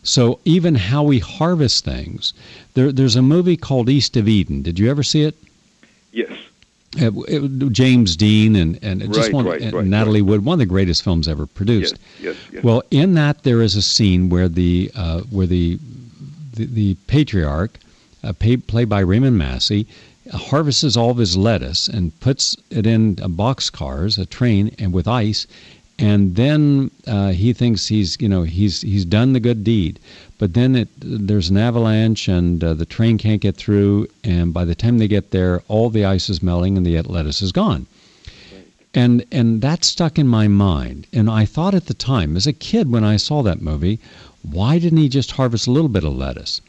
So 0.04 0.40
even 0.46 0.76
how 0.76 1.04
we 1.04 1.20
harvest 1.20 1.86
things, 1.86 2.34
there, 2.74 2.92
there's 2.92 3.16
a 3.16 3.22
movie 3.22 3.58
called 3.58 3.90
East 3.90 4.18
of 4.18 4.28
Eden. 4.28 4.62
Did 4.62 4.80
you 4.80 4.90
ever 4.90 5.04
see 5.04 5.24
it? 5.24 5.36
Yes. 6.12 6.32
It, 6.98 7.14
it, 7.30 7.72
James 7.72 8.18
Dean 8.18 8.56
and, 8.56 8.78
and 8.84 9.02
right, 9.02 9.14
just 9.14 9.32
one 9.32 9.46
right, 9.46 9.62
and 9.62 9.74
right, 9.74 9.86
Natalie 9.86 10.22
Wood, 10.22 10.44
one 10.44 10.56
of 10.56 10.60
the 10.60 10.66
greatest 10.66 11.04
films 11.04 11.28
ever 11.28 11.46
produced. 11.46 11.98
Yes, 12.20 12.36
yes, 12.36 12.54
yes. 12.54 12.64
Well, 12.64 12.84
in 12.92 13.14
that 13.14 13.44
there 13.44 13.62
is 13.62 13.76
a 13.76 13.82
scene 13.82 14.30
where 14.30 14.50
the 14.50 14.92
uh, 14.94 15.22
where 15.30 15.48
the 15.48 15.80
the, 16.54 16.66
the 16.66 16.94
patriarch, 17.08 17.80
uh, 18.24 18.34
pay, 18.34 18.58
played 18.58 18.90
by 18.90 19.00
Raymond 19.00 19.38
Massey, 19.38 19.88
harvests 20.34 20.98
all 20.98 21.12
of 21.12 21.18
his 21.18 21.38
lettuce 21.38 21.88
and 21.88 22.18
puts 22.20 22.58
it 22.70 22.86
in 22.86 23.18
a 23.22 23.30
box 23.30 23.70
cars, 23.70 24.18
a 24.18 24.26
train, 24.26 24.76
and 24.78 24.92
with 24.92 25.08
ice, 25.08 25.48
and 26.02 26.36
then 26.36 26.90
uh, 27.06 27.30
he 27.30 27.54
thinks 27.54 27.88
he's 27.88 28.20
you 28.20 28.28
know 28.28 28.42
he's 28.42 28.82
he's 28.82 29.06
done 29.06 29.34
the 29.34 29.40
good 29.40 29.64
deed. 29.64 30.00
But 30.40 30.56
then 30.56 30.76
it 30.76 30.90
there's 31.00 31.52
an 31.52 31.58
avalanche 31.58 32.28
and 32.28 32.64
uh, 32.64 32.74
the 32.74 32.88
train 32.88 33.20
can't 33.20 33.40
get 33.40 33.56
through. 33.56 34.08
And 34.24 34.52
by 34.52 34.66
the 34.66 34.74
time 34.74 34.98
they 34.98 35.08
get 35.08 35.30
there 35.30 35.62
all 35.68 35.92
the 35.92 36.04
ice 36.04 36.28
is 36.28 36.42
melting 36.42 36.76
and 36.76 36.86
the 36.86 37.00
lettuce 37.04 37.44
is 37.44 37.52
gone. 37.52 37.86
And 38.96 39.24
and 39.32 39.62
that 39.62 39.84
stuck 39.84 40.18
in 40.18 40.28
my 40.28 40.48
mind. 40.48 41.06
And 41.14 41.30
i 41.30 41.46
thought 41.46 41.76
at 41.76 41.86
the 41.86 41.94
time 41.94 42.36
as 42.36 42.48
a 42.48 42.54
kid 42.54 42.92
when 42.92 43.04
i 43.04 43.16
saw 43.16 43.44
that 43.44 43.62
movie 43.62 44.00
why 44.42 44.80
didn't 44.80 44.98
he 44.98 45.08
just 45.08 45.32
harvest 45.32 45.68
a 45.68 45.72
little 45.72 45.88
bit 45.88 46.04
of 46.04 46.16
lettuce? 46.16 46.62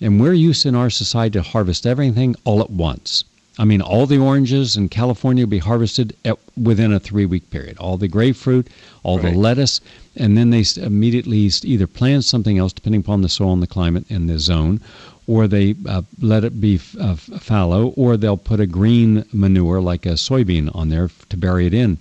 And 0.00 0.20
we're 0.20 0.32
used 0.32 0.66
in 0.66 0.74
our 0.74 0.90
society 0.90 1.38
to 1.38 1.42
harvest 1.42 1.86
everything 1.86 2.34
all 2.44 2.60
at 2.60 2.70
once 2.70 3.22
I 3.58 3.66
mean, 3.66 3.82
all 3.82 4.06
the 4.06 4.18
oranges 4.18 4.76
in 4.76 4.88
California 4.88 5.44
will 5.44 5.50
be 5.50 5.58
harvested 5.58 6.16
at, 6.24 6.38
within 6.56 6.90
a 6.92 6.98
three 6.98 7.26
week 7.26 7.50
period. 7.50 7.76
All 7.76 7.98
the 7.98 8.08
grapefruit, 8.08 8.68
all 9.02 9.18
right. 9.18 9.32
the 9.32 9.38
lettuce, 9.38 9.80
and 10.16 10.38
then 10.38 10.48
they 10.48 10.64
immediately 10.76 11.50
either 11.62 11.86
plant 11.86 12.24
something 12.24 12.56
else 12.56 12.72
depending 12.72 13.02
upon 13.02 13.20
the 13.20 13.28
soil 13.28 13.52
and 13.52 13.62
the 13.62 13.66
climate 13.66 14.06
and 14.08 14.28
the 14.28 14.38
zone, 14.38 14.80
or 15.26 15.46
they 15.46 15.74
uh, 15.86 16.00
let 16.20 16.44
it 16.44 16.62
be 16.62 16.80
uh, 16.98 17.14
fallow, 17.14 17.88
or 17.88 18.16
they'll 18.16 18.38
put 18.38 18.58
a 18.58 18.66
green 18.66 19.24
manure 19.32 19.82
like 19.82 20.06
a 20.06 20.14
soybean 20.14 20.74
on 20.74 20.88
there 20.88 21.10
to 21.28 21.36
bury 21.36 21.66
it 21.66 21.74
in. 21.74 21.98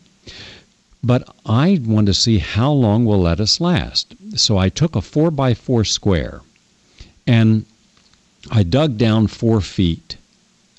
But 1.04 1.36
I 1.46 1.82
want 1.84 2.08
to 2.08 2.14
see 2.14 2.38
how 2.38 2.72
long 2.72 3.04
will 3.04 3.20
lettuce 3.20 3.60
last. 3.60 4.14
So 4.38 4.58
I 4.58 4.70
took 4.70 4.96
a 4.96 5.02
four 5.02 5.32
by 5.32 5.54
four 5.54 5.84
square, 5.84 6.42
and 7.28 7.66
I 8.50 8.64
dug 8.64 8.98
down 8.98 9.28
four 9.28 9.60
feet 9.60 10.16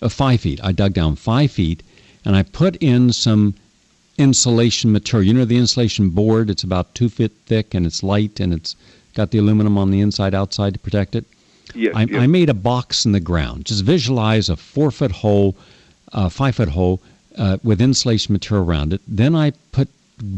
uh, 0.02 0.08
five 0.08 0.40
feet. 0.40 0.60
I 0.62 0.72
dug 0.72 0.92
down 0.92 1.16
five 1.16 1.50
feet 1.50 1.82
and 2.24 2.36
I 2.36 2.42
put 2.42 2.76
in 2.76 3.12
some 3.12 3.54
insulation 4.18 4.92
material. 4.92 5.26
You 5.26 5.34
know 5.34 5.44
the 5.44 5.56
insulation 5.56 6.10
board? 6.10 6.50
It's 6.50 6.62
about 6.62 6.94
two 6.94 7.08
feet 7.08 7.32
thick 7.46 7.74
and 7.74 7.86
it's 7.86 8.02
light 8.02 8.40
and 8.40 8.52
it's 8.52 8.76
got 9.14 9.30
the 9.30 9.38
aluminum 9.38 9.78
on 9.78 9.90
the 9.90 10.00
inside 10.00 10.34
outside 10.34 10.74
to 10.74 10.78
protect 10.78 11.14
it. 11.14 11.24
Yes, 11.74 11.94
I, 11.94 12.02
yes. 12.04 12.20
I 12.20 12.26
made 12.26 12.50
a 12.50 12.54
box 12.54 13.04
in 13.04 13.12
the 13.12 13.20
ground. 13.20 13.66
Just 13.66 13.84
visualize 13.84 14.48
a 14.48 14.56
four 14.56 14.90
foot 14.90 15.12
hole, 15.12 15.56
uh, 16.12 16.28
five 16.28 16.56
foot 16.56 16.68
hole 16.68 17.00
uh, 17.38 17.58
with 17.62 17.80
insulation 17.80 18.32
material 18.32 18.66
around 18.66 18.92
it. 18.92 19.00
Then 19.06 19.34
I 19.34 19.52
put 19.72 19.88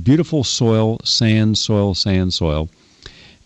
beautiful 0.03 0.45
soil, 0.45 1.01
sand, 1.05 1.59
soil, 1.59 1.95
sand, 1.95 2.33
soil. 2.33 2.69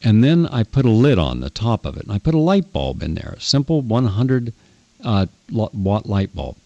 And 0.02 0.22
then 0.22 0.46
I 0.46 0.62
put 0.62 0.84
a 0.84 0.90
lid 0.90 1.18
on 1.18 1.40
the 1.40 1.50
top 1.50 1.84
of 1.84 1.96
it. 1.96 2.04
And 2.04 2.12
I 2.12 2.18
put 2.18 2.34
a 2.34 2.38
light 2.38 2.72
bulb 2.72 3.02
in 3.02 3.14
there, 3.14 3.34
a 3.36 3.40
simple 3.40 3.80
100 3.80 4.52
uh, 5.04 5.26
watt 5.50 6.06
light 6.06 6.34
bulb. 6.34 6.56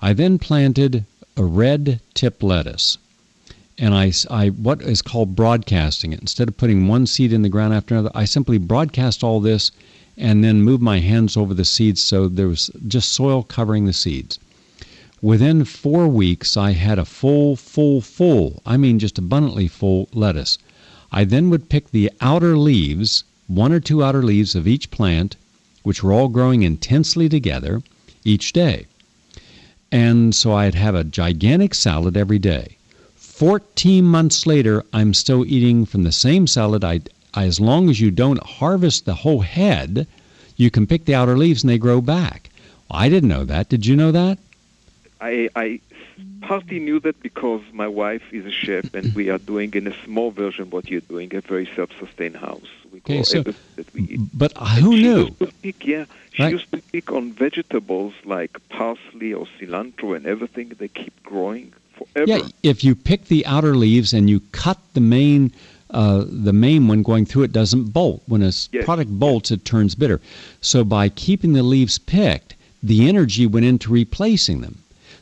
I 0.00 0.12
then 0.12 0.38
planted 0.38 1.04
a 1.36 1.44
red 1.44 2.00
tip 2.14 2.42
lettuce. 2.42 2.98
And 3.78 3.94
I, 3.94 4.12
I, 4.28 4.48
what 4.48 4.82
is 4.82 5.00
called 5.00 5.34
broadcasting 5.34 6.12
it. 6.12 6.20
Instead 6.20 6.48
of 6.48 6.56
putting 6.56 6.86
one 6.86 7.06
seed 7.06 7.32
in 7.32 7.42
the 7.42 7.48
ground 7.48 7.72
after 7.72 7.94
another, 7.94 8.10
I 8.14 8.26
simply 8.26 8.58
broadcast 8.58 9.24
all 9.24 9.40
this 9.40 9.70
and 10.18 10.44
then 10.44 10.62
move 10.62 10.82
my 10.82 11.00
hands 11.00 11.36
over 11.36 11.54
the 11.54 11.64
seeds 11.64 12.02
so 12.02 12.28
there 12.28 12.48
was 12.48 12.70
just 12.86 13.10
soil 13.10 13.42
covering 13.42 13.86
the 13.86 13.92
seeds. 13.92 14.38
Within 15.22 15.64
four 15.64 16.08
weeks, 16.08 16.56
I 16.56 16.72
had 16.72 16.98
a 16.98 17.04
full, 17.04 17.56
full, 17.56 18.00
full, 18.00 18.62
I 18.66 18.76
mean 18.76 18.98
just 18.98 19.18
abundantly 19.18 19.68
full 19.68 20.08
lettuce. 20.12 20.58
I 21.12 21.24
then 21.24 21.50
would 21.50 21.68
pick 21.68 21.90
the 21.90 22.10
outer 22.20 22.58
leaves, 22.58 23.24
one 23.46 23.72
or 23.72 23.80
two 23.80 24.04
outer 24.04 24.22
leaves 24.22 24.54
of 24.54 24.68
each 24.68 24.90
plant, 24.90 25.36
which 25.82 26.02
were 26.02 26.12
all 26.12 26.28
growing 26.28 26.62
intensely 26.62 27.28
together 27.28 27.82
each 28.24 28.52
day. 28.52 28.86
And 29.92 30.34
so 30.34 30.52
I'd 30.52 30.74
have 30.74 30.94
a 30.94 31.04
gigantic 31.04 31.74
salad 31.74 32.16
every 32.16 32.38
day. 32.38 32.76
14 33.16 34.04
months 34.04 34.46
later, 34.46 34.84
I'm 34.92 35.14
still 35.14 35.44
eating 35.46 35.86
from 35.86 36.02
the 36.02 36.12
same 36.12 36.46
salad. 36.46 36.84
I, 36.84 37.00
as 37.34 37.58
long 37.58 37.88
as 37.88 38.00
you 38.00 38.10
don't 38.10 38.42
harvest 38.42 39.04
the 39.04 39.14
whole 39.14 39.40
head, 39.40 40.06
you 40.56 40.70
can 40.70 40.86
pick 40.86 41.06
the 41.06 41.14
outer 41.14 41.38
leaves 41.38 41.62
and 41.62 41.70
they 41.70 41.78
grow 41.78 42.00
back. 42.00 42.50
I 42.90 43.08
didn't 43.08 43.30
know 43.30 43.44
that. 43.44 43.68
Did 43.68 43.86
you 43.86 43.96
know 43.96 44.12
that? 44.12 44.38
I, 45.20 45.48
I 45.56 45.80
partly 46.42 46.78
knew 46.78 47.00
that 47.00 47.20
because 47.22 47.62
my 47.72 47.86
wife 47.88 48.22
is 48.32 48.44
a 48.46 48.50
chef 48.50 48.84
and 48.94 49.14
we 49.14 49.30
are 49.30 49.38
doing 49.38 49.72
in 49.74 49.86
a 49.86 50.04
small 50.04 50.30
version 50.30 50.70
what 50.70 50.88
you're 50.90 51.00
doing, 51.02 51.34
a 51.34 51.40
very 51.40 51.68
self-sustained 51.76 52.36
house. 52.36 52.66
We 52.92 52.98
okay, 53.00 53.22
so, 53.22 53.42
that 53.42 53.94
we 53.94 54.02
eat. 54.02 54.20
But 54.34 54.56
who 54.56 54.96
she 54.96 55.02
knew? 55.02 55.18
Used 55.26 55.38
to 55.40 55.52
pick, 55.62 55.86
yeah, 55.86 56.04
she 56.32 56.42
Right. 56.42 56.52
used 56.52 56.70
to 56.72 56.82
pick 56.92 57.12
on 57.12 57.32
vegetables 57.32 58.14
like 58.24 58.58
parsley 58.68 59.32
or 59.32 59.46
cilantro 59.58 60.16
and 60.16 60.26
everything. 60.26 60.72
They 60.78 60.88
keep 60.88 61.22
growing 61.22 61.72
forever. 61.96 62.30
Yeah, 62.30 62.48
if 62.62 62.82
you 62.82 62.94
pick 62.94 63.26
the 63.26 63.44
outer 63.46 63.76
leaves 63.76 64.12
and 64.12 64.28
you 64.28 64.40
cut 64.52 64.78
the 64.94 65.00
main 65.00 65.52
uh, 65.90 66.24
the 66.28 66.52
main 66.52 66.86
one 66.86 67.02
going 67.02 67.26
through 67.26 67.42
it 67.42 67.52
doesn't 67.52 67.86
bolt. 67.86 68.22
When 68.26 68.42
a 68.42 68.52
Yes. 68.72 68.84
product 68.84 69.10
bolts, 69.10 69.50
it 69.50 69.64
turns 69.64 69.96
bitter. 69.96 70.20
So 70.60 70.84
by 70.84 71.08
keeping 71.08 71.52
the 71.52 71.64
leaves 71.64 71.98
picked, 71.98 72.54
the 72.80 73.08
energy 73.08 73.44
went 73.44 73.66
into 73.66 73.90
replacing 73.92 74.60
them. 74.60 74.78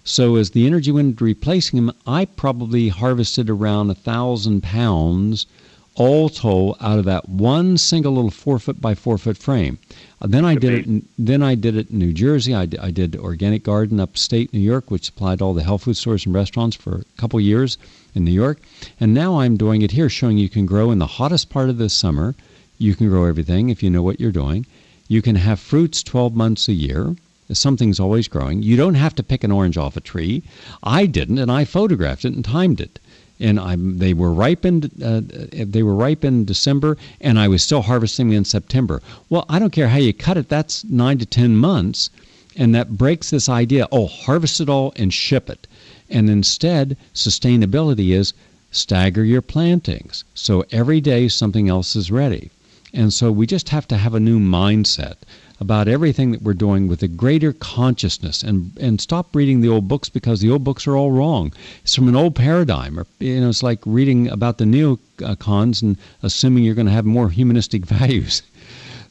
So 0.09 0.36
as 0.36 0.52
the 0.52 0.66
energy 0.66 0.90
went 0.90 1.11
into 1.11 1.24
replacing 1.24 1.76
them, 1.76 1.94
I 2.06 2.24
probably 2.24 2.88
harvested 2.88 3.50
around 3.50 3.90
a 3.90 3.94
thousand 3.94 4.62
pounds 4.62 5.44
all 5.96 6.30
told 6.30 6.78
out 6.80 6.98
of 6.98 7.04
that 7.04 7.28
one 7.28 7.76
single 7.76 8.14
little 8.14 8.30
four 8.30 8.59
foot 8.59 8.80
by 8.80 8.94
four 8.94 9.18
foot 9.18 9.36
frame. 9.36 9.78
Uh, 10.22 10.28
then 10.28 10.46
I 10.46 10.54
did 10.54 10.72
it. 10.72 10.86
In, 10.86 11.06
then 11.18 11.42
I 11.42 11.54
did 11.56 11.76
it 11.76 11.90
in 11.90 11.98
New 11.98 12.14
Jersey. 12.14 12.54
I 12.54 12.64
did 12.64 13.16
organic 13.16 13.64
garden 13.64 14.00
upstate 14.00 14.50
New 14.54 14.61
York, 14.61 14.90
which 14.90 15.04
supplied 15.04 15.42
all 15.42 15.52
the 15.52 15.62
health 15.62 15.82
food 15.82 15.98
stores 15.98 16.24
and 16.24 16.34
restaurants 16.34 16.74
for 16.74 17.00
a 17.00 17.20
couple 17.20 17.38
years 17.38 17.76
in 18.14 18.24
New 18.24 18.32
York. 18.32 18.62
And 18.98 19.12
now 19.12 19.40
I'm 19.40 19.59
doing 19.59 19.82
it 19.82 19.90
here, 19.90 20.09
showing 20.09 20.38
you 20.38 20.48
can 20.48 20.64
grow 20.64 20.90
in 20.90 21.00
the 21.00 21.18
hottest 21.18 21.50
part 21.50 21.68
of 21.68 21.76
the 21.76 21.90
summer. 21.90 22.34
You 22.78 22.94
can 22.94 23.11
grow 23.11 23.26
everything 23.26 23.68
if 23.68 23.82
you 23.82 23.90
know 23.90 24.02
what 24.02 24.20
you're 24.20 24.32
doing. 24.32 24.64
You 25.06 25.20
can 25.20 25.36
have 25.36 25.61
fruits 25.61 26.02
12 26.02 26.34
months 26.34 26.66
a 26.66 26.72
year. 26.72 27.14
Something's 27.53 28.01
always 28.01 28.28
growing. 28.28 28.62
You 28.62 28.76
don't 28.76 28.94
have 28.94 29.14
to 29.16 29.22
pick 29.22 29.44
an 29.44 29.53
orange 29.53 29.76
off 29.76 29.96
a 29.96 30.01
tree. 30.01 30.42
I 30.82 31.07
didn't, 31.07 31.38
and 31.38 31.51
I 31.51 31.64
photographed 31.64 32.24
it 32.24 32.34
and 32.34 32.44
timed 32.44 32.80
it 32.80 32.99
and 33.40 33.61
I 33.61 33.76
they 33.78 34.14
were 34.14 34.32
ripened 34.32 34.90
uh, 35.03 35.20
they 35.22 35.82
were 35.82 35.94
ripe 35.94 36.24
in 36.24 36.44
December 36.44 36.96
and 37.20 37.38
I 37.38 37.46
was 37.46 37.62
still 37.62 37.82
harvesting 37.82 38.32
in 38.32 38.44
September. 38.44 39.01
Well, 39.28 39.44
I 39.49 39.59
don't 39.61 39.70
care 39.70 39.88
how 39.88 39.99
you 39.99 40.12
cut 40.12 40.36
it. 40.36 40.49
That's 40.49 40.84
9 40.84 41.18
to 41.18 41.26
10 41.26 41.57
months 41.57 42.11
and 42.57 42.74
that 42.74 42.99
breaks 42.99 43.30
this 43.30 43.49
idea, 43.49 43.86
oh, 43.92 44.09
harvest 44.09 44.61
it 44.61 44.68
all 44.68 44.92
and 44.96 45.14
ship 45.14 45.49
it. 45.49 45.68
And 46.11 46.28
instead, 46.28 46.96
sustainability 47.14 48.11
is 48.11 48.32
stagger 48.72 49.24
your 49.24 49.42
plantings. 49.42 50.24
So 50.34 50.64
every 50.72 51.01
day 51.01 51.28
something 51.28 51.68
else 51.68 51.94
is 51.94 52.11
ready. 52.11 52.51
And 52.92 53.12
so 53.12 53.30
we 53.30 53.46
just 53.46 53.68
have 53.68 53.86
to 53.88 53.96
have 53.96 54.14
a 54.14 54.20
new 54.20 54.40
mindset 54.40 55.14
about 55.61 55.88
everything 55.88 56.32
that 56.32 56.42
we're 56.42 56.54
doing 56.54 56.88
with 56.88 57.02
a 57.02 57.09
greater 57.09 57.52
consciousness 57.52 58.42
and 58.42 58.76
and 58.80 59.00
stop 59.00 59.34
reading 59.34 59.61
the 59.61 59.68
old 59.68 59.88
books 59.88 60.09
because 60.09 60.40
the 60.40 60.50
old 60.50 60.64
books 60.64 60.86
are 60.86 60.96
all 60.96 61.11
wrong. 61.11 61.52
It's 61.82 61.94
from 61.94 62.09
an 62.09 62.16
old 62.16 62.34
paradigm. 62.34 62.98
Or 62.98 63.06
you 63.18 63.40
know, 63.40 63.48
it's 63.48 63.62
like 63.62 63.80
reading 63.84 64.28
about 64.28 64.59
the 64.59 64.64
neocons 64.64 65.82
and 65.82 65.96
assuming 66.22 66.64
you're 66.64 66.74
going 66.74 66.86
to 66.86 66.92
have 66.92 67.04
more 67.04 67.30
humanistic 67.30 67.84
values. 67.98 68.42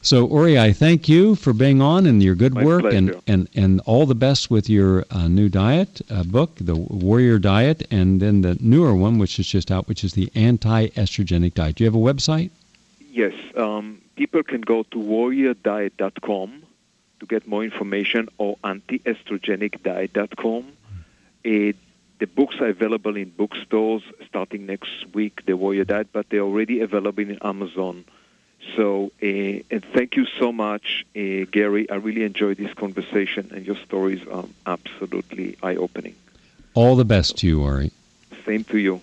So 0.00 0.26
Ori, 0.26 0.58
I 0.58 0.72
thank 0.72 1.08
you 1.08 1.34
for 1.34 1.52
being 1.52 1.82
on 1.82 2.06
and 2.06 2.22
your 2.22 2.34
good 2.34 2.54
My 2.54 2.64
work 2.64 2.84
and, 2.84 3.20
and, 3.26 3.48
and 3.54 3.80
all 3.80 4.06
the 4.06 4.14
best 4.14 4.50
with 4.50 4.70
your 4.70 5.04
uh, 5.10 5.26
new 5.26 5.48
diet 5.48 6.00
uh, 6.08 6.22
book, 6.22 6.52
the 6.60 6.76
Warrior 6.76 7.38
Diet, 7.38 7.86
and 7.90 8.20
then 8.20 8.42
the 8.42 8.56
newer 8.60 8.94
one, 8.94 9.18
which 9.18 9.38
is 9.40 9.46
just 9.48 9.72
out, 9.72 9.88
which 9.88 10.04
is 10.04 10.12
the 10.12 10.30
Anti-Estrogenic 10.34 11.54
Diet. 11.54 11.76
Do 11.76 11.84
you 11.84 11.90
have 11.90 11.96
a 11.96 11.98
website? 11.98 12.50
Yes, 13.10 13.32
um, 13.56 14.00
people 14.18 14.42
can 14.42 14.60
go 14.60 14.82
to 14.82 14.98
warriordiet.com 14.98 16.62
to 17.20 17.26
get 17.26 17.46
more 17.46 17.62
information 17.62 18.28
or 18.36 18.56
antiestrogenicdiet.com. 18.64 20.64
Uh, 20.64 21.72
the 22.18 22.26
books 22.26 22.56
are 22.60 22.66
available 22.66 23.16
in 23.16 23.30
bookstores 23.30 24.02
starting 24.28 24.66
next 24.66 24.90
week, 25.14 25.46
The 25.46 25.56
Warrior 25.56 25.84
Diet, 25.84 26.08
but 26.12 26.28
they're 26.30 26.40
already 26.40 26.80
available 26.80 27.22
in 27.22 27.38
Amazon. 27.42 28.04
So, 28.74 29.12
uh, 29.22 29.62
and 29.70 29.84
thank 29.94 30.16
you 30.16 30.26
so 30.40 30.50
much, 30.50 31.06
uh, 31.14 31.44
Gary. 31.52 31.88
I 31.88 31.94
really 31.94 32.24
enjoyed 32.24 32.56
this 32.56 32.74
conversation, 32.74 33.52
and 33.54 33.64
your 33.64 33.76
stories 33.76 34.26
are 34.26 34.46
absolutely 34.66 35.56
eye-opening. 35.62 36.16
All 36.74 36.96
the 36.96 37.04
best 37.04 37.38
to 37.38 37.46
you, 37.46 37.62
Ori. 37.62 37.92
Same 38.44 38.64
to 38.64 38.78
you. 38.78 39.00